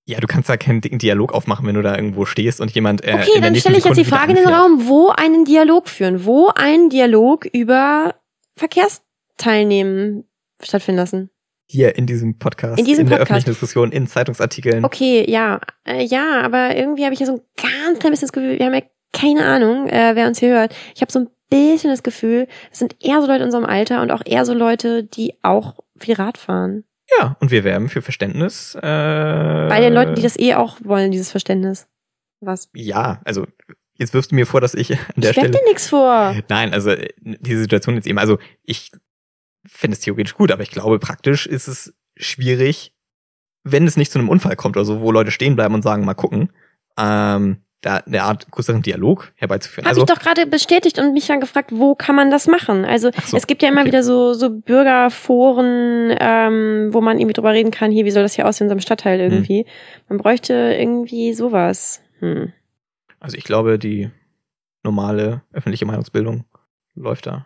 Ja, 0.06 0.22
du 0.22 0.28
kannst 0.28 0.48
da 0.48 0.56
keinen 0.56 0.80
dicken 0.80 1.00
Dialog 1.00 1.34
aufmachen, 1.34 1.68
wenn 1.68 1.76
du 1.76 1.82
da 1.82 1.94
irgendwo 1.94 2.24
stehst 2.26 2.62
und 2.62 2.72
jemand 2.72 3.04
äh, 3.04 3.14
Okay, 3.14 3.32
in 3.36 3.42
dann 3.42 3.56
stelle 3.56 3.78
ich 3.78 3.84
jetzt 3.84 3.98
die 3.98 4.06
Frage 4.06 4.32
in 4.32 4.38
den. 4.38 4.48
Raum, 4.48 4.88
wo 4.88 5.10
einen 5.10 5.44
Dialog 5.44 5.90
führen, 5.90 6.24
wo 6.24 6.48
einen 6.56 6.90
Dialog 6.90 7.46
über 7.46 8.16
Verkehrsteilnehmen 8.56 10.24
stattfinden 10.64 11.00
lassen. 11.00 11.30
Hier 11.70 11.98
in 11.98 12.06
diesem 12.06 12.40
Podcast, 12.40 12.80
In 12.80 12.86
diesem 12.86 13.08
der 13.08 13.18
Podcast. 13.18 13.32
öffentlichen 13.32 13.50
Diskussion, 13.52 13.92
in 13.92 14.08
Zeitungsartikeln. 14.08 14.86
Okay, 14.86 15.30
ja, 15.30 15.60
äh, 15.86 16.02
ja, 16.06 16.40
aber 16.42 16.74
irgendwie 16.78 17.04
habe 17.04 17.14
ich 17.14 17.20
ja 17.20 17.26
so 17.26 17.34
ein 17.34 17.42
ganz 17.62 18.00
klein 18.00 18.12
bisschen 18.12 18.28
das 18.28 18.32
Gefühl, 18.32 18.58
wir 18.58 18.66
haben 18.66 18.74
ja 18.74 18.82
keine 19.14 19.46
Ahnung, 19.46 19.88
äh, 19.88 20.12
wer 20.16 20.28
uns 20.28 20.40
hier 20.40 20.50
hört. 20.54 20.76
Ich 20.96 21.02
habe 21.02 21.12
so 21.12 21.20
ein 21.20 21.30
bisschen 21.50 21.90
das 21.90 22.04
Gefühl, 22.04 22.48
es 22.72 22.80
sind 22.80 22.96
eher 23.04 23.22
so 23.22 23.28
Leute 23.28 23.40
in 23.40 23.46
unserem 23.46 23.66
Alter 23.66 24.02
und 24.02 24.12
auch 24.12 24.22
eher 24.26 24.46
so 24.46 24.54
Leute, 24.54 25.04
die 25.04 25.34
auch 25.44 25.76
viel 25.98 26.16
Rad 26.16 26.38
fahren. 26.38 26.84
Ja, 27.18 27.38
und 27.40 27.52
wir 27.52 27.64
werben 27.64 27.88
für 27.90 28.02
Verständnis. 28.02 28.76
Äh, 28.76 28.82
Bei 28.82 29.80
den 29.80 29.94
Leuten, 29.94 30.16
die 30.16 30.22
das 30.22 30.38
eh 30.38 30.56
auch 30.56 30.78
wollen, 30.84 31.12
dieses 31.12 31.32
Verständnis. 31.32 31.88
Was? 32.42 32.70
Ja, 32.76 33.22
also 33.24 33.48
jetzt 33.96 34.14
wirfst 34.14 34.32
du 34.32 34.36
mir 34.36 34.46
vor, 34.46 34.60
dass 34.62 34.74
ich 34.74 34.92
an 34.92 34.98
der 35.16 35.32
ich 35.32 35.38
Stelle. 35.38 35.52
dir 35.52 35.64
nix 35.68 35.88
vor. 35.90 36.36
Nein, 36.50 36.74
also 36.74 36.94
diese 37.22 37.62
Situation 37.62 37.96
jetzt 37.96 38.08
eben, 38.08 38.20
also 38.20 38.38
ich 38.64 38.92
finde 39.66 39.96
es 39.96 40.02
theoretisch 40.02 40.36
gut, 40.36 40.52
aber 40.52 40.64
ich 40.64 40.70
glaube, 40.72 41.00
praktisch 41.00 41.48
ist 41.48 41.68
es 41.68 41.94
schwierig, 42.18 42.94
wenn 43.64 43.88
es 43.88 43.98
nicht 43.98 44.12
zu 44.12 44.20
einem 44.20 44.30
Unfall 44.30 44.56
kommt 44.56 44.78
oder 44.78 44.86
so, 44.86 45.02
wo 45.02 45.12
Leute 45.12 45.32
stehen 45.32 45.56
bleiben 45.56 45.74
und 45.76 45.82
sagen, 45.82 46.06
mal 46.06 46.14
gucken, 46.14 46.52
ähm, 46.98 47.64
da 47.82 47.98
eine 47.98 48.24
Art 48.24 48.50
größeren 48.50 48.82
Dialog 48.82 49.32
herbeizuführen. 49.36 49.86
Habe 49.86 50.00
also, 50.00 50.02
ich 50.02 50.08
doch 50.08 50.22
gerade 50.22 50.48
bestätigt 50.48 50.98
und 51.00 51.14
mich 51.14 51.28
dann 51.28 51.40
gefragt, 51.40 51.72
wo 51.74 51.96
kann 51.96 52.16
man 52.16 52.32
das 52.32 52.48
machen? 52.48 52.86
Also 52.86 53.12
so, 53.26 53.38
es 53.38 53.48
gibt 53.48 53.62
ja 53.62 53.70
immer 53.70 53.82
okay. 53.82 53.90
wieder 53.90 54.04
so, 54.04 54.34
so 54.34 54.50
Bürgerforen, 54.50 56.16
ähm, 56.20 56.90
wo 56.92 57.02
man 57.02 57.20
irgendwie 57.20 57.34
drüber 57.34 57.54
reden 57.54 57.72
kann, 57.72 57.92
hier, 57.92 58.06
wie 58.06 58.12
soll 58.12 58.24
das 58.24 58.34
hier 58.34 58.48
aussehen 58.48 58.66
in 58.66 58.72
unserem 58.72 58.82
Stadtteil 58.82 59.20
Hm. 59.20 59.32
irgendwie. 59.32 59.66
Man 60.10 60.18
bräuchte 60.18 60.54
irgendwie 60.54 61.34
sowas. 61.34 62.02
Hm. 62.20 62.52
also 63.20 63.38
ich 63.38 63.44
glaube, 63.44 63.78
die 63.78 64.10
normale 64.84 65.44
öffentliche 65.54 65.86
Meinungsbildung 65.86 66.46
läuft 66.96 67.28
da. 67.28 67.46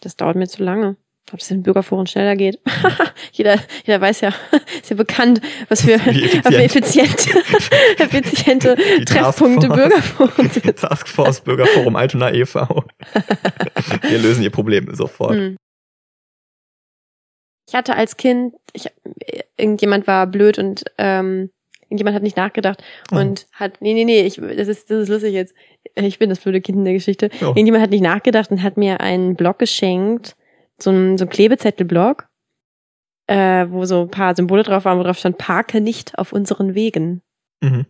Das 0.00 0.16
dauert 0.16 0.36
mir 0.36 0.48
zu 0.48 0.62
lange. 0.62 0.96
Ob 1.32 1.40
es 1.40 1.50
in 1.50 1.62
Bürgerforen 1.62 2.06
schneller 2.06 2.36
geht. 2.36 2.60
jeder, 3.32 3.58
jeder 3.84 4.00
weiß 4.00 4.20
ja, 4.20 4.28
ist 4.80 4.90
ja 4.90 4.96
bekannt, 4.96 5.40
was 5.68 5.82
für, 5.82 5.94
effizient. 5.94 6.46
für 6.46 6.62
effiziente, 6.62 7.30
effiziente 7.98 8.76
Treffpunkte 9.04 9.68
Bürgerforen 9.68 10.50
sind. 10.50 10.76
Taskforce 10.76 11.40
Bürgerforum 11.40 11.96
Altona 11.96 12.32
e.V. 12.32 12.84
Wir 14.02 14.18
lösen 14.18 14.42
ihr 14.42 14.50
Problem 14.50 14.94
sofort. 14.94 15.34
Hm. 15.34 15.56
Ich 17.66 17.74
hatte 17.74 17.96
als 17.96 18.16
Kind, 18.16 18.54
ich, 18.74 18.88
irgendjemand 19.56 20.06
war 20.06 20.26
blöd 20.26 20.58
und 20.58 20.84
ähm, 20.98 21.50
irgendjemand 21.84 22.16
hat 22.16 22.22
nicht 22.22 22.36
nachgedacht 22.36 22.82
oh. 23.10 23.16
und 23.16 23.46
hat, 23.52 23.80
nee, 23.80 23.94
nee, 23.94 24.04
nee, 24.04 24.20
ich, 24.22 24.36
das 24.36 24.68
ist, 24.68 24.90
das 24.90 25.04
ist 25.04 25.08
lustig 25.08 25.32
jetzt. 25.32 25.54
Ich 25.94 26.18
bin 26.18 26.28
das 26.28 26.40
blöde 26.40 26.60
Kind 26.60 26.78
in 26.78 26.84
der 26.84 26.94
Geschichte. 26.94 27.30
Oh. 27.40 27.46
Irgendjemand 27.46 27.82
hat 27.82 27.90
nicht 27.90 28.02
nachgedacht 28.02 28.50
und 28.50 28.62
hat 28.62 28.76
mir 28.76 29.00
einen 29.00 29.36
Blog 29.36 29.58
geschenkt, 29.58 30.36
so 30.78 30.90
ein, 30.90 31.18
so 31.18 31.24
ein 31.24 31.30
Klebezettelblock, 31.30 32.28
äh, 33.26 33.66
wo 33.68 33.84
so 33.84 34.02
ein 34.02 34.10
paar 34.10 34.34
Symbole 34.34 34.62
drauf 34.62 34.84
waren, 34.84 34.98
wo 34.98 35.02
drauf 35.02 35.18
stand, 35.18 35.38
parke 35.38 35.80
nicht 35.80 36.18
auf 36.18 36.32
unseren 36.32 36.74
Wegen. 36.74 37.22
Mhm. 37.62 37.86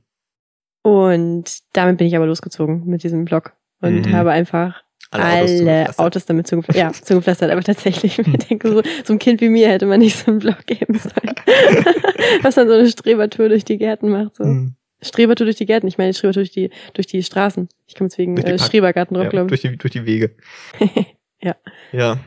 Und 0.83 1.61
damit 1.73 1.99
bin 1.99 2.07
ich 2.07 2.17
aber 2.17 2.27
losgezogen 2.27 2.85
mit 2.87 3.03
diesem 3.03 3.25
Blog 3.25 3.55
und 3.81 4.07
mhm. 4.07 4.13
habe 4.13 4.31
einfach 4.31 4.85
alle, 5.11 5.25
alle 5.25 5.99
Autos, 5.99 6.27
damit 6.27 6.47
zugepflastert. 6.47 6.97
Ja, 6.97 7.05
zugepflastert, 7.05 7.51
aber 7.51 7.63
tatsächlich, 7.63 8.19
ich 8.27 8.39
denke, 8.49 8.69
so, 8.69 8.83
so 9.05 9.13
ein 9.13 9.19
Kind 9.19 9.41
wie 9.41 9.49
mir 9.49 9.69
hätte 9.69 9.87
man 9.87 10.01
nicht 10.01 10.17
so 10.17 10.31
einen 10.31 10.41
Blog 10.41 10.67
geben 10.67 10.99
sollen. 10.99 11.35
Was 12.43 12.57
dann 12.57 12.69
so 12.69 12.75
eine 12.75 12.89
Strebertour 12.89 13.49
durch 13.49 13.65
die 13.65 13.79
Gärten 13.79 14.11
macht. 14.11 14.37
So. 14.37 14.45
Mhm. 14.45 14.75
Strebertour 15.03 15.45
durch 15.47 15.57
die 15.57 15.67
Gärten, 15.67 15.87
ich 15.87 15.99
meine 15.99 16.15
Strebertour 16.15 16.43
durch 16.43 16.53
die, 16.53 16.71
durch 16.95 17.07
die 17.07 17.23
Straßen. 17.23 17.69
Ich 17.87 17.95
komme 17.95 18.07
jetzt 18.07 18.19
wegen 18.19 18.37
äh, 18.39 18.59
Strebergarten 18.59 19.15
drauf, 19.15 19.25
ja, 19.25 19.31
glaube 19.31 19.55
ich. 19.55 19.61
Durch 19.61 19.73
die, 19.73 19.79
durch 19.79 19.93
die 19.93 20.07
Wege. 20.07 20.37
ja. 21.41 21.57
Ja. 21.93 22.19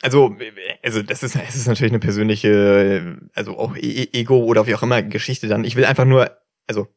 Also, 0.00 0.34
also 0.82 1.02
das 1.02 1.22
ist, 1.22 1.36
es 1.36 1.54
ist 1.54 1.66
natürlich 1.66 1.92
eine 1.92 2.00
persönliche, 2.00 3.18
also 3.34 3.58
auch 3.58 3.76
e-, 3.76 3.80
e 3.80 4.08
Ego 4.12 4.38
oder 4.44 4.66
wie 4.66 4.74
auch 4.74 4.82
immer 4.82 5.02
Geschichte 5.02 5.48
dann. 5.48 5.64
Ich 5.64 5.76
will 5.76 5.84
einfach 5.84 6.06
nur, 6.06 6.36
also, 6.66 6.88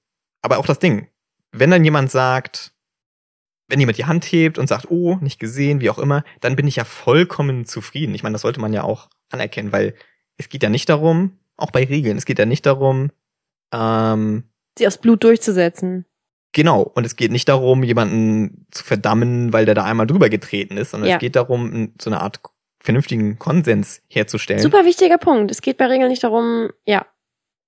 aber 0.42 0.58
auch 0.58 0.66
das 0.66 0.80
Ding, 0.80 1.08
wenn 1.52 1.72
dann 1.72 1.84
jemand 1.84 2.10
sagt, 2.10 2.74
wenn 3.68 3.80
jemand 3.80 3.98
die 3.98 4.06
Hand 4.06 4.26
hebt 4.26 4.58
und 4.58 4.68
sagt, 4.68 4.90
oh, 4.90 5.18
nicht 5.22 5.40
gesehen, 5.40 5.82
wie 5.82 5.90
auch 5.90 6.00
immer, 6.00 6.24
dann 6.40 6.56
bin 6.56 6.68
ich 6.68 6.78
ja 6.78 6.84
vollkommen 6.84 7.66
zufrieden. 7.66 8.16
Ich 8.16 8.24
meine, 8.24 8.34
das 8.34 8.44
sollte 8.44 8.60
man 8.60 8.74
ja 8.74 8.84
auch 8.84 9.10
anerkennen, 9.32 9.72
weil 9.72 9.96
es 10.38 10.50
geht 10.50 10.64
ja 10.64 10.70
nicht 10.70 10.90
darum, 10.90 11.40
auch 11.58 11.72
bei 11.72 11.84
Regeln, 11.84 12.18
es 12.18 12.26
geht 12.26 12.40
ja 12.40 12.46
nicht 12.46 12.66
darum, 12.66 13.12
ähm, 13.74 14.44
sie 14.78 14.88
aus 14.88 15.00
Blut 15.00 15.24
durchzusetzen. 15.24 16.06
Genau, 16.52 16.82
und 16.82 17.06
es 17.06 17.16
geht 17.16 17.32
nicht 17.32 17.50
darum, 17.50 17.84
jemanden 17.84 18.66
zu 18.72 18.84
verdammen, 18.84 19.52
weil 19.52 19.66
der 19.66 19.76
da 19.76 19.84
einmal 19.84 20.08
drüber 20.08 20.30
getreten 20.30 20.78
ist, 20.78 20.92
sondern 20.92 21.10
ja. 21.10 21.16
es 21.16 21.20
geht 21.20 21.36
darum, 21.36 21.94
so 22.00 22.10
eine 22.10 22.22
Art 22.22 22.42
vernünftigen 22.86 23.38
Konsens 23.40 24.02
herzustellen. 24.08 24.62
Super 24.62 24.86
wichtiger 24.86 25.18
Punkt. 25.18 25.52
Es 25.52 25.62
geht 25.62 25.78
bei 25.78 25.88
Regeln 25.88 26.10
nicht 26.10 26.24
darum, 26.24 26.70
ja, 26.86 27.06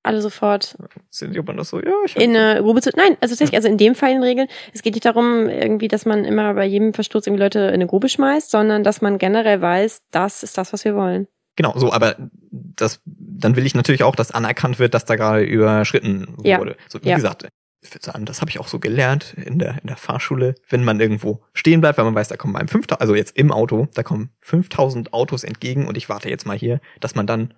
alle 0.03 0.21
sofort 0.21 0.77
sind 1.09 1.35
man 1.45 1.57
das 1.57 1.69
so, 1.69 1.81
ja, 1.81 1.91
ich 2.05 2.15
in 2.15 2.35
eine 2.35 2.61
Grube 2.61 2.81
zu. 2.81 2.91
Nein, 2.95 3.17
also 3.19 3.33
tatsächlich, 3.33 3.55
also 3.55 3.67
in 3.67 3.77
dem 3.77 3.93
Fall 3.93 4.11
in 4.11 4.23
Regeln, 4.23 4.47
es 4.73 4.81
geht 4.81 4.93
nicht 4.93 5.05
darum, 5.05 5.49
irgendwie, 5.49 5.89
dass 5.89 6.05
man 6.05 6.23
immer 6.23 6.53
bei 6.53 6.65
jedem 6.65 6.93
Verstoß 6.93 7.27
irgendwie 7.27 7.43
Leute 7.43 7.59
in 7.59 7.73
eine 7.73 7.87
Grube 7.87 8.07
schmeißt, 8.07 8.49
sondern 8.49 8.83
dass 8.83 9.01
man 9.01 9.17
generell 9.17 9.61
weiß, 9.61 10.03
das 10.11 10.43
ist 10.43 10.57
das, 10.57 10.71
was 10.71 10.85
wir 10.85 10.95
wollen. 10.95 11.27
Genau, 11.57 11.73
so, 11.75 11.91
aber 11.91 12.15
das, 12.51 13.01
dann 13.05 13.55
will 13.55 13.65
ich 13.65 13.75
natürlich 13.75 14.03
auch, 14.03 14.15
dass 14.15 14.31
anerkannt 14.31 14.79
wird, 14.79 14.93
dass 14.93 15.05
da 15.05 15.15
gerade 15.15 15.43
überschritten 15.43 16.37
ja. 16.43 16.59
wurde. 16.59 16.77
So, 16.87 17.03
wie 17.03 17.09
ja. 17.09 17.15
gesagt, 17.15 17.47
ich 17.81 17.93
würde 17.93 18.05
sagen, 18.05 18.25
das 18.25 18.41
habe 18.41 18.49
ich 18.49 18.59
auch 18.59 18.67
so 18.67 18.79
gelernt 18.79 19.35
in 19.35 19.59
der, 19.59 19.79
in 19.81 19.87
der 19.87 19.97
Fahrschule, 19.97 20.55
wenn 20.69 20.83
man 20.83 20.99
irgendwo 20.99 21.43
stehen 21.53 21.81
bleibt, 21.81 21.97
weil 21.97 22.05
man 22.05 22.15
weiß, 22.15 22.27
da 22.27 22.37
kommen 22.37 22.53
beim 22.53 22.67
5000, 22.67 23.01
also 23.01 23.15
jetzt 23.15 23.37
im 23.37 23.51
Auto, 23.51 23.87
da 23.93 24.03
kommen 24.03 24.31
5000 24.41 25.13
Autos 25.13 25.43
entgegen 25.43 25.87
und 25.87 25.95
ich 25.95 26.09
warte 26.09 26.29
jetzt 26.29 26.45
mal 26.45 26.57
hier, 26.57 26.81
dass 26.99 27.15
man 27.15 27.27
dann 27.27 27.53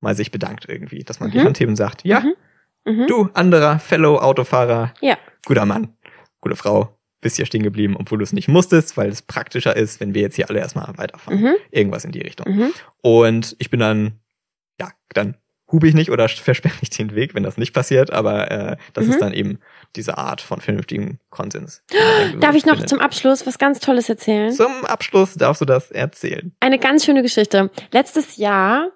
mal 0.00 0.14
sich 0.14 0.30
bedankt 0.30 0.66
irgendwie, 0.68 1.04
dass 1.04 1.20
man 1.20 1.28
mhm. 1.28 1.32
die 1.32 1.40
Hand 1.40 1.60
hebt 1.60 1.68
und 1.68 1.76
sagt, 1.76 2.04
ja, 2.04 2.20
mhm. 2.20 2.34
Mhm. 2.84 3.06
du 3.06 3.28
anderer 3.34 3.78
Fellow 3.78 4.18
Autofahrer, 4.18 4.92
ja. 5.00 5.18
guter 5.46 5.66
Mann, 5.66 5.94
gute 6.40 6.56
Frau, 6.56 6.98
bist 7.20 7.36
hier 7.36 7.46
stehen 7.46 7.62
geblieben, 7.62 7.96
obwohl 7.98 8.18
du 8.18 8.24
es 8.24 8.32
nicht 8.32 8.48
musstest, 8.48 8.96
weil 8.96 9.10
es 9.10 9.22
praktischer 9.22 9.76
ist, 9.76 10.00
wenn 10.00 10.14
wir 10.14 10.22
jetzt 10.22 10.36
hier 10.36 10.48
alle 10.48 10.58
erstmal 10.58 10.96
weiterfahren. 10.96 11.40
Mhm. 11.40 11.54
Irgendwas 11.70 12.04
in 12.04 12.12
die 12.12 12.20
Richtung. 12.22 12.50
Mhm. 12.50 12.72
Und 13.02 13.56
ich 13.58 13.70
bin 13.70 13.80
dann, 13.80 14.20
ja, 14.80 14.90
dann 15.10 15.36
hube 15.72 15.88
ich 15.88 15.94
nicht 15.94 16.10
oder 16.10 16.28
versperre 16.28 16.74
ich 16.80 16.90
den 16.90 17.14
Weg, 17.14 17.34
wenn 17.34 17.42
das 17.42 17.56
nicht 17.56 17.72
passiert, 17.72 18.12
aber 18.12 18.50
äh, 18.50 18.76
das 18.92 19.06
mhm. 19.06 19.10
ist 19.10 19.20
dann 19.20 19.32
eben 19.32 19.58
diese 19.96 20.18
Art 20.18 20.40
von 20.40 20.60
vernünftigem 20.60 21.18
Konsens. 21.30 21.82
Darf 22.40 22.54
ich 22.54 22.64
noch 22.64 22.74
findet. 22.74 22.88
zum 22.88 23.00
Abschluss 23.00 23.46
was 23.46 23.58
ganz 23.58 23.80
Tolles 23.80 24.08
erzählen? 24.08 24.52
Zum 24.52 24.84
Abschluss 24.84 25.34
darfst 25.34 25.60
du 25.60 25.64
das 25.64 25.90
erzählen. 25.90 26.52
Eine 26.60 26.78
ganz 26.78 27.04
schöne 27.04 27.22
Geschichte. 27.22 27.70
Letztes 27.90 28.36
Jahr 28.36 28.90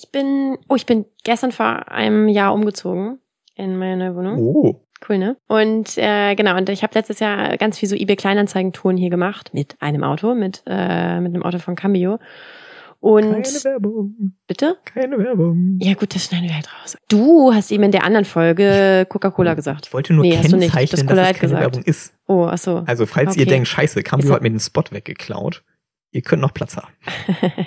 ich 0.00 0.10
bin, 0.12 0.58
oh, 0.68 0.76
ich 0.76 0.86
bin 0.86 1.06
gestern 1.24 1.52
vor 1.52 1.90
einem 1.90 2.28
Jahr 2.28 2.54
umgezogen 2.54 3.18
in 3.56 3.76
meine 3.76 3.96
neue 3.96 4.16
Wohnung. 4.16 4.38
Oh. 4.38 4.84
Cool, 5.08 5.18
ne? 5.18 5.36
Und 5.46 5.96
äh, 5.96 6.34
genau, 6.34 6.56
und 6.56 6.68
ich 6.68 6.82
habe 6.82 6.94
letztes 6.94 7.20
Jahr 7.20 7.56
ganz 7.56 7.78
viel 7.78 7.88
so 7.88 7.94
eBay 7.94 8.16
Kleinanzeigentouren 8.16 8.96
hier 8.96 9.10
gemacht 9.10 9.54
mit 9.54 9.76
einem 9.80 10.02
Auto, 10.02 10.34
mit 10.34 10.62
äh, 10.66 11.20
mit 11.20 11.34
einem 11.34 11.44
Auto 11.44 11.58
von 11.60 11.76
Cambio. 11.76 12.18
Und 13.00 13.22
Keine 13.22 13.64
Werbung. 13.64 14.34
Bitte? 14.46 14.76
Keine 14.84 15.18
Werbung. 15.18 15.78
Ja 15.80 15.94
gut, 15.94 16.14
das 16.14 16.24
schneiden 16.24 16.48
wir 16.48 16.54
halt 16.54 16.68
raus. 16.82 16.96
Du 17.08 17.54
hast 17.54 17.70
eben 17.70 17.84
in 17.84 17.92
der 17.92 18.02
anderen 18.02 18.24
Folge 18.24 19.06
Coca-Cola 19.08 19.54
gesagt. 19.54 19.86
Ich 19.86 19.92
wollte 19.92 20.12
nur 20.12 20.24
nee, 20.24 20.32
kennzeichnen, 20.32 20.60
dass 20.70 20.92
es 20.92 21.06
keine 21.06 21.38
gesagt. 21.38 21.60
Werbung 21.60 21.82
ist. 21.84 22.12
Oh, 22.26 22.48
ach 22.50 22.58
so. 22.58 22.82
Also 22.86 23.06
falls 23.06 23.30
okay. 23.30 23.40
ihr 23.40 23.46
denkt, 23.46 23.68
scheiße, 23.68 24.02
Cambio 24.02 24.34
hat 24.34 24.42
mir 24.42 24.50
den 24.50 24.58
Spot 24.58 24.82
weggeklaut, 24.90 25.62
ihr 26.10 26.22
könnt 26.22 26.42
noch 26.42 26.52
Platz 26.52 26.76
haben. 26.76 26.92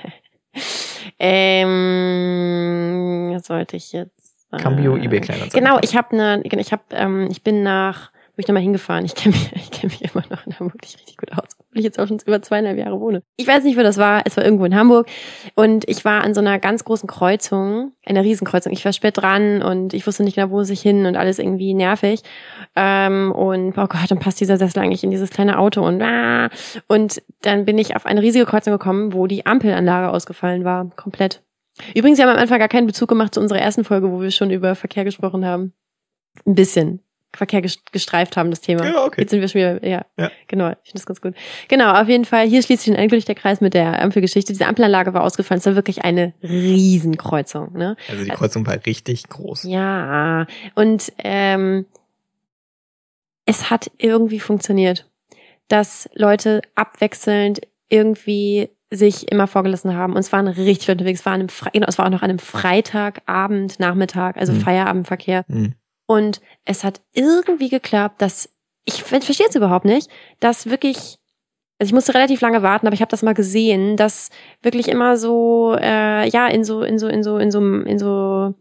Ähm, 1.20 3.32
was 3.34 3.48
sollte 3.48 3.76
ich 3.78 3.92
jetzt? 3.92 4.48
Äh, 4.52 4.58
Cambio 4.58 4.98
eBay 4.98 5.22
Kleinanzeigen. 5.22 5.64
Genau, 5.64 5.80
ich 5.82 5.96
habe 5.96 6.12
eine, 6.12 6.44
ich 6.44 6.72
habe, 6.72 6.84
ähm, 6.92 7.28
ich 7.30 7.44
bin 7.44 7.64
nach, 7.64 8.12
wo 8.36 8.40
ich 8.40 8.48
nochmal 8.48 8.64
hingefahren. 8.64 9.06
Ich 9.06 9.16
kenne 9.16 9.36
mich, 9.36 9.52
ich 9.56 9.72
kenne 9.72 9.94
mich 9.94 10.04
immer 10.04 10.24
noch 10.30 10.46
in 10.46 10.60
Hamburg 10.60 10.82
nicht 10.82 11.00
richtig 11.00 11.18
gut 11.18 11.32
aus, 11.34 11.58
ich 11.74 11.84
jetzt 11.84 12.00
auch 12.00 12.08
schon 12.08 12.20
über 12.26 12.42
zweieinhalb 12.42 12.78
Jahre 12.78 13.00
wohne. 13.00 13.24
Ich 13.38 13.48
weiß 13.48 13.64
nicht, 13.64 13.78
wo 13.78 13.84
das 13.84 13.98
war. 13.98 14.24
Es 14.26 14.38
war 14.38 14.44
irgendwo 14.44 14.66
in 14.66 14.76
Hamburg 14.76 15.08
und 15.56 15.88
ich 15.88 16.04
war 16.06 16.24
an 16.24 16.34
so 16.34 16.42
einer 16.42 16.60
ganz 16.60 16.84
großen 16.84 17.08
Kreuzung, 17.08 17.94
einer 18.06 18.24
Riesenkreuzung. 18.24 18.74
Ich 18.74 18.84
war 18.84 18.94
spät 18.94 19.18
dran 19.18 19.62
und 19.62 19.94
ich 19.94 20.06
wusste 20.06 20.24
nicht 20.24 20.36
genau, 20.36 20.52
wo 20.52 20.64
sich 20.64 20.82
hin 20.82 21.06
und 21.06 21.16
alles 21.16 21.40
irgendwie 21.40 21.74
nervig. 21.74 22.22
Ähm, 22.76 23.32
und 23.32 23.78
oh 23.78 23.88
Gott, 23.88 24.10
dann 24.10 24.20
passt 24.20 24.40
dieser 24.42 24.58
Sessel 24.58 24.80
eigentlich 24.80 25.04
in 25.04 25.12
dieses 25.12 25.30
kleine 25.30 25.58
Auto 25.58 25.86
und 25.86 26.02
ah, 26.02 26.50
und 26.88 27.22
dann 27.42 27.66
bin 27.66 27.78
ich 27.78 27.96
auf 27.96 28.06
eine 28.06 28.22
riesige 28.22 28.46
Kreuzung 28.46 28.74
gekommen, 28.74 29.14
wo 29.14 29.28
die 29.28 29.46
Ampelanlage 29.46 30.12
ausgefallen 30.12 30.64
war, 30.64 30.90
komplett. 30.96 31.44
Übrigens, 31.96 32.18
wir 32.18 32.26
haben 32.26 32.36
am 32.36 32.42
Anfang 32.42 32.60
gar 32.60 32.68
keinen 32.68 32.88
Bezug 32.88 33.10
gemacht 33.10 33.34
zu 33.34 33.40
unserer 33.40 33.60
ersten 33.60 33.84
Folge, 33.84 34.12
wo 34.12 34.22
wir 34.22 34.32
schon 34.32 34.52
über 34.52 34.76
Verkehr 34.76 35.04
gesprochen 35.04 35.46
haben. 35.46 35.74
Ein 36.46 36.56
bisschen. 36.56 37.02
Verkehr 37.34 37.62
gestreift 37.62 38.38
haben, 38.38 38.50
das 38.50 38.62
Thema. 38.62 38.86
Ja, 38.86 39.06
okay. 39.06 39.22
Jetzt 39.22 39.32
sind 39.32 39.42
wir 39.42 39.48
schon 39.48 39.62
wieder, 39.62 39.88
ja, 39.88 40.06
ja. 40.18 40.32
genau, 40.48 40.70
ich 40.70 40.78
finde 40.90 40.94
das 40.96 41.06
ganz 41.06 41.22
gut. 41.22 41.34
Genau, 41.70 41.94
auf 41.94 42.08
jeden 42.08 42.26
Fall, 42.26 42.48
hier 42.48 42.62
schließt 42.62 42.84
sich 42.84 42.94
endgültig 42.94 43.26
der 43.26 43.36
Kreis 43.36 43.62
mit 43.62 43.74
der 43.74 44.02
Ampelgeschichte. 44.02 44.52
Diese 44.52 44.66
Ampelanlage 44.66 45.14
war 45.14 45.24
ausgefallen, 45.24 45.60
es 45.60 45.66
war 45.66 45.76
wirklich 45.76 46.04
eine 46.04 46.34
Riesenkreuzung. 46.44 47.74
Ne? 47.74 47.96
Also 48.10 48.24
die 48.24 48.30
Kreuzung 48.30 48.66
war 48.68 48.78
richtig 48.86 49.30
groß. 49.30 49.64
Ja, 49.64 50.46
und 50.76 51.12
ähm, 51.20 51.86
es 53.46 53.70
hat 53.70 53.92
irgendwie 53.98 54.40
funktioniert, 54.40 55.10
dass 55.68 56.10
Leute 56.14 56.62
abwechselnd 56.76 57.62
irgendwie 57.90 58.70
sich 58.92 59.32
immer 59.32 59.48
vorgelassen 59.48 59.96
haben. 59.96 60.14
Und 60.14 60.20
es 60.20 60.32
waren 60.34 60.48
richtig 60.48 60.90
unterwegs. 60.90 61.22
Es 61.22 61.26
war, 61.26 61.34
an 61.34 61.42
einem 61.42 61.50
Fre 61.50 61.70
genau, 61.72 61.88
es 61.88 61.98
war 61.98 62.06
auch 62.06 62.10
noch 62.10 62.22
an 62.22 62.30
einem 62.30 62.40
Freitagabend, 62.40 63.80
Nachmittag, 63.80 64.38
also 64.38 64.52
mhm. 64.52 64.60
Feierabendverkehr. 64.60 65.46
Mhm. 65.48 65.76
Und 66.12 66.42
es 66.66 66.84
hat 66.84 67.00
irgendwie 67.14 67.70
geklappt, 67.70 68.22
dass 68.22 68.50
ich 68.84 69.02
verstehe 69.02 69.48
es 69.48 69.56
überhaupt 69.56 69.86
nicht, 69.86 70.10
dass 70.42 70.70
wirklich 70.70 71.20
also 71.80 71.90
ich 71.90 71.94
musste 71.94 72.14
relativ 72.14 72.42
lange 72.42 72.62
warten, 72.62 72.86
aber 72.86 72.94
ich 72.94 73.00
habe 73.00 73.10
das 73.10 73.24
mal 73.24 73.34
gesehen, 73.34 73.96
dass 73.96 74.30
wirklich 74.62 74.90
immer 74.90 75.16
so 75.16 75.74
äh, 75.80 76.28
ja 76.28 76.48
in 76.48 76.66
so 76.66 76.84
in 76.84 77.00
so 77.00 77.08
in 77.08 77.24
so 77.24 77.38
in 77.38 77.50
so 77.50 77.66
in 77.66 77.98
so 77.98 78.54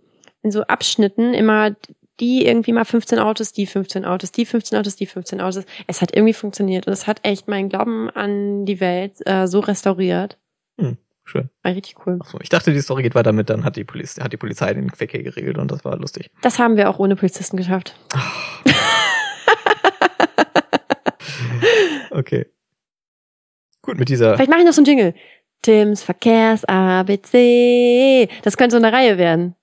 in 0.42 0.52
so 0.52 0.62
Abschnitten 0.62 1.34
immer 1.34 1.74
die 2.20 2.46
irgendwie 2.46 2.72
mal 2.72 2.84
15 2.84 3.18
Autos, 3.18 3.52
die 3.52 3.66
15 3.66 4.04
Autos, 4.04 4.30
die 4.30 4.46
15 4.46 4.78
Autos, 4.78 4.94
die 4.94 5.06
15 5.06 5.40
Autos. 5.40 5.64
Es 5.88 6.00
hat 6.02 6.14
irgendwie 6.14 6.34
funktioniert 6.34 6.86
und 6.86 6.92
es 6.92 7.08
hat 7.08 7.18
echt 7.24 7.48
meinen 7.48 7.68
Glauben 7.68 8.10
an 8.10 8.64
die 8.64 8.78
Welt 8.78 9.14
äh, 9.26 9.48
so 9.48 9.58
restauriert. 9.58 10.38
Hm, 10.78 10.98
schön. 11.30 11.50
War 11.62 11.74
richtig 11.74 12.06
cool. 12.06 12.18
Ach 12.22 12.26
so, 12.26 12.38
ich 12.40 12.48
dachte, 12.48 12.72
die 12.72 12.80
Story 12.80 13.02
geht 13.02 13.14
weiter 13.14 13.32
mit, 13.32 13.50
dann 13.50 13.64
hat 13.64 13.76
die, 13.76 13.84
Polizei, 13.84 14.22
hat 14.22 14.32
die 14.32 14.36
Polizei 14.36 14.72
den 14.74 14.90
Verkehr 14.90 15.22
geregelt 15.22 15.58
und 15.58 15.70
das 15.70 15.84
war 15.84 15.96
lustig. 15.96 16.30
Das 16.42 16.58
haben 16.58 16.76
wir 16.76 16.90
auch 16.90 16.98
ohne 16.98 17.16
Polizisten 17.16 17.56
geschafft. 17.56 17.96
okay. 22.10 22.46
Gut, 23.82 23.98
mit 23.98 24.08
dieser. 24.08 24.34
Vielleicht 24.34 24.50
mache 24.50 24.60
ich 24.60 24.66
noch 24.66 24.72
so 24.72 24.80
einen 24.80 24.86
Jingle. 24.86 25.14
Tims 25.62 26.02
Verkehrs 26.02 26.64
ABC. 26.64 28.28
Das 28.42 28.56
könnte 28.56 28.76
so 28.76 28.82
eine 28.82 28.92
Reihe 28.92 29.18
werden. 29.18 29.54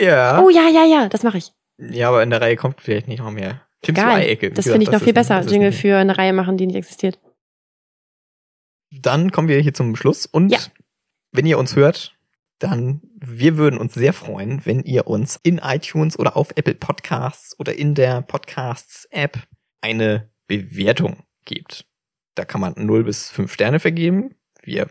Ja. 0.00 0.42
Oh 0.42 0.50
ja, 0.50 0.68
ja, 0.68 0.84
ja, 0.84 1.08
das 1.08 1.22
mache 1.22 1.38
ich. 1.38 1.52
Ja, 1.78 2.08
aber 2.08 2.22
in 2.22 2.30
der 2.30 2.40
Reihe 2.40 2.56
kommt 2.56 2.80
vielleicht 2.80 3.08
nicht 3.08 3.18
noch 3.18 3.30
mehr. 3.30 3.62
Tim 3.82 3.96
Ecke. 3.96 4.50
Das 4.50 4.66
finde 4.66 4.82
ich 4.82 4.90
noch 4.90 5.02
viel 5.02 5.12
besser. 5.12 5.40
Jingle 5.42 5.72
für 5.72 5.96
eine 5.96 6.16
Reihe 6.16 6.32
machen, 6.32 6.56
die 6.56 6.66
nicht 6.66 6.76
existiert. 6.76 7.18
Dann 8.90 9.30
kommen 9.30 9.48
wir 9.48 9.60
hier 9.60 9.74
zum 9.74 9.96
Schluss 9.96 10.26
und 10.26 10.50
ja. 10.50 10.58
Wenn 11.36 11.46
ihr 11.46 11.58
uns 11.58 11.76
hört, 11.76 12.16
dann 12.58 13.02
wir 13.18 13.56
würden 13.56 13.78
uns 13.78 13.94
sehr 13.94 14.12
freuen, 14.12 14.64
wenn 14.64 14.82
ihr 14.82 15.06
uns 15.06 15.38
in 15.42 15.58
iTunes 15.58 16.18
oder 16.18 16.36
auf 16.36 16.50
Apple 16.56 16.74
Podcasts 16.74 17.58
oder 17.58 17.74
in 17.74 17.94
der 17.94 18.22
Podcasts 18.22 19.06
App 19.10 19.38
eine 19.80 20.30
Bewertung 20.46 21.24
gebt. 21.44 21.86
Da 22.34 22.44
kann 22.44 22.60
man 22.60 22.74
0 22.76 23.04
bis 23.04 23.30
5 23.30 23.52
Sterne 23.52 23.80
vergeben. 23.80 24.34
Wir 24.62 24.88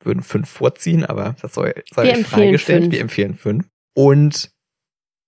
würden 0.00 0.22
5 0.22 0.48
vorziehen, 0.48 1.04
aber 1.04 1.36
das 1.40 1.54
soll, 1.54 1.74
soll 1.92 2.06
euch 2.06 2.26
freigestellt. 2.26 2.84
Fünf. 2.84 2.92
Wir 2.92 3.00
empfehlen 3.00 3.34
5. 3.34 3.64
Und 3.94 4.50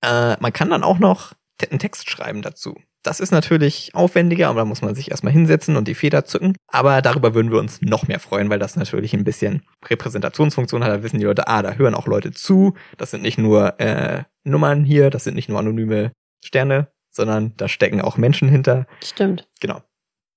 äh, 0.03 0.37
man 0.41 0.53
kann 0.53 0.71
dann 0.71 0.83
auch 0.83 0.99
noch 0.99 1.33
einen 1.71 1.79
Text 1.79 2.11
schreiben 2.11 2.43
dazu. 2.43 2.77
Das 3.07 3.21
ist 3.21 3.31
natürlich 3.31 3.95
aufwendiger, 3.95 4.49
aber 4.49 4.63
da 4.63 4.65
muss 4.65 4.83
man 4.83 4.97
sich 4.97 5.13
erstmal 5.13 5.33
hinsetzen 5.33 5.77
und 5.77 5.87
die 5.87 5.95
Feder 5.95 6.25
zücken. 6.25 6.57
Aber 6.67 7.01
darüber 7.03 7.35
würden 7.35 7.53
wir 7.53 7.61
uns 7.61 7.81
noch 7.81 8.09
mehr 8.09 8.19
freuen, 8.19 8.51
weil 8.51 8.59
das 8.59 8.75
natürlich 8.75 9.15
ein 9.15 9.23
bisschen 9.23 9.63
Repräsentationsfunktion 9.89 10.83
hat. 10.83 10.91
Da 10.91 11.05
wissen 11.05 11.21
die 11.21 11.25
Leute, 11.25 11.47
ah, 11.47 11.63
da 11.63 11.75
hören 11.75 11.95
auch 11.95 12.09
Leute 12.09 12.33
zu. 12.33 12.75
Das 12.99 13.13
sind 13.13 13.23
nicht 13.23 13.39
nur 13.39 13.79
äh, 13.79 14.25
Nummern 14.43 14.83
hier, 14.83 15.11
das 15.11 15.23
sind 15.23 15.35
nicht 15.35 15.49
nur 15.49 15.61
anonyme 15.61 16.11
Sterne, 16.45 16.89
sondern 17.13 17.53
da 17.57 17.69
stecken 17.69 18.01
auch 18.01 18.17
Menschen 18.17 18.49
hinter. 18.49 18.89
Stimmt. 19.05 19.47
Genau. 19.61 19.83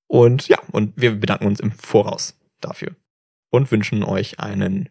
Und 0.07 0.47
ja, 0.47 0.59
und 0.71 0.93
wir 0.95 1.19
bedanken 1.19 1.47
uns 1.47 1.59
im 1.59 1.71
Voraus 1.71 2.37
dafür. 2.61 2.95
Und 3.49 3.71
wünschen 3.71 4.03
euch 4.03 4.39
einen 4.39 4.89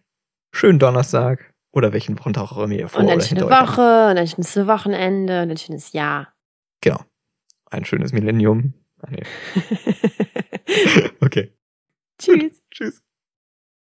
schönen 0.53 0.81
Donnerstag 0.81 1.53
oder 1.73 1.93
welchen 1.93 2.19
Wochentag 2.19 2.51
auch 2.51 2.59
immer 2.59 2.75
ihr 2.75 2.89
vor 2.89 3.03
Und 3.03 3.09
eine 3.09 3.23
schöne 3.23 3.43
Woche 3.43 4.11
und 4.11 4.19
ein 4.19 4.27
schönes 4.27 4.57
Wochenende 4.67 5.43
und 5.45 5.53
ein 5.53 5.57
schönes 5.57 5.93
Jahr. 5.93 6.33
Genau 6.81 6.99
ein 7.71 7.85
schönes 7.85 8.13
Millennium. 8.13 8.75
Ah, 9.01 9.11
nee. 9.11 9.23
okay. 11.21 11.53
Tschüss. 12.19 12.63
Tschüss. 12.71 13.03